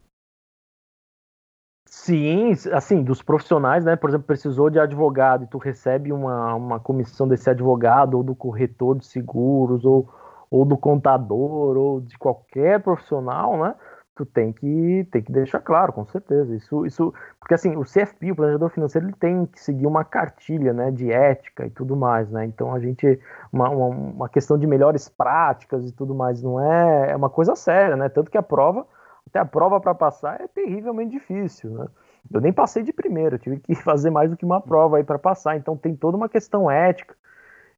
Sim, 1.86 2.52
assim, 2.72 3.02
dos 3.02 3.22
profissionais, 3.22 3.84
né? 3.84 3.96
Por 3.96 4.10
exemplo, 4.10 4.26
precisou 4.26 4.70
de 4.70 4.78
advogado 4.78 5.44
e 5.44 5.46
tu 5.46 5.58
recebe 5.58 6.12
uma, 6.12 6.54
uma 6.54 6.78
comissão 6.78 7.26
desse 7.26 7.50
advogado 7.50 8.14
ou 8.14 8.22
do 8.22 8.34
corretor 8.34 8.98
de 8.98 9.06
seguros 9.06 9.84
ou 9.84 10.08
ou 10.50 10.64
do 10.64 10.76
contador, 10.76 11.76
ou 11.76 12.00
de 12.00 12.18
qualquer 12.18 12.82
profissional, 12.82 13.56
né? 13.56 13.74
Tu 14.20 14.26
tem 14.26 14.52
que, 14.52 15.08
tem 15.10 15.22
que 15.22 15.32
deixar 15.32 15.60
claro, 15.60 15.94
com 15.94 16.04
certeza. 16.04 16.54
Isso, 16.54 16.84
isso, 16.84 17.14
porque 17.38 17.54
assim, 17.54 17.74
o 17.74 17.84
CFP, 17.84 18.32
o 18.32 18.36
planejador 18.36 18.68
financeiro, 18.68 19.06
ele 19.06 19.16
tem 19.16 19.46
que 19.46 19.58
seguir 19.58 19.86
uma 19.86 20.04
cartilha, 20.04 20.74
né, 20.74 20.90
de 20.90 21.10
ética 21.10 21.64
e 21.64 21.70
tudo 21.70 21.96
mais, 21.96 22.30
né? 22.30 22.44
Então 22.44 22.74
a 22.74 22.78
gente, 22.78 23.18
uma, 23.50 23.70
uma, 23.70 23.86
uma 23.86 24.28
questão 24.28 24.58
de 24.58 24.66
melhores 24.66 25.08
práticas 25.08 25.88
e 25.88 25.92
tudo 25.92 26.14
mais, 26.14 26.42
não 26.42 26.60
é, 26.60 27.12
é 27.12 27.16
uma 27.16 27.30
coisa 27.30 27.56
séria, 27.56 27.96
né? 27.96 28.10
Tanto 28.10 28.30
que 28.30 28.36
a 28.36 28.42
prova, 28.42 28.86
até 29.26 29.38
a 29.38 29.44
prova 29.46 29.80
para 29.80 29.94
passar 29.94 30.38
é 30.38 30.46
terrivelmente 30.48 31.12
difícil, 31.12 31.70
né? 31.70 31.86
Eu 32.30 32.42
nem 32.42 32.52
passei 32.52 32.82
de 32.82 32.92
primeiro, 32.92 33.38
tive 33.38 33.58
que 33.58 33.74
fazer 33.82 34.10
mais 34.10 34.28
do 34.28 34.36
que 34.36 34.44
uma 34.44 34.60
prova 34.60 34.98
aí 34.98 35.04
para 35.04 35.18
passar. 35.18 35.56
Então 35.56 35.78
tem 35.78 35.96
toda 35.96 36.14
uma 36.14 36.28
questão 36.28 36.70
ética. 36.70 37.16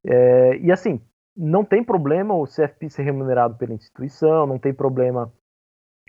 É, 0.03 0.57
e 0.57 0.73
assim, 0.73 1.01
não 1.37 1.63
tem 1.63 1.81
problema 1.81 2.33
o 2.33 2.45
CFP 2.45 2.89
ser 2.89 3.03
remunerado 3.03 3.55
pela 3.55 3.73
instituição, 3.73 4.45
não 4.45 4.59
tem 4.59 4.73
problema 4.73 5.31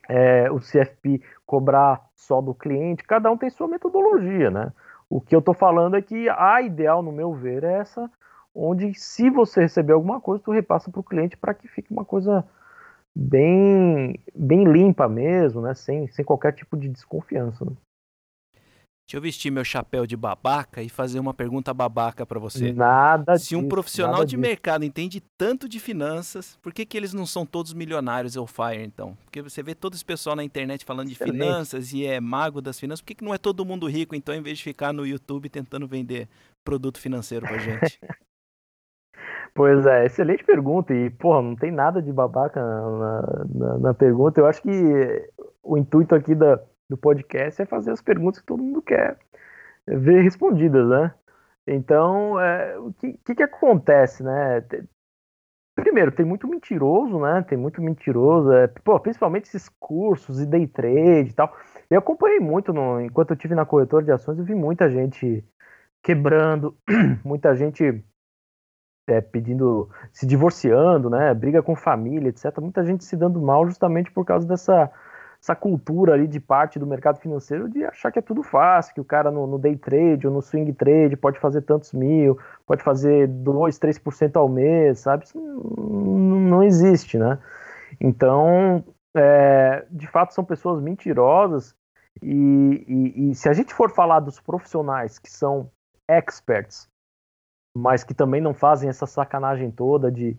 é, 0.08 0.50
o 0.50 0.58
CFP 0.58 1.20
cobrar 1.46 2.04
só 2.14 2.40
do 2.40 2.54
cliente, 2.54 3.04
cada 3.04 3.30
um 3.30 3.36
tem 3.36 3.50
sua 3.50 3.68
metodologia, 3.68 4.50
né? 4.50 4.72
O 5.08 5.20
que 5.20 5.34
eu 5.34 5.40
estou 5.40 5.54
falando 5.54 5.96
é 5.96 6.02
que 6.02 6.28
a 6.28 6.62
ideal, 6.62 7.02
no 7.02 7.12
meu 7.12 7.32
ver, 7.34 7.64
é 7.64 7.74
essa, 7.74 8.10
onde 8.54 8.94
se 8.94 9.28
você 9.30 9.60
receber 9.60 9.92
alguma 9.92 10.20
coisa, 10.20 10.42
tu 10.42 10.50
repassa 10.50 10.90
para 10.90 11.00
o 11.00 11.04
cliente 11.04 11.36
para 11.36 11.54
que 11.54 11.68
fique 11.68 11.92
uma 11.92 12.04
coisa 12.04 12.44
bem, 13.14 14.18
bem 14.34 14.64
limpa 14.64 15.08
mesmo, 15.08 15.60
né? 15.60 15.74
Sem, 15.74 16.08
sem 16.08 16.24
qualquer 16.24 16.52
tipo 16.52 16.76
de 16.76 16.88
desconfiança. 16.88 17.64
Né? 17.64 17.72
Deixa 19.06 19.18
eu 19.18 19.20
vestir 19.20 19.50
meu 19.50 19.62
chapéu 19.64 20.06
de 20.06 20.16
babaca 20.16 20.80
e 20.80 20.88
fazer 20.88 21.20
uma 21.20 21.34
pergunta 21.34 21.74
babaca 21.74 22.24
para 22.24 22.40
você. 22.40 22.72
Nada 22.72 23.36
Se 23.36 23.54
um 23.54 23.58
disso, 23.58 23.68
profissional 23.68 24.24
de 24.24 24.30
disso. 24.30 24.40
mercado 24.40 24.82
entende 24.82 25.20
tanto 25.36 25.68
de 25.68 25.78
finanças, 25.78 26.58
por 26.62 26.72
que, 26.72 26.86
que 26.86 26.96
eles 26.96 27.12
não 27.12 27.26
são 27.26 27.44
todos 27.44 27.74
milionários 27.74 28.34
ou 28.34 28.46
fire, 28.46 28.82
então? 28.82 29.14
Porque 29.24 29.42
você 29.42 29.62
vê 29.62 29.74
todo 29.74 29.92
esse 29.92 30.04
pessoal 30.04 30.34
na 30.34 30.42
internet 30.42 30.86
falando 30.86 31.08
de 31.08 31.12
Excelente. 31.14 31.34
finanças 31.34 31.92
e 31.92 32.06
é 32.06 32.18
mago 32.18 32.62
das 32.62 32.80
finanças. 32.80 33.02
Por 33.02 33.08
que, 33.08 33.16
que 33.16 33.24
não 33.24 33.34
é 33.34 33.38
todo 33.38 33.64
mundo 33.64 33.86
rico, 33.86 34.14
então, 34.14 34.34
em 34.34 34.40
vez 34.40 34.56
de 34.56 34.64
ficar 34.64 34.90
no 34.90 35.06
YouTube 35.06 35.50
tentando 35.50 35.86
vender 35.86 36.26
produto 36.64 36.98
financeiro 36.98 37.46
pra 37.46 37.58
gente? 37.58 38.00
Pois 39.56 39.86
é, 39.86 40.04
excelente 40.04 40.42
pergunta. 40.42 40.92
E, 40.92 41.10
porra, 41.10 41.40
não 41.40 41.54
tem 41.54 41.70
nada 41.70 42.02
de 42.02 42.12
babaca 42.12 42.60
na, 42.60 43.22
na, 43.54 43.78
na 43.78 43.94
pergunta. 43.94 44.40
Eu 44.40 44.46
acho 44.46 44.60
que 44.60 44.68
o 45.62 45.78
intuito 45.78 46.12
aqui 46.12 46.34
da, 46.34 46.60
do 46.88 46.96
podcast 46.96 47.62
é 47.62 47.66
fazer 47.66 47.92
as 47.92 48.02
perguntas 48.02 48.40
que 48.40 48.46
todo 48.46 48.62
mundo 48.62 48.82
quer 48.82 49.18
ver 49.86 50.22
respondidas, 50.22 50.88
né? 50.88 51.14
Então, 51.66 52.38
é, 52.40 52.78
o 52.78 52.92
que, 52.92 53.14
que, 53.24 53.34
que 53.34 53.42
acontece, 53.42 54.22
né? 54.22 54.62
Primeiro, 55.74 56.12
tem 56.12 56.24
muito 56.24 56.46
mentiroso, 56.46 57.18
né? 57.18 57.42
Tem 57.42 57.58
muito 57.58 57.82
mentiroso, 57.82 58.52
é, 58.52 58.68
pô, 58.68 58.98
principalmente 59.00 59.46
esses 59.46 59.68
cursos 59.68 60.40
e 60.40 60.46
day 60.46 60.66
trade 60.66 61.30
e 61.30 61.32
tal. 61.32 61.56
Eu 61.90 61.98
acompanhei 61.98 62.38
muito, 62.38 62.72
no, 62.72 63.00
enquanto 63.00 63.30
eu 63.30 63.36
tive 63.36 63.54
na 63.54 63.66
corretora 63.66 64.04
de 64.04 64.12
ações, 64.12 64.38
eu 64.38 64.44
vi 64.44 64.54
muita 64.54 64.90
gente 64.90 65.44
quebrando, 66.02 66.76
muita 67.24 67.56
gente 67.56 68.04
é, 69.08 69.20
pedindo, 69.20 69.88
se 70.12 70.26
divorciando, 70.26 71.10
né? 71.10 71.32
Briga 71.34 71.62
com 71.62 71.74
família, 71.74 72.28
etc. 72.28 72.58
Muita 72.60 72.84
gente 72.84 73.04
se 73.04 73.16
dando 73.16 73.40
mal 73.40 73.66
justamente 73.66 74.10
por 74.12 74.24
causa 74.24 74.46
dessa 74.46 74.90
essa 75.44 75.54
cultura 75.54 76.14
ali 76.14 76.26
de 76.26 76.40
parte 76.40 76.78
do 76.78 76.86
mercado 76.86 77.20
financeiro 77.20 77.68
de 77.68 77.84
achar 77.84 78.10
que 78.10 78.18
é 78.18 78.22
tudo 78.22 78.42
fácil, 78.42 78.94
que 78.94 79.00
o 79.00 79.04
cara 79.04 79.30
no, 79.30 79.46
no 79.46 79.58
day 79.58 79.76
trade 79.76 80.26
ou 80.26 80.32
no 80.32 80.40
swing 80.40 80.72
trade 80.72 81.18
pode 81.18 81.38
fazer 81.38 81.60
tantos 81.60 81.92
mil, 81.92 82.38
pode 82.66 82.82
fazer 82.82 83.28
2, 83.28 83.78
3% 83.78 84.36
ao 84.36 84.48
mês, 84.48 85.00
sabe? 85.00 85.26
Isso 85.26 85.38
não, 85.38 86.62
existe, 86.62 87.18
né? 87.18 87.38
Então, 88.00 88.82
é, 89.14 89.84
de 89.90 90.06
fato, 90.06 90.32
são 90.32 90.42
pessoas 90.42 90.80
mentirosas 90.82 91.76
e, 92.22 92.82
e, 92.88 93.30
e 93.30 93.34
se 93.34 93.46
a 93.46 93.52
gente 93.52 93.74
for 93.74 93.90
falar 93.90 94.20
dos 94.20 94.40
profissionais 94.40 95.18
que 95.18 95.30
são 95.30 95.70
experts, 96.08 96.88
mas 97.76 98.02
que 98.02 98.14
também 98.14 98.40
não 98.40 98.54
fazem 98.54 98.88
essa 98.88 99.04
sacanagem 99.04 99.70
toda 99.70 100.10
de, 100.10 100.38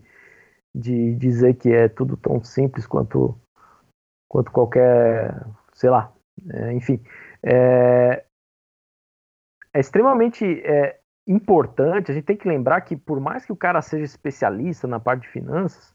de 0.73 1.13
dizer 1.13 1.53
que 1.57 1.71
é 1.71 1.87
tudo 1.87 2.17
tão 2.17 2.43
simples 2.43 2.87
quanto 2.87 3.39
quanto 4.27 4.51
qualquer, 4.51 5.33
sei 5.73 5.89
lá, 5.89 6.11
é, 6.51 6.73
enfim, 6.73 7.01
é, 7.43 8.25
é 9.73 9.79
extremamente 9.79 10.45
é, 10.65 10.99
importante. 11.27 12.11
A 12.11 12.13
gente 12.13 12.25
tem 12.25 12.37
que 12.37 12.47
lembrar 12.47 12.81
que 12.81 12.95
por 12.95 13.19
mais 13.19 13.45
que 13.45 13.51
o 13.51 13.57
cara 13.57 13.81
seja 13.81 14.03
especialista 14.03 14.87
na 14.87 14.99
parte 14.99 15.23
de 15.23 15.29
finanças, 15.29 15.93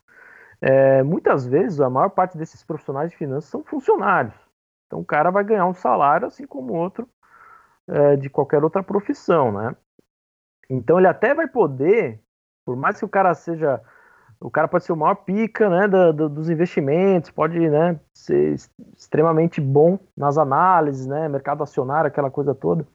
é, 0.60 1.02
muitas 1.02 1.46
vezes 1.46 1.80
a 1.80 1.88
maior 1.88 2.10
parte 2.10 2.36
desses 2.36 2.62
profissionais 2.62 3.10
de 3.10 3.16
finanças 3.16 3.50
são 3.50 3.64
funcionários. 3.64 4.34
Então 4.86 5.00
o 5.00 5.04
cara 5.04 5.30
vai 5.30 5.44
ganhar 5.44 5.66
um 5.66 5.74
salário 5.74 6.26
assim 6.26 6.46
como 6.46 6.74
outro 6.74 7.08
é, 7.88 8.16
de 8.16 8.28
qualquer 8.28 8.62
outra 8.62 8.82
profissão, 8.82 9.52
né? 9.52 9.76
Então 10.68 10.98
ele 10.98 11.08
até 11.08 11.34
vai 11.34 11.48
poder, 11.48 12.20
por 12.64 12.76
mais 12.76 12.98
que 12.98 13.04
o 13.04 13.08
cara 13.08 13.34
seja 13.34 13.80
o 14.40 14.50
cara 14.50 14.66
pode 14.66 14.84
ser 14.84 14.92
o 14.92 14.96
maior 14.96 15.16
pica 15.16 15.68
né, 15.68 15.86
do, 15.86 16.12
do, 16.12 16.28
dos 16.28 16.48
investimentos, 16.48 17.30
pode 17.30 17.58
né, 17.58 18.00
ser 18.14 18.56
extremamente 18.96 19.60
bom 19.60 19.98
nas 20.16 20.38
análises, 20.38 21.06
né, 21.06 21.28
mercado 21.28 21.62
acionário, 21.62 22.08
aquela 22.08 22.30
coisa 22.30 22.54
toda. 22.54 22.86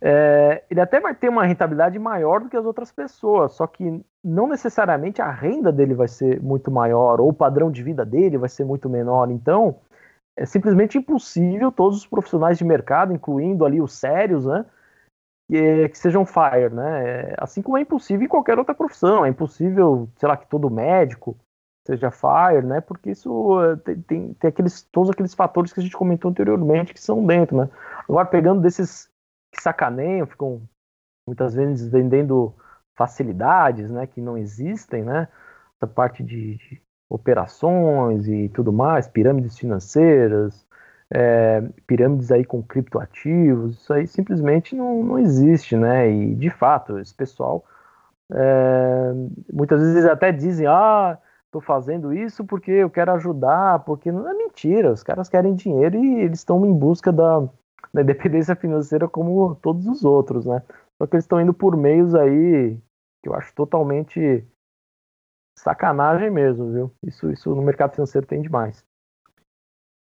É, 0.00 0.64
ele 0.68 0.80
até 0.80 1.00
vai 1.00 1.14
ter 1.14 1.28
uma 1.28 1.44
rentabilidade 1.44 1.98
maior 1.98 2.40
do 2.40 2.48
que 2.48 2.56
as 2.56 2.66
outras 2.66 2.90
pessoas, 2.90 3.52
só 3.52 3.66
que 3.66 4.04
não 4.22 4.48
necessariamente 4.48 5.22
a 5.22 5.30
renda 5.30 5.70
dele 5.72 5.94
vai 5.94 6.08
ser 6.08 6.42
muito 6.42 6.70
maior, 6.70 7.20
ou 7.20 7.28
o 7.28 7.34
padrão 7.34 7.70
de 7.70 7.82
vida 7.82 8.04
dele 8.04 8.36
vai 8.36 8.48
ser 8.48 8.64
muito 8.64 8.90
menor. 8.90 9.30
Então, 9.30 9.76
é 10.36 10.44
simplesmente 10.44 10.98
impossível 10.98 11.70
todos 11.70 11.98
os 11.98 12.06
profissionais 12.06 12.58
de 12.58 12.64
mercado, 12.64 13.14
incluindo 13.14 13.64
ali 13.64 13.80
os 13.80 13.94
sérios, 13.94 14.44
né, 14.44 14.66
que, 15.48 15.88
que 15.88 15.98
sejam 15.98 16.24
fire, 16.26 16.70
né? 16.72 17.34
Assim 17.38 17.62
como 17.62 17.78
é 17.78 17.80
impossível 17.80 18.24
em 18.24 18.28
qualquer 18.28 18.58
outra 18.58 18.74
profissão, 18.74 19.24
é 19.24 19.28
impossível, 19.28 20.08
sei 20.16 20.28
lá, 20.28 20.36
que 20.36 20.48
todo 20.48 20.70
médico 20.70 21.36
seja 21.86 22.10
fire, 22.10 22.66
né? 22.66 22.80
Porque 22.80 23.10
isso 23.10 23.62
eh, 23.62 23.76
tem, 23.76 24.02
tem, 24.02 24.34
tem, 24.34 24.48
aqueles, 24.48 24.82
todos 24.82 25.10
aqueles 25.10 25.34
fatores 25.34 25.72
que 25.72 25.80
a 25.80 25.82
gente 25.82 25.96
comentou 25.96 26.30
anteriormente 26.30 26.92
que 26.92 27.00
são 27.00 27.24
dentro, 27.24 27.56
né? 27.56 27.70
Agora, 28.08 28.26
pegando 28.26 28.60
desses 28.60 29.08
que 29.54 29.62
sacaneiam, 29.62 30.26
ficam 30.26 30.62
muitas 31.26 31.54
vezes 31.54 31.88
vendendo 31.88 32.52
facilidades, 32.96 33.90
né? 33.90 34.06
Que 34.06 34.20
não 34.20 34.36
existem, 34.36 35.04
né? 35.04 35.28
Essa 35.76 35.86
parte 35.86 36.24
de, 36.24 36.56
de 36.56 36.82
operações 37.08 38.26
e 38.26 38.48
tudo 38.48 38.72
mais, 38.72 39.06
pirâmides 39.06 39.56
financeiras, 39.56 40.65
é, 41.12 41.62
pirâmides 41.86 42.30
aí 42.32 42.44
com 42.44 42.62
criptoativos, 42.62 43.76
isso 43.76 43.92
aí 43.92 44.06
simplesmente 44.06 44.74
não, 44.74 45.02
não 45.02 45.18
existe, 45.18 45.76
né? 45.76 46.10
E 46.10 46.34
de 46.34 46.50
fato, 46.50 46.98
esse 46.98 47.14
pessoal 47.14 47.64
é, 48.32 49.12
muitas 49.52 49.80
vezes 49.80 50.04
até 50.04 50.32
dizem, 50.32 50.66
ah, 50.66 51.18
estou 51.46 51.60
fazendo 51.60 52.12
isso 52.12 52.44
porque 52.44 52.70
eu 52.70 52.90
quero 52.90 53.12
ajudar, 53.12 53.80
porque 53.84 54.10
não 54.10 54.28
é 54.28 54.34
mentira, 54.34 54.92
os 54.92 55.02
caras 55.02 55.28
querem 55.28 55.54
dinheiro 55.54 55.96
e 55.96 56.20
eles 56.20 56.40
estão 56.40 56.64
em 56.66 56.72
busca 56.72 57.12
da, 57.12 57.40
da 57.94 58.02
independência 58.02 58.56
financeira 58.56 59.08
como 59.08 59.54
todos 59.56 59.86
os 59.86 60.04
outros, 60.04 60.46
né? 60.46 60.62
Só 60.98 61.06
que 61.06 61.14
eles 61.16 61.24
estão 61.24 61.40
indo 61.40 61.54
por 61.54 61.76
meios 61.76 62.14
aí 62.14 62.76
que 63.22 63.28
eu 63.28 63.34
acho 63.34 63.54
totalmente 63.54 64.44
sacanagem 65.58 66.30
mesmo, 66.30 66.72
viu? 66.72 66.92
Isso, 67.02 67.30
isso 67.30 67.54
no 67.54 67.62
mercado 67.62 67.92
financeiro 67.94 68.26
tem 68.26 68.42
demais. 68.42 68.84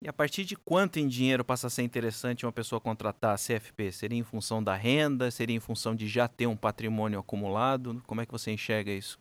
E 0.01 0.07
a 0.07 0.13
partir 0.13 0.45
de 0.45 0.55
quanto 0.55 0.97
em 0.97 1.07
dinheiro 1.07 1.43
passa 1.43 1.67
a 1.67 1.69
ser 1.69 1.83
interessante 1.83 2.45
uma 2.45 2.53
pessoa 2.53 2.79
contratar 2.79 3.33
a 3.33 3.37
CFP? 3.37 3.91
Seria 3.91 4.17
em 4.17 4.23
função 4.23 4.63
da 4.63 4.73
renda? 4.73 5.29
Seria 5.29 5.55
em 5.55 5.59
função 5.59 5.93
de 5.93 6.07
já 6.07 6.25
ter 6.25 6.47
um 6.47 6.55
patrimônio 6.55 7.19
acumulado? 7.19 8.01
Como 8.07 8.21
é 8.21 8.25
que 8.25 8.31
você 8.31 8.49
enxerga 8.51 8.91
isso? 8.91 9.19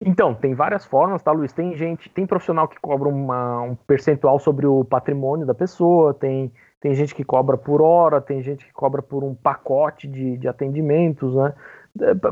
Então, 0.00 0.34
tem 0.34 0.54
várias 0.54 0.86
formas, 0.86 1.22
tá, 1.22 1.32
Luiz? 1.32 1.52
Tem 1.52 1.76
gente, 1.76 2.08
tem 2.08 2.26
profissional 2.26 2.66
que 2.66 2.80
cobra 2.80 3.08
uma, 3.08 3.60
um 3.60 3.74
percentual 3.74 4.38
sobre 4.38 4.66
o 4.66 4.84
patrimônio 4.84 5.46
da 5.46 5.54
pessoa, 5.54 6.14
tem, 6.14 6.52
tem 6.80 6.94
gente 6.94 7.14
que 7.14 7.24
cobra 7.24 7.58
por 7.58 7.82
hora, 7.82 8.20
tem 8.20 8.42
gente 8.42 8.64
que 8.64 8.72
cobra 8.72 9.02
por 9.02 9.22
um 9.22 9.34
pacote 9.34 10.06
de, 10.06 10.36
de 10.38 10.48
atendimentos, 10.48 11.34
né? 11.34 11.54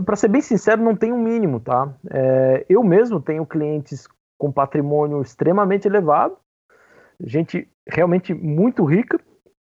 Para 0.05 0.17
ser 0.17 0.29
bem 0.29 0.43
sincero, 0.43 0.83
não 0.83 0.95
tem 0.95 1.11
um 1.11 1.23
mínimo, 1.23 1.59
tá? 1.59 1.95
É, 2.11 2.67
eu 2.69 2.83
mesmo 2.83 3.21
tenho 3.21 3.47
clientes 3.47 4.07
com 4.39 4.53
patrimônio 4.53 5.23
extremamente 5.23 5.89
elevado, 5.89 6.37
gente 7.25 7.69
realmente 7.87 8.33
muito 8.33 8.85
rica, 8.85 9.19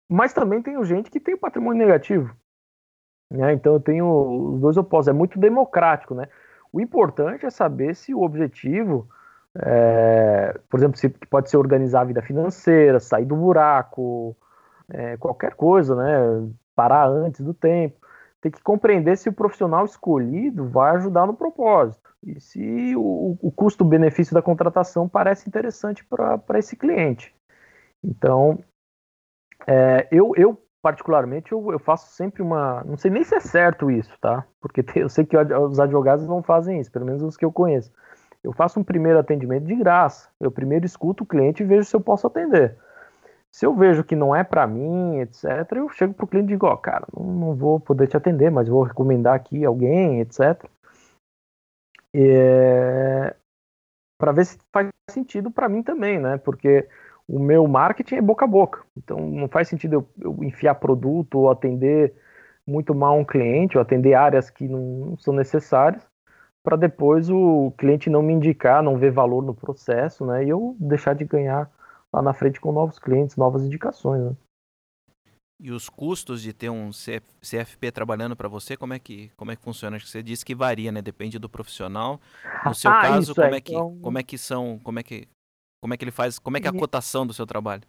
mas 0.10 0.34
também 0.34 0.62
tenho 0.62 0.84
gente 0.84 1.12
que 1.12 1.20
tem 1.20 1.38
patrimônio 1.38 1.86
negativo. 1.86 2.36
Né? 3.32 3.53
Então 3.53 3.74
eu 3.74 3.80
tenho 3.80 4.53
os 4.53 4.62
dois 4.62 4.78
opostos, 4.78 5.10
é 5.10 5.14
muito 5.14 5.39
democrático. 5.39 6.16
Né? 6.16 6.28
O 6.72 6.80
importante 6.80 7.45
é 7.45 7.49
saber 7.49 7.95
se 7.95 8.14
o 8.14 8.22
objetivo, 8.22 9.08
é, 9.58 10.58
por 10.70 10.80
exemplo, 10.80 10.97
se 10.97 11.10
pode 11.10 11.49
ser 11.49 11.58
organizar 11.58 12.01
a 12.01 12.05
vida 12.05 12.22
financeira, 12.22 12.99
sair 12.99 13.26
do 13.26 13.36
buraco, 13.36 14.36
é, 14.89 15.18
qualquer 15.18 15.55
coisa, 15.55 15.95
né? 15.95 16.49
parar 16.76 17.08
antes 17.08 17.41
do 17.41 17.53
tempo. 17.53 17.97
Tem 18.39 18.51
que 18.51 18.62
compreender 18.62 19.18
se 19.18 19.30
o 19.30 19.34
profissional 19.34 19.84
escolhido 19.84 20.70
vai 20.70 20.95
ajudar 20.95 21.26
no 21.26 21.34
propósito 21.34 22.08
e 22.24 22.39
se 22.39 22.95
o, 22.95 23.38
o 23.41 23.51
custo-benefício 23.51 24.34
da 24.34 24.41
contratação 24.41 25.10
parece 25.10 25.49
interessante 25.49 26.05
para 26.05 26.60
esse 26.60 26.76
cliente. 26.76 27.36
Então, 28.04 28.60
é, 29.68 30.08
eu, 30.12 30.34
eu, 30.36 30.62
particularmente, 30.82 31.52
eu, 31.52 31.72
eu, 31.72 31.80
faço 31.80 32.12
sempre 32.12 32.41
uma. 32.41 32.84
Não 32.84 32.98
sei 32.98 33.12
nem 33.12 33.24
se 33.24 33.36
é 33.36 33.39
certo 33.39 33.91
isso, 33.91 34.16
tá? 34.20 34.45
Porque 34.62 34.84
eu 34.95 35.10
sei 35.10 35.26
que 35.26 35.38
os 35.38 35.80
advogados 35.80 36.28
não 36.28 36.41
fazem 36.41 36.80
isso, 36.80 36.91
pelo 36.91 37.06
menos 37.06 37.22
os 37.22 37.38
que 37.38 37.45
eu 37.45 37.52
conheço. 37.52 37.91
Eu 38.43 38.54
faço 38.54 38.80
um 38.80 38.84
primeiro 38.84 39.20
atendimento 39.20 39.66
de 39.66 39.76
graça. 39.76 40.30
Eu 40.39 40.52
primeiro 40.52 40.86
escuto 40.86 41.24
o 41.24 41.28
cliente 41.28 41.64
e 41.64 41.66
vejo 41.66 41.84
se 41.84 41.95
eu 41.95 42.02
posso 42.02 42.28
atender. 42.28 42.78
Se 43.52 43.66
eu 43.66 43.76
vejo 43.76 44.04
que 44.04 44.16
não 44.16 44.36
é 44.36 44.43
para 44.43 44.68
mim, 44.68 45.20
etc., 45.20 45.43
eu 45.76 45.89
chego 45.89 46.14
pro 46.14 46.28
cliente 46.28 46.48
e 46.48 46.54
digo: 46.54 46.68
Ó, 46.68 46.74
oh, 46.74 46.78
cara, 46.78 47.06
não, 47.16 47.26
não, 47.26 47.56
vou 47.56 47.80
poder 47.80 48.08
te 48.08 48.16
atender, 48.16 48.52
mas 48.52 48.68
vou 48.68 48.84
recomendar 48.84 49.34
aqui 49.36 49.66
alguém, 49.66 50.22
etc. 50.22 50.64
É... 52.14 53.36
Para 54.20 54.32
ver 54.32 54.45
se 54.45 54.58
faz 54.72 54.89
sentido 55.10 55.52
para 55.52 55.70
mim 55.70 55.84
também, 55.84 56.20
né? 56.20 56.38
Porque 56.38 56.88
o 57.28 57.40
meu 57.40 57.68
marketing 57.68 58.16
é 58.16 58.22
boca 58.22 58.46
a 58.46 58.48
boca. 58.48 58.84
Então 58.98 59.20
não 59.20 59.48
faz 59.48 59.68
sentido 59.68 59.94
eu, 59.94 60.08
eu 60.22 60.44
enfiar 60.44 60.76
produto 60.76 61.40
ou 61.40 61.50
atender 61.50 62.14
muito 62.66 62.94
mal 62.94 63.18
um 63.18 63.26
cliente, 63.26 63.78
ou 63.78 63.82
atender 63.82 64.14
áreas 64.14 64.50
que 64.50 64.68
não, 64.68 65.18
são 65.18 65.34
necessárias, 65.34 66.06
para 66.64 66.76
depois 66.76 67.30
o 67.30 67.72
cliente 67.78 68.10
não 68.10 68.22
me 68.22 68.34
indicar, 68.34 68.84
não 68.84 68.98
ver 68.98 69.12
valor 69.12 69.42
no 69.42 69.54
processo, 69.54 70.26
né? 70.26 70.44
E 70.44 70.50
eu 70.50 70.76
deixar 70.78 71.14
de 71.14 71.24
ganhar 71.24 71.72
lá 72.12 72.22
na 72.22 72.34
frente 72.34 72.60
com 72.60 72.74
novos 72.74 73.00
clientes, 73.00 73.38
novas 73.38 73.64
indicações. 73.64 74.22
Né? 74.22 74.36
E 75.60 75.72
os 75.72 75.90
custos 75.90 76.42
de 76.42 76.54
ter 76.54 76.70
um 76.70 76.92
CFP 76.92 77.92
trabalhando 77.92 78.36
para 78.36 78.50
você, 78.50 78.76
como 78.76 78.94
é 78.94 79.00
que 79.00 79.32
como 79.38 79.50
é 79.50 79.56
que 79.56 79.64
funciona? 79.64 79.96
Acho 79.96 80.06
que 80.06 80.12
você 80.12 80.22
disse 80.22 80.46
que 80.46 80.54
varia, 80.54 80.92
né? 80.92 81.02
Depende 81.02 81.40
do 81.40 81.50
profissional. 81.50 82.20
No 82.66 82.76
seu 82.76 82.92
ah, 82.92 83.02
caso, 83.02 83.34
como 83.34 83.48
é, 83.48 83.58
é 83.58 83.62
que 83.62 83.74
então... 83.74 83.98
como 84.02 84.20
é 84.20 84.24
que 84.24 84.38
são, 84.38 84.80
como 84.84 85.00
é 85.00 85.04
que 85.04 85.28
como 85.82 85.94
é 85.94 85.98
que 85.98 86.04
ele 86.04 86.12
faz, 86.12 86.40
como 86.40 86.58
é 86.58 86.62
que 86.62 86.68
é 86.68 86.70
a 86.70 86.74
cotação 86.74 87.26
do 87.26 87.34
seu 87.34 87.46
trabalho? 87.46 87.84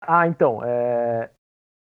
Ah, 0.00 0.26
então, 0.26 0.60
é... 0.64 1.30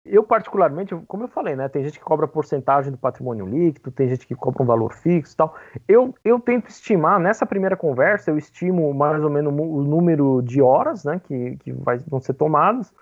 eu 0.04 0.22
particularmente, 0.22 0.94
como 1.08 1.24
eu 1.24 1.28
falei, 1.28 1.56
né? 1.56 1.68
Tem 1.68 1.82
gente 1.82 1.98
que 1.98 2.04
cobra 2.04 2.28
porcentagem 2.28 2.92
do 2.92 2.98
patrimônio 2.98 3.46
líquido, 3.46 3.90
tem 3.90 4.08
gente 4.08 4.26
que 4.26 4.34
cobra 4.34 4.62
um 4.62 4.66
valor 4.66 4.92
fixo, 4.94 5.34
e 5.34 5.36
tal. 5.36 5.56
Eu 5.88 6.14
eu 6.24 6.38
tento 6.38 6.68
estimar 6.68 7.18
nessa 7.18 7.44
primeira 7.44 7.76
conversa, 7.76 8.30
eu 8.30 8.38
estimo 8.38 8.92
mais 8.94 9.22
ou 9.22 9.30
menos 9.30 9.52
o 9.52 9.82
número 9.82 10.42
de 10.42 10.62
horas, 10.62 11.04
né? 11.04 11.20
Que 11.24 11.56
que 11.56 11.72
vai, 11.72 11.98
vão 11.98 12.20
ser 12.20 12.34
tomadas 12.34 12.92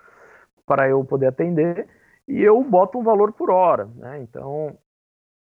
para 0.65 0.87
eu 0.89 1.03
poder 1.03 1.27
atender 1.27 1.87
e 2.27 2.41
eu 2.41 2.61
boto 2.63 2.97
um 2.97 3.03
valor 3.03 3.33
por 3.33 3.49
hora, 3.49 3.85
né? 3.95 4.21
Então, 4.21 4.77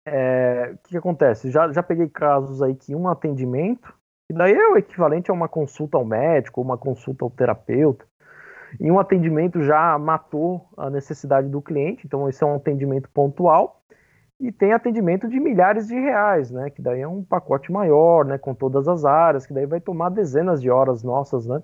é, 0.06 0.72
o 0.74 0.78
que, 0.78 0.90
que, 0.92 0.98
acontece? 0.98 1.52
Já, 1.52 1.72
já 1.72 1.82
peguei 1.82 2.08
casos 2.08 2.62
aí 2.62 2.76
que 2.76 2.96
um 2.96 3.08
atendimento, 3.08 3.94
e 4.30 4.34
daí 4.34 4.54
é 4.54 4.68
o 4.70 4.78
equivalente 4.78 5.32
a 5.32 5.34
uma 5.34 5.48
consulta 5.48 5.98
ao 5.98 6.06
médico, 6.06 6.62
uma 6.62 6.78
consulta 6.78 7.24
ao 7.24 7.32
terapeuta, 7.32 8.06
e 8.80 8.92
um 8.92 9.00
atendimento 9.00 9.62
já 9.62 9.98
matou 9.98 10.68
a 10.76 10.90
necessidade 10.90 11.48
do 11.48 11.62
cliente, 11.62 12.06
então 12.06 12.28
esse 12.28 12.44
é 12.44 12.48
um 12.48 12.56
atendimento 12.56 13.10
pontual, 13.10 13.82
e 14.40 14.52
tem 14.52 14.72
atendimento 14.72 15.28
de 15.28 15.40
milhares 15.40 15.88
de 15.88 15.96
reais, 15.96 16.52
né? 16.52 16.70
Que 16.70 16.82
daí 16.82 17.02
é 17.02 17.08
um 17.08 17.24
pacote 17.24 17.72
maior, 17.72 18.24
né? 18.24 18.38
Com 18.38 18.54
todas 18.54 18.88
as 18.88 19.04
áreas, 19.04 19.48
que 19.48 19.54
daí 19.54 19.66
vai 19.66 19.80
tomar 19.80 20.10
dezenas 20.10 20.62
de 20.62 20.70
horas 20.70 21.02
nossas, 21.02 21.48
né? 21.48 21.64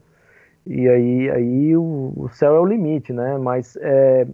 E 0.66 0.88
aí, 0.90 1.30
aí 1.30 1.78
o, 1.78 2.14
o 2.16 2.30
céu 2.30 2.56
é 2.56 2.60
o 2.60 2.66
limite, 2.66 3.14
né? 3.14 3.38
Mas 3.38 3.78
é, 3.80 4.26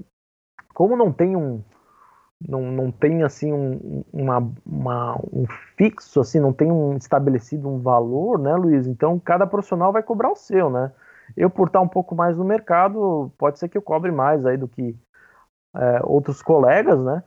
como 0.74 0.96
não 0.96 1.12
tem 1.12 1.36
um 1.36 1.62
não, 2.48 2.62
não 2.72 2.92
tem 2.92 3.24
assim 3.24 3.52
um, 3.52 4.04
uma, 4.14 4.38
uma, 4.66 5.16
um 5.34 5.46
fixo 5.76 6.22
assim 6.22 6.40
não 6.40 6.54
tem 6.54 6.72
um 6.72 6.96
estabelecido 6.96 7.68
um 7.68 7.80
valor 7.80 8.40
né 8.40 8.56
Luiz? 8.56 8.88
Então 8.88 9.20
cada 9.20 9.46
profissional 9.46 9.92
vai 9.92 10.02
cobrar 10.04 10.32
o 10.32 10.36
seu 10.36 10.70
né? 10.70 10.92
Eu 11.36 11.50
por 11.50 11.68
estar 11.68 11.82
um 11.82 11.88
pouco 11.88 12.16
mais 12.16 12.38
no 12.38 12.46
mercado 12.46 13.32
pode 13.38 13.60
ser 13.60 13.68
que 13.68 13.78
eu 13.78 13.82
cobre 13.82 14.12
mais 14.12 14.46
aí 14.46 14.58
do 14.58 14.68
que 14.68 14.96
é, 15.76 16.02
outros 16.04 16.42
colegas 16.42 17.04
né? 17.04 17.24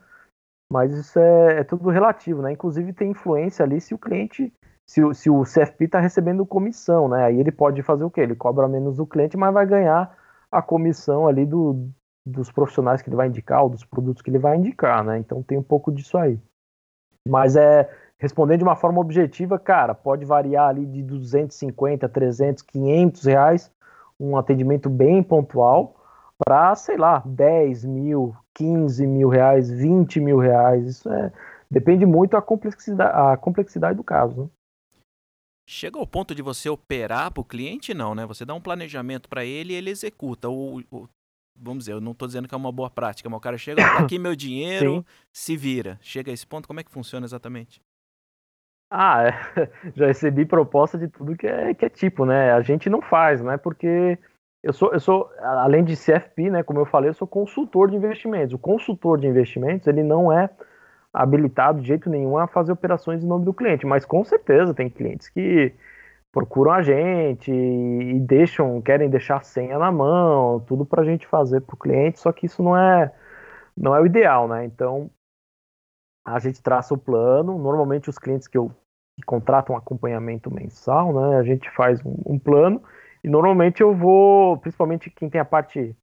Mas 0.71 0.95
isso 0.95 1.19
é, 1.19 1.61
é, 1.61 1.65
tudo 1.65 1.91
relativo 1.91 2.41
né? 2.41 2.53
Inclusive 2.53 2.93
tem 2.95 3.11
influência 3.11 3.65
ali 3.65 3.81
se 3.81 3.95
o 3.95 3.99
cliente 3.99 4.53
se, 4.87 5.03
se 5.15 5.31
o 5.31 5.43
CFP 5.43 5.85
está 5.85 6.01
recebendo 6.01 6.47
comissão 6.47 7.09
né? 7.09 7.25
Aí 7.25 7.39
ele 7.39 7.53
pode 7.53 7.83
fazer 7.83 8.05
o 8.05 8.11
que 8.11 8.21
ele 8.21 8.35
cobra 8.35 8.67
menos 8.67 8.97
do 8.97 9.07
cliente 9.07 9.37
mas 9.37 9.53
vai 9.53 9.67
ganhar 9.67 10.17
a 10.51 10.63
comissão 10.63 11.27
ali 11.27 11.45
do, 11.45 11.91
dos 12.25 12.51
profissionais 12.51 13.03
que 13.03 13.09
ele 13.09 13.17
vai 13.17 13.29
indicar 13.29 13.63
ou 13.63 13.71
dos 13.71 13.85
produtos 13.85 14.23
que 14.23 14.31
ele 14.31 14.39
vai 14.39 14.57
indicar, 14.57 15.05
né? 15.05 15.19
Então 15.19 15.43
tem 15.43 15.59
um 15.59 15.63
pouco 15.63 15.91
disso 15.91 16.17
aí. 16.17 16.39
Mas 17.27 17.57
é 17.57 17.91
respondendo 18.19 18.59
de 18.59 18.65
uma 18.65 18.77
forma 18.77 19.01
objetiva, 19.01 19.59
cara, 19.59 19.95
pode 19.95 20.25
variar 20.25 20.69
ali 20.69 20.87
de 20.87 21.03
250, 21.03 22.09
300, 22.09 22.63
500 22.63 23.25
reais 23.25 23.73
um 24.21 24.37
atendimento 24.37 24.89
bem 24.89 25.23
pontual 25.23 25.97
para, 26.39 26.75
sei 26.77 26.97
lá, 26.97 27.21
10 27.27 27.85
mil, 27.85 28.37
15 28.55 29.07
mil 29.07 29.29
reais, 29.29 29.71
20 29.71 30.21
mil 30.21 30.39
reais. 30.39 30.87
Isso 30.87 31.13
é 31.13 31.33
depende 31.71 32.05
muito 32.05 32.33
da 32.33 32.43
complexidade, 32.43 33.13
a 33.17 33.37
complexidade 33.37 33.97
do 33.97 34.05
caso. 34.05 34.43
Né? 34.43 34.49
Chega 35.69 35.99
ao 35.99 36.07
ponto 36.07 36.35
de 36.35 36.43
você 36.43 36.69
operar 36.69 37.33
para 37.33 37.41
o 37.41 37.45
cliente, 37.45 37.95
não, 37.95 38.15
né? 38.15 38.27
Você 38.27 38.45
dá 38.45 38.53
um 38.53 38.61
planejamento 38.61 39.29
para 39.29 39.45
ele 39.45 39.73
e 39.73 39.77
ele 39.77 39.91
executa. 39.91 40.49
O, 40.51 40.81
o, 40.91 41.09
vamos 41.63 41.85
dizer, 41.85 41.93
eu 41.93 42.01
não 42.01 42.13
estou 42.13 42.27
dizendo 42.27 42.49
que 42.49 42.55
é 42.55 42.59
uma 42.59 42.73
boa 42.73 42.91
prática, 42.91 43.29
mas 43.31 43.37
o 43.37 43.41
cara 43.41 43.57
chega, 43.57 43.83
tá 43.83 43.99
aqui 43.99 44.19
meu 44.19 44.35
dinheiro, 44.35 44.97
Sim. 44.97 45.05
se 45.33 45.57
vira. 45.57 45.99
Chega 46.03 46.31
a 46.31 46.35
esse 46.35 46.47
ponto, 46.47 46.67
como 46.67 46.81
é 46.81 46.83
que 46.83 46.91
funciona 46.91 47.25
exatamente? 47.25 47.81
Ah, 48.91 49.25
é. 49.25 49.33
já 49.95 50.07
recebi 50.07 50.45
proposta 50.45 50.99
de 50.99 51.09
tudo 51.09 51.37
que 51.37 51.47
é, 51.47 51.73
que 51.73 51.85
é 51.85 51.89
tipo, 51.89 52.27
né? 52.27 52.53
A 52.53 52.61
gente 52.61 52.91
não 52.91 53.01
faz, 53.01 53.41
né? 53.41 53.57
Porque 53.57 54.19
eu 54.63 54.73
sou, 54.73 54.93
eu 54.93 55.01
sou, 55.01 55.31
além 55.41 55.83
de 55.83 55.97
CFP, 55.97 56.51
né? 56.51 56.63
Como 56.63 56.79
eu 56.79 56.85
falei, 56.85 57.09
eu 57.09 57.15
sou 57.15 57.27
consultor 57.27 57.91
de 57.91 57.97
investimentos. 57.97 58.53
O 58.53 58.59
consultor 58.59 59.19
de 59.19 59.27
investimentos, 59.27 59.87
ele 59.87 60.03
não 60.03 60.31
é 60.31 60.51
habilitado 61.13 61.81
de 61.81 61.89
jeito 61.89 62.11
nenhum 62.11 62.37
a 62.37 62.47
fazer 62.47 62.73
operações 62.73 63.23
em 63.23 63.27
nome 63.27 63.45
do 63.45 63.53
cliente, 63.53 63.87
mas 63.87 64.05
com 64.05 64.25
certeza 64.25 64.75
tem 64.75 64.89
clientes 64.89 65.29
que 65.29 65.73
procuram 66.33 66.73
a 66.73 66.83
gente 66.83 67.53
e 67.53 68.19
deixam, 68.21 68.81
querem 68.81 69.11
deixar 69.11 69.37
a 69.37 69.43
senha 69.43 69.79
na 69.79 69.93
mão, 69.93 70.61
tudo 70.61 70.85
para 70.85 71.03
a 71.03 71.05
gente 71.05 71.27
fazer 71.27 71.61
para 71.61 71.75
o 71.75 71.79
cliente, 71.79 72.19
só 72.19 72.33
que 72.33 72.47
isso 72.47 72.63
não 72.63 72.77
é, 72.77 73.13
não 73.77 73.95
é 73.95 74.01
o 74.01 74.07
ideal, 74.07 74.49
né? 74.49 74.65
Então 74.65 75.11
a 76.25 76.39
gente 76.39 76.63
traça 76.63 76.95
o 76.95 76.99
plano. 76.99 77.59
Normalmente 77.59 78.09
os 78.09 78.19
clientes 78.19 78.49
que 78.49 78.57
eu 78.57 78.71
que 79.15 79.27
contratam 79.27 79.77
acompanhamento 79.77 80.51
mensal, 80.51 81.13
né? 81.13 81.37
A 81.37 81.43
gente 81.43 81.71
faz 81.73 82.01
um, 82.05 82.17
um, 82.27 82.39
plano 82.39 82.83
e 83.23 83.29
normalmente 83.29 83.83
eu 83.83 83.95
vou, 83.95 84.57
principalmente 84.57 85.11
quem 85.11 85.29
tem 85.29 85.41
a 85.41 85.45
parte 85.45 85.95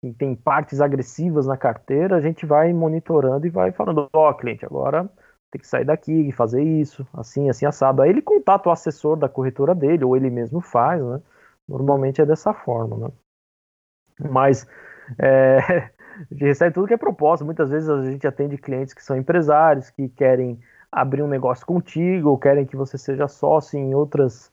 quem 0.00 0.12
tem 0.12 0.36
partes 0.36 0.80
agressivas 0.80 1.46
na 1.46 1.56
carteira, 1.56 2.16
a 2.16 2.20
gente 2.20 2.46
vai 2.46 2.72
monitorando 2.72 3.46
e 3.46 3.50
vai 3.50 3.72
falando, 3.72 4.08
ó, 4.12 4.30
oh, 4.30 4.34
cliente, 4.34 4.64
agora 4.64 5.10
tem 5.54 5.60
que 5.60 5.68
sair 5.68 5.84
daqui 5.84 6.12
e 6.12 6.32
fazer 6.32 6.62
isso, 6.62 7.06
assim, 7.14 7.48
assim, 7.48 7.64
assado. 7.64 8.02
Aí 8.02 8.10
ele 8.10 8.20
contata 8.20 8.68
o 8.68 8.72
assessor 8.72 9.16
da 9.16 9.28
corretora 9.28 9.74
dele, 9.74 10.04
ou 10.04 10.16
ele 10.16 10.28
mesmo 10.30 10.60
faz, 10.60 11.02
né? 11.02 11.20
Normalmente 11.68 12.20
é 12.20 12.26
dessa 12.26 12.52
forma, 12.52 12.96
né? 12.96 13.08
Mas 14.30 14.66
é, 15.18 15.58
a 16.30 16.34
gente 16.34 16.44
recebe 16.44 16.74
tudo 16.74 16.88
que 16.88 16.94
é 16.94 16.98
proposta. 16.98 17.44
Muitas 17.44 17.70
vezes 17.70 17.88
a 17.88 18.02
gente 18.02 18.26
atende 18.26 18.58
clientes 18.58 18.92
que 18.92 19.02
são 19.02 19.16
empresários, 19.16 19.90
que 19.90 20.08
querem 20.08 20.58
abrir 20.90 21.22
um 21.22 21.28
negócio 21.28 21.64
contigo, 21.66 22.30
ou 22.30 22.38
querem 22.38 22.66
que 22.66 22.76
você 22.76 22.98
seja 22.98 23.28
sócio 23.28 23.78
em 23.78 23.94
outras 23.94 24.52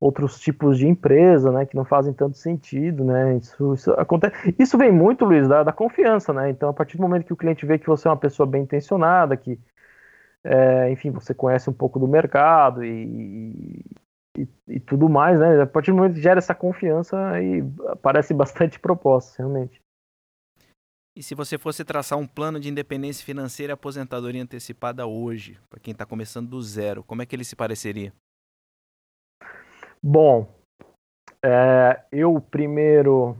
outros 0.00 0.40
tipos 0.40 0.78
de 0.78 0.88
empresa, 0.88 1.52
né, 1.52 1.66
que 1.66 1.76
não 1.76 1.84
fazem 1.84 2.14
tanto 2.14 2.38
sentido, 2.38 3.04
né, 3.04 3.36
isso, 3.36 3.74
isso 3.74 3.92
acontece, 3.92 4.56
isso 4.58 4.78
vem 4.78 4.90
muito, 4.90 5.26
Luiz, 5.26 5.46
da, 5.46 5.62
da 5.62 5.72
confiança, 5.72 6.32
né, 6.32 6.48
então 6.48 6.70
a 6.70 6.72
partir 6.72 6.96
do 6.96 7.02
momento 7.02 7.26
que 7.26 7.34
o 7.34 7.36
cliente 7.36 7.66
vê 7.66 7.78
que 7.78 7.86
você 7.86 8.08
é 8.08 8.10
uma 8.10 8.16
pessoa 8.16 8.46
bem 8.46 8.62
intencionada, 8.62 9.36
que 9.36 9.60
é, 10.44 10.90
enfim, 10.90 11.10
você 11.10 11.34
conhece 11.34 11.68
um 11.68 11.72
pouco 11.72 11.98
do 11.98 12.08
mercado 12.08 12.84
e, 12.84 13.84
e, 14.36 14.48
e, 14.68 14.80
tudo 14.80 15.08
mais, 15.08 15.38
né? 15.38 15.62
A 15.62 15.66
partir 15.66 15.90
do 15.90 15.96
momento 15.98 16.14
que 16.14 16.22
gera 16.22 16.38
essa 16.38 16.54
confiança, 16.54 17.18
aí 17.30 17.62
aparece 17.88 18.32
bastante 18.32 18.78
propostas, 18.80 19.36
realmente. 19.36 19.80
E 21.16 21.22
se 21.22 21.34
você 21.34 21.58
fosse 21.58 21.84
traçar 21.84 22.18
um 22.18 22.26
plano 22.26 22.58
de 22.58 22.68
independência 22.68 23.24
financeira 23.24 23.72
e 23.72 23.74
aposentadoria 23.74 24.42
antecipada 24.42 25.06
hoje, 25.06 25.58
para 25.68 25.80
quem 25.80 25.92
está 25.92 26.06
começando 26.06 26.48
do 26.48 26.62
zero, 26.62 27.02
como 27.04 27.20
é 27.20 27.26
que 27.26 27.34
ele 27.36 27.44
se 27.44 27.56
pareceria? 27.56 28.12
Bom, 30.02 30.48
é, 31.44 32.02
eu 32.10 32.40
primeiro, 32.40 33.30
o 33.32 33.36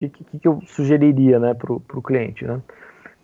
que, 0.00 0.08
que, 0.08 0.38
que, 0.38 0.46
eu 0.46 0.60
sugeriria 0.66 1.40
né, 1.40 1.54
para 1.54 1.72
o 1.72 2.02
cliente? 2.02 2.44
Né? 2.44 2.62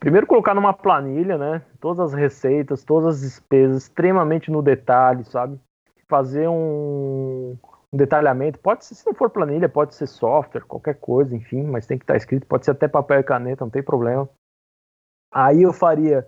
Primeiro 0.03 0.26
colocar 0.26 0.53
numa 0.53 0.72
planilha, 0.72 1.38
né? 1.38 1.62
Todas 1.80 2.00
as 2.00 2.12
receitas, 2.12 2.82
todas 2.82 3.14
as 3.14 3.20
despesas, 3.20 3.84
extremamente 3.84 4.50
no 4.50 4.61
detalhe, 4.61 5.22
sabe? 5.22 5.61
Fazer 6.09 6.48
um, 6.48 7.57
um 7.92 7.96
detalhamento. 7.96 8.59
Pode 8.59 8.84
ser, 8.84 8.96
se 8.96 9.07
não 9.07 9.14
for 9.14 9.30
planilha, 9.30 9.68
pode 9.68 9.94
ser 9.94 10.09
software, 10.09 10.62
qualquer 10.62 10.96
coisa, 10.96 11.36
enfim, 11.36 11.62
mas 11.62 11.86
tem 11.86 11.96
que 11.96 12.03
estar 12.03 12.16
escrito. 12.16 12.48
Pode 12.48 12.64
ser 12.64 12.72
até 12.72 12.88
papel 12.88 13.20
e 13.20 13.22
caneta, 13.22 13.64
não 13.64 13.70
tem 13.70 13.80
problema. 13.80 14.28
Aí 15.32 15.62
eu 15.62 15.72
faria 15.72 16.26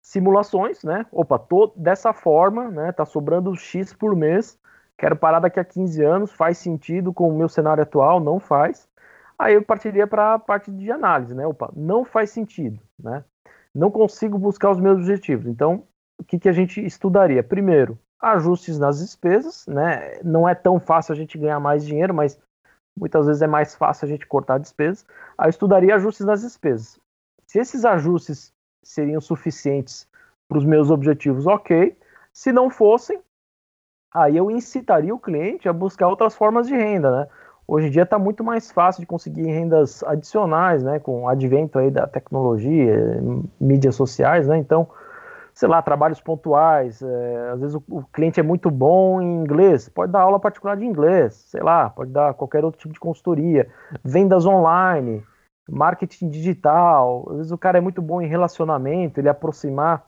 simulações, 0.00 0.84
né? 0.84 1.04
Opa, 1.10 1.40
tô 1.40 1.72
dessa 1.74 2.12
forma, 2.12 2.70
né? 2.70 2.92
Tá 2.92 3.04
sobrando 3.04 3.52
X 3.56 3.92
por 3.92 4.14
mês. 4.14 4.56
Quero 4.96 5.16
parar 5.16 5.40
daqui 5.40 5.58
a 5.58 5.64
15 5.64 6.04
anos, 6.04 6.32
faz 6.32 6.58
sentido 6.58 7.12
com 7.12 7.28
o 7.28 7.36
meu 7.36 7.48
cenário 7.48 7.82
atual? 7.82 8.20
Não 8.20 8.38
faz. 8.38 8.88
Aí 9.38 9.54
eu 9.54 9.62
partiria 9.62 10.06
para 10.06 10.34
a 10.34 10.38
parte 10.38 10.70
de 10.70 10.90
análise, 10.90 11.34
né? 11.34 11.46
Opa, 11.46 11.70
não 11.76 12.04
faz 12.04 12.30
sentido, 12.30 12.80
né? 12.98 13.24
Não 13.74 13.90
consigo 13.90 14.36
buscar 14.38 14.70
os 14.70 14.80
meus 14.80 14.98
objetivos. 14.98 15.46
Então, 15.46 15.84
o 16.18 16.24
que, 16.24 16.38
que 16.38 16.48
a 16.48 16.52
gente 16.52 16.84
estudaria? 16.84 17.42
Primeiro, 17.42 17.96
ajustes 18.20 18.78
nas 18.78 18.98
despesas, 18.98 19.66
né? 19.66 20.20
Não 20.24 20.48
é 20.48 20.54
tão 20.54 20.80
fácil 20.80 21.12
a 21.12 21.16
gente 21.16 21.38
ganhar 21.38 21.60
mais 21.60 21.86
dinheiro, 21.86 22.12
mas 22.12 22.38
muitas 22.98 23.26
vezes 23.26 23.40
é 23.40 23.46
mais 23.46 23.76
fácil 23.76 24.06
a 24.06 24.08
gente 24.08 24.26
cortar 24.26 24.58
despesas. 24.58 25.06
Aí 25.36 25.48
estudaria 25.50 25.94
ajustes 25.94 26.26
nas 26.26 26.42
despesas. 26.42 26.98
Se 27.46 27.60
esses 27.60 27.84
ajustes 27.84 28.52
seriam 28.82 29.20
suficientes 29.20 30.08
para 30.48 30.58
os 30.58 30.64
meus 30.64 30.90
objetivos, 30.90 31.46
ok. 31.46 31.96
Se 32.32 32.50
não 32.50 32.70
fossem, 32.70 33.20
aí 34.12 34.36
eu 34.36 34.50
incitaria 34.50 35.14
o 35.14 35.18
cliente 35.18 35.68
a 35.68 35.72
buscar 35.72 36.08
outras 36.08 36.34
formas 36.34 36.66
de 36.66 36.74
renda, 36.74 37.10
né? 37.10 37.28
Hoje 37.70 37.88
em 37.88 37.90
dia 37.90 38.04
está 38.04 38.18
muito 38.18 38.42
mais 38.42 38.70
fácil 38.70 39.00
de 39.00 39.06
conseguir 39.06 39.42
rendas 39.42 40.02
adicionais, 40.02 40.82
né, 40.82 40.98
com 40.98 41.24
o 41.24 41.28
advento 41.28 41.78
aí 41.78 41.90
da 41.90 42.06
tecnologia, 42.06 43.20
mídias 43.60 43.94
sociais, 43.94 44.48
né, 44.48 44.56
então 44.56 44.88
sei 45.58 45.68
lá, 45.68 45.82
trabalhos 45.82 46.20
pontuais. 46.20 47.02
É, 47.02 47.50
às 47.50 47.60
vezes 47.60 47.74
o, 47.74 47.82
o, 47.90 48.04
cliente 48.04 48.38
é 48.38 48.42
muito 48.44 48.70
bom 48.70 49.20
em 49.20 49.34
inglês, 49.34 49.88
pode 49.88 50.12
dar 50.12 50.20
aula 50.22 50.38
particular 50.38 50.76
de 50.76 50.84
inglês, 50.86 51.34
sei 51.34 51.60
lá, 51.60 51.90
pode 51.90 52.12
dar 52.12 52.32
qualquer 52.34 52.64
outro 52.64 52.80
tipo 52.80 52.94
de 52.94 53.00
consultoria, 53.00 53.68
vendas 54.04 54.46
online, 54.46 55.22
marketing 55.68 56.30
digital. 56.30 57.26
Às 57.30 57.36
vezes 57.38 57.52
o 57.52 57.58
cara 57.58 57.76
é 57.76 57.80
muito 57.80 58.00
bom 58.00 58.22
em 58.22 58.28
relacionamento, 58.28 59.18
ele 59.18 59.28
aproximar 59.28 60.06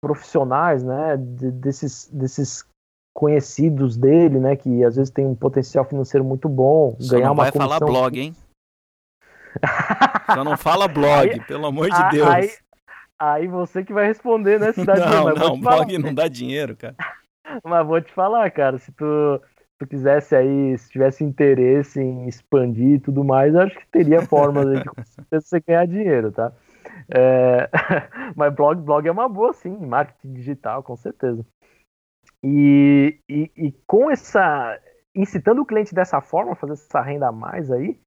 profissionais, 0.00 0.82
né, 0.82 1.16
de, 1.18 1.50
desses, 1.52 2.10
desses 2.10 2.66
conhecidos 3.16 3.96
dele, 3.96 4.38
né, 4.38 4.54
que 4.56 4.84
às 4.84 4.96
vezes 4.96 5.10
tem 5.10 5.24
um 5.24 5.34
potencial 5.34 5.86
financeiro 5.86 6.22
muito 6.22 6.50
bom, 6.50 6.94
Só 7.00 7.14
ganhar 7.14 7.28
não 7.28 7.32
uma 7.32 7.44
vai 7.44 7.52
comissão... 7.52 7.78
falar 7.78 7.86
blog, 7.86 8.20
hein? 8.20 8.36
Só 10.34 10.44
não 10.44 10.54
fala 10.58 10.86
blog, 10.86 11.30
aí, 11.30 11.40
pelo 11.40 11.64
amor 11.64 11.88
de 11.88 12.10
Deus. 12.10 12.28
Aí, 12.28 12.50
aí 13.18 13.46
você 13.48 13.82
que 13.82 13.94
vai 13.94 14.06
responder, 14.06 14.60
né, 14.60 14.70
Cidade? 14.74 15.00
Não, 15.00 15.34
não, 15.34 15.58
blog 15.58 15.96
não 15.96 16.12
dá 16.12 16.28
dinheiro, 16.28 16.76
cara. 16.76 16.94
Mas 17.64 17.86
vou 17.86 18.02
te 18.02 18.12
falar, 18.12 18.50
cara, 18.50 18.76
se 18.76 18.92
tu, 18.92 19.40
tu 19.78 19.86
quisesse 19.86 20.36
aí, 20.36 20.76
se 20.76 20.90
tivesse 20.90 21.24
interesse 21.24 21.98
em 21.98 22.28
expandir 22.28 22.96
e 22.96 23.00
tudo 23.00 23.24
mais, 23.24 23.56
acho 23.56 23.78
que 23.78 23.86
teria 23.86 24.20
formas 24.20 24.66
aí 24.66 24.82
de 24.82 24.84
você 25.40 25.58
ganhar 25.66 25.86
dinheiro, 25.86 26.30
tá? 26.32 26.52
É... 27.08 27.70
Mas 28.36 28.54
blog, 28.54 28.78
blog 28.82 29.08
é 29.08 29.10
uma 29.10 29.26
boa, 29.26 29.54
sim, 29.54 29.74
marketing 29.74 30.34
digital, 30.34 30.82
com 30.82 30.96
certeza. 30.96 31.42
E, 32.48 33.18
e, 33.28 33.50
e, 33.56 33.72
com 33.88 34.08
essa. 34.08 34.78
incitando 35.14 35.62
o 35.62 35.66
cliente 35.66 35.92
dessa 35.92 36.20
forma, 36.20 36.54
fazer 36.54 36.74
essa 36.74 37.00
renda 37.00 37.28
a 37.28 37.32
mais 37.32 37.72
aí, 37.72 38.00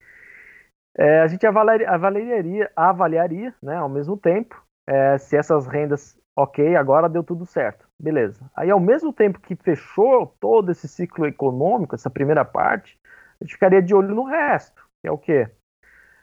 é, 0.98 1.20
a 1.22 1.28
gente 1.28 1.46
avaliaria, 1.46 2.72
avaliaria, 2.76 3.54
né, 3.62 3.76
ao 3.76 3.90
mesmo 3.90 4.16
tempo 4.18 4.62
é, 4.88 5.18
se 5.18 5.36
essas 5.38 5.68
rendas, 5.68 6.18
ok, 6.38 6.76
agora 6.76 7.10
deu 7.10 7.24
tudo 7.24 7.46
certo, 7.46 7.88
beleza. 8.00 8.50
Aí, 8.56 8.72
ao 8.72 8.80
mesmo 8.80 9.12
tempo 9.14 9.40
que 9.42 9.56
fechou 9.56 10.28
todo 10.40 10.72
esse 10.72 10.88
ciclo 10.88 11.28
econômico, 11.28 11.96
essa 11.96 12.10
primeira 12.10 12.46
parte, 12.46 12.98
a 13.42 13.44
gente 13.44 13.54
ficaria 13.54 13.82
de 13.82 13.94
olho 13.94 14.16
no 14.16 14.24
resto, 14.24 14.82
que 15.02 15.08
é 15.08 15.12
o 15.12 15.18
quê? 15.18 15.50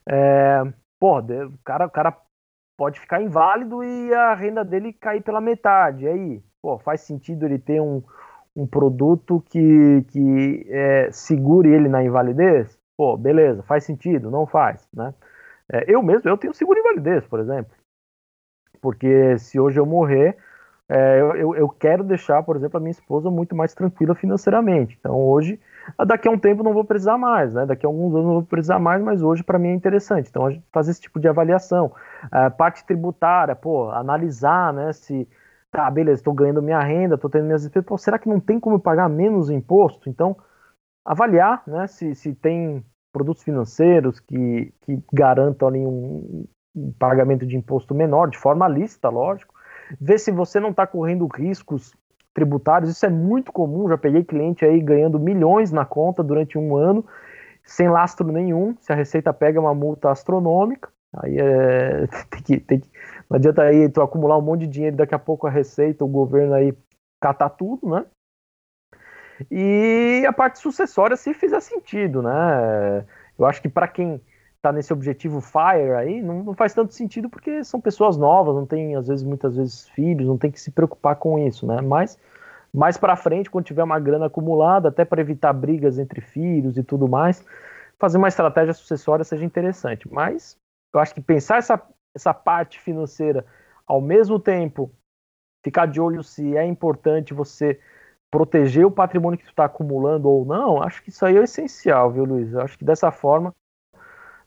É, 0.09 0.63
pô, 0.99 1.19
o 1.21 1.59
cara, 1.65 1.87
o 1.87 1.91
cara 1.91 2.17
pode 2.79 3.01
ficar 3.01 3.23
inválido 3.23 3.85
e 3.85 4.15
a 4.15 4.35
renda 4.35 4.65
dele 4.65 4.93
cair 4.93 5.23
pela 5.23 5.41
metade. 5.41 6.07
Aí, 6.09 6.43
pô, 6.67 6.81
faz 6.81 7.03
sentido 7.03 7.47
ele 7.47 7.61
ter 7.61 7.81
um, 7.81 8.03
um 8.57 8.67
produto 8.67 9.41
que, 9.49 10.05
que 10.09 10.67
é, 10.69 11.09
segure 11.13 11.73
ele 11.73 11.89
na 11.89 12.03
invalidez? 12.03 12.77
Pô, 12.97 13.17
beleza, 13.17 13.63
faz 13.63 13.85
sentido, 13.85 14.33
não 14.33 14.47
faz, 14.47 14.89
né? 14.93 15.15
É, 15.73 15.85
eu 15.87 16.03
mesmo, 16.03 16.29
eu 16.29 16.37
tenho 16.37 16.53
seguro 16.53 16.81
invalidez, 16.81 17.25
por 17.29 17.39
exemplo. 17.39 17.71
Porque 18.81 19.39
se 19.39 19.61
hoje 19.61 19.79
eu 19.79 19.87
morrer, 19.87 20.37
é, 20.89 21.21
eu, 21.21 21.55
eu 21.55 21.69
quero 21.69 22.03
deixar, 22.03 22.43
por 22.43 22.57
exemplo, 22.57 22.79
a 22.79 22.81
minha 22.81 22.91
esposa 22.91 23.31
muito 23.31 23.55
mais 23.55 23.73
tranquila 23.73 24.17
financeiramente. 24.17 24.97
Então 24.99 25.15
hoje, 25.21 25.61
daqui 26.05 26.27
a 26.27 26.33
um 26.33 26.39
tempo 26.39 26.65
não 26.65 26.75
vou 26.75 26.85
precisar 26.85 27.17
mais, 27.17 27.55
né? 27.55 27.65
Daqui 27.65 27.87
a 27.87 27.89
alguns 27.89 28.13
anos 28.13 28.27
não 28.27 28.35
vou 28.35 28.43
precisar 28.43 28.81
mais, 28.81 29.01
mas 29.01 29.23
hoje 29.23 29.45
para 29.45 29.57
mim 29.57 29.69
é 29.69 29.75
interessante. 29.75 30.31
Então 30.31 30.51
fazer 30.73 30.91
esse 30.91 31.03
tipo 31.03 31.21
de 31.21 31.29
avaliação. 31.29 31.93
É, 32.33 32.51
parte 32.51 32.85
tributária, 32.85 33.55
pô, 33.55 33.89
analisar, 33.91 34.73
né? 34.73 34.93
Se 34.93 35.29
tá, 35.77 35.91
beleza, 35.91 36.21
estou 36.21 36.33
ganhando 36.33 36.63
minha 36.63 36.81
renda, 36.81 37.17
estou 37.17 37.29
tendo 37.29 37.45
minhas 37.45 37.61
despesas, 37.61 37.87
pô, 37.87 37.99
será 37.99 38.19
que 38.19 38.31
não 38.31 38.41
tem 38.41 38.59
como 38.59 38.81
pagar 38.81 39.11
menos 39.11 39.51
imposto? 39.51 40.09
Então 40.09 40.35
avaliar 41.05 41.63
né, 41.67 41.87
se, 41.87 42.15
se 42.15 42.35
tem 42.35 42.83
produtos 43.13 43.43
financeiros 43.43 44.19
que, 44.19 44.73
que 44.81 44.99
garantam 45.13 45.69
ali 45.69 45.87
um, 45.87 46.47
um 46.75 46.93
pagamento 46.99 47.45
de 47.47 47.59
imposto 47.59 47.95
menor, 47.95 48.31
de 48.31 48.39
forma 48.39 48.67
lícita, 48.67 49.11
lógico. 49.11 49.55
Ver 50.01 50.19
se 50.19 50.31
você 50.31 50.59
não 50.59 50.71
está 50.71 50.87
correndo 50.87 51.27
riscos 51.27 51.95
tributários, 52.33 52.91
isso 52.91 53.05
é 53.05 53.11
muito 53.11 53.53
comum, 53.53 53.87
já 53.87 53.99
peguei 53.99 54.25
cliente 54.25 54.65
aí 54.65 54.81
ganhando 54.81 55.21
milhões 55.21 55.71
na 55.71 55.85
conta 55.85 56.23
durante 56.23 56.57
um 56.57 56.75
ano, 56.75 57.05
sem 57.65 57.91
lastro 57.91 58.27
nenhum, 58.33 58.75
se 58.81 58.93
a 58.93 58.97
Receita 58.97 59.33
pega 59.33 59.61
uma 59.61 59.75
multa 59.75 60.11
astronômica, 60.11 60.89
aí 61.19 61.39
é, 61.39 62.07
tem 62.31 62.43
que, 62.43 62.61
tem 62.61 62.81
que, 62.81 62.89
não 63.29 63.37
adianta 63.37 63.63
aí 63.63 63.89
tu 63.89 64.01
acumular 64.01 64.39
um 64.39 64.43
monte 64.43 64.61
de 64.61 64.69
dinheiro, 64.69 64.97
daqui 64.97 65.15
a 65.15 65.19
pouco 65.19 65.47
a 65.47 65.51
Receita, 65.51 66.05
o 66.05 66.09
governo 66.09 66.55
aí 66.55 66.75
catar 67.21 67.51
tudo, 67.51 67.89
né? 67.89 68.05
E 69.51 70.25
a 70.27 70.33
parte 70.33 70.59
sucessória 70.59 71.17
se 71.17 71.35
fizer 71.35 71.61
sentido, 71.61 72.23
né? 72.23 73.05
Eu 73.39 73.45
acho 73.45 73.61
que 73.61 73.69
para 73.69 73.89
quem 73.89 74.21
está 74.57 74.73
nesse 74.73 74.93
objetivo 74.93 75.41
FIRE 75.41 75.93
aí, 75.93 76.23
não, 76.23 76.43
não, 76.43 76.55
faz 76.55 76.73
tanto 76.73 76.95
sentido 76.95 77.29
porque 77.29 77.63
são 77.63 77.81
pessoas 77.81 78.17
novas, 78.17 78.55
não 78.55 78.67
tem 78.67 78.97
às 78.97 79.09
vezes 79.09 79.25
muitas 79.25 79.57
vezes 79.57 79.89
filhos, 79.91 80.27
não 80.27 80.39
tem 80.39 80.51
que 80.51 80.61
se 80.61 80.71
preocupar 80.71 81.17
com 81.17 81.39
isso, 81.39 81.67
né? 81.67 81.81
Mas 81.81 82.19
mais 82.73 82.97
para 82.97 83.17
frente, 83.17 83.51
quando 83.51 83.65
tiver 83.65 83.83
uma 83.83 83.99
grana 83.99 84.27
acumulada, 84.27 84.89
até 84.89 85.05
para 85.05 85.21
evitar 85.21 85.53
brigas 85.53 85.99
entre 85.99 86.21
filhos 86.21 86.77
e 86.77 86.83
tudo 86.83 87.09
mais, 87.09 87.45
fazer 87.99 88.19
uma 88.19 88.29
estratégia 88.29 88.75
sucessória 88.75 89.25
seja 89.25 89.45
interessante. 89.45 90.07
Mas 90.13 90.59
eu 90.93 91.01
acho 91.01 91.15
que 91.15 91.21
pensar 91.21 91.59
essa, 91.59 91.81
essa 92.17 92.35
parte 92.35 92.81
financeira 92.81 93.45
ao 93.87 94.01
mesmo 94.01 94.41
tempo, 94.41 94.91
ficar 95.63 95.87
de 95.87 96.01
olho 96.01 96.23
se 96.23 96.57
é 96.57 96.65
importante 96.65 97.33
você 97.33 97.79
proteger 98.31 98.85
o 98.85 98.91
patrimônio 98.91 99.39
que 99.39 99.45
tu 99.45 99.51
está 99.51 99.67
acumulando 99.67 100.29
ou 100.29 100.45
não, 100.45 100.83
acho 100.83 101.03
que 101.03 101.11
isso 101.11 101.25
aí 101.25 101.37
é 101.37 101.45
essencial, 101.45 102.11
viu, 102.11 102.25
Luiz? 102.25 102.55
Acho 102.57 102.77
que 102.77 102.85
dessa 102.85 103.11
forma, 103.13 103.55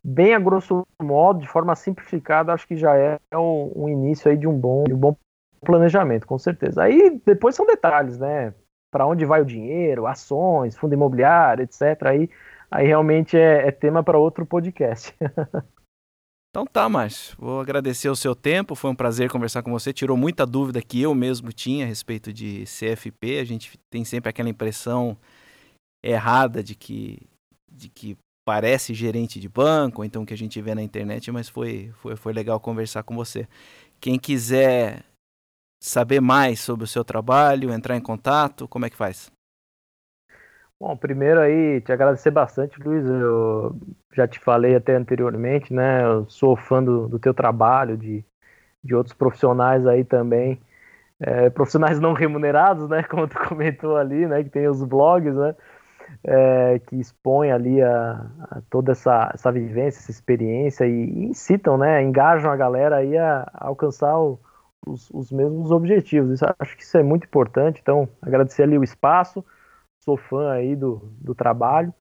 bem 0.04 0.34
a 0.34 0.40
grosso 0.40 0.86
modo, 1.02 1.40
de 1.40 1.48
forma 1.48 1.76
simplificada, 1.76 2.54
acho 2.54 2.68
que 2.68 2.76
já 2.76 2.96
é 2.96 3.18
um, 3.34 3.72
um 3.76 3.90
início 3.90 4.30
aí 4.30 4.38
de 4.38 4.48
um 4.48 4.58
bom, 4.58 4.84
de 4.84 4.94
um 4.94 4.98
bom 4.98 5.16
planejamento, 5.62 6.28
com 6.28 6.38
certeza. 6.38 6.84
Aí 6.84 7.22
depois 7.26 7.56
são 7.56 7.66
detalhes, 7.66 8.18
né? 8.18 8.54
Para 8.92 9.08
onde 9.08 9.26
vai 9.26 9.42
o 9.42 9.46
dinheiro, 9.46 10.08
ações, 10.08 10.78
fundo 10.78 10.94
imobiliário, 10.94 11.64
etc. 11.64 12.04
Aí, 12.06 12.30
aí 12.70 12.88
realmente 12.88 13.38
é, 13.38 13.68
é 13.68 13.72
tema 13.72 14.04
para 14.04 14.18
outro 14.18 14.46
podcast. 14.46 15.16
Então 16.50 16.66
tá, 16.66 16.90
Márcio. 16.90 17.36
Vou 17.38 17.62
agradecer 17.62 18.10
o 18.10 18.16
seu 18.16 18.36
tempo. 18.36 18.74
Foi 18.74 18.90
um 18.90 18.96
prazer 18.96 19.30
conversar 19.30 19.62
com 19.62 19.72
você. 19.72 19.94
Tirou 19.94 20.18
muita 20.18 20.46
dúvida 20.46 20.82
que 20.82 21.00
eu 21.02 21.14
mesmo 21.14 21.54
tinha 21.54 21.86
a 21.86 21.88
respeito 21.88 22.34
de 22.34 22.64
CFP. 22.66 23.40
A 23.40 23.44
gente 23.44 23.80
tem 23.90 24.04
sempre 24.04 24.30
aquela 24.30 24.50
impressão 24.50 25.16
errada 26.04 26.64
de 26.64 26.76
que, 26.76 27.20
de 27.72 27.90
que 27.90 28.18
parece 28.44 28.96
gerente 28.96 29.40
de 29.40 29.48
banco, 29.48 30.04
então 30.04 30.26
que 30.26 30.34
a 30.34 30.38
gente 30.38 30.60
vê 30.60 30.74
na 30.74 30.82
internet, 30.82 31.32
mas 31.32 31.48
foi, 31.48 31.92
foi, 32.02 32.16
foi 32.16 32.34
legal 32.34 32.60
conversar 32.60 33.04
com 33.04 33.16
você. 33.16 33.48
Quem 34.00 34.18
quiser 34.18 35.06
saber 35.80 36.20
mais 36.20 36.60
sobre 36.60 36.84
o 36.84 36.88
seu 36.88 37.04
trabalho, 37.04 37.72
entrar 37.72 37.96
em 37.96 38.02
contato, 38.02 38.68
como 38.68 38.86
é 38.86 38.90
que 38.90 38.96
faz? 38.96 39.32
Bom, 40.80 40.96
primeiro 40.96 41.42
aí, 41.42 41.82
te 41.82 41.92
agradecer 41.92 42.32
bastante, 42.32 42.80
Luiz. 42.82 43.06
Eu 43.06 43.76
já 44.14 44.26
te 44.28 44.40
falei 44.40 44.76
até 44.76 44.96
anteriormente, 44.96 45.74
né? 45.74 46.06
Eu 46.06 46.30
sou 46.30 46.56
fã 46.56 46.82
do, 46.82 47.08
do 47.10 47.20
teu 47.20 47.34
trabalho, 47.34 47.98
de, 47.98 48.24
de 48.84 48.96
outros 48.96 49.14
profissionais 49.14 49.86
aí 49.86 50.06
também. 50.06 50.62
É, 51.20 51.50
profissionais 51.50 52.00
não 52.00 52.14
remunerados, 52.14 52.90
né? 52.90 53.04
Como 53.10 53.28
tu 53.28 53.38
comentou 53.50 53.98
ali, 53.98 54.26
né? 54.28 54.44
Que 54.44 54.50
tem 54.50 54.70
os 54.70 54.84
blogs, 54.84 55.36
né? 55.36 55.56
É, 56.24 56.80
que 56.80 56.96
expõem 57.00 57.52
ali 57.52 57.82
a, 57.82 58.26
a, 58.52 58.62
toda 58.70 58.94
essa, 58.94 59.32
essa 59.34 59.52
vivência, 59.52 60.00
essa 60.00 60.12
experiência 60.12 60.86
e, 60.86 60.92
e 60.92 61.26
incitam, 61.26 61.78
né? 61.78 62.02
Engajam 62.04 62.52
a 62.52 62.56
galera 62.58 62.98
aí 62.98 63.18
a, 63.18 63.50
a 63.54 63.68
alcançar 63.68 64.18
o, 64.20 64.40
os, 64.88 65.10
os 65.12 65.32
mesmos 65.32 65.72
objetivos. 65.72 66.32
Isso, 66.32 66.46
acho 66.60 66.78
que 66.78 66.84
isso 66.84 66.98
é 66.98 67.04
muito 67.04 67.26
importante. 67.26 67.80
Então, 67.82 68.08
agradecer 68.22 68.64
ali 68.64 68.78
o 68.78 68.84
espaço 68.84 69.44
sou 70.04 70.18
fã 70.18 70.52
aí 70.52 70.76
do, 70.76 70.98
do 71.22 71.36
trabalho. 71.36 71.94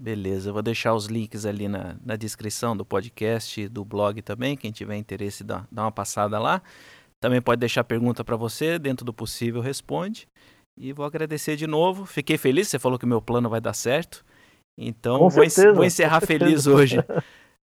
Beleza, 0.00 0.48
eu 0.48 0.54
vou 0.54 0.62
deixar 0.62 0.94
os 0.94 1.08
links 1.08 1.44
ali 1.44 1.68
na, 1.68 1.94
na 2.02 2.16
descrição 2.16 2.74
do 2.74 2.86
podcast, 2.86 3.68
do 3.68 3.84
blog 3.84 4.22
também. 4.22 4.56
Quem 4.56 4.72
tiver 4.72 4.96
interesse, 4.96 5.44
dá, 5.44 5.66
dá 5.70 5.82
uma 5.82 5.92
passada 5.92 6.38
lá. 6.38 6.62
Também 7.20 7.42
pode 7.42 7.60
deixar 7.60 7.84
pergunta 7.84 8.24
para 8.24 8.34
você, 8.34 8.78
dentro 8.78 9.04
do 9.04 9.12
possível 9.12 9.60
responde. 9.60 10.26
E 10.74 10.90
vou 10.94 11.04
agradecer 11.04 11.54
de 11.54 11.66
novo. 11.66 12.06
Fiquei 12.06 12.38
feliz, 12.38 12.68
você 12.68 12.78
falou 12.78 12.98
que 12.98 13.04
o 13.04 13.08
meu 13.08 13.20
plano 13.20 13.50
vai 13.50 13.60
dar 13.60 13.74
certo. 13.74 14.24
Então 14.78 15.18
vou, 15.18 15.30
certeza, 15.30 15.72
vou, 15.74 15.84
encerrar 15.84 16.22
feliz 16.22 16.66
hoje. 16.66 16.96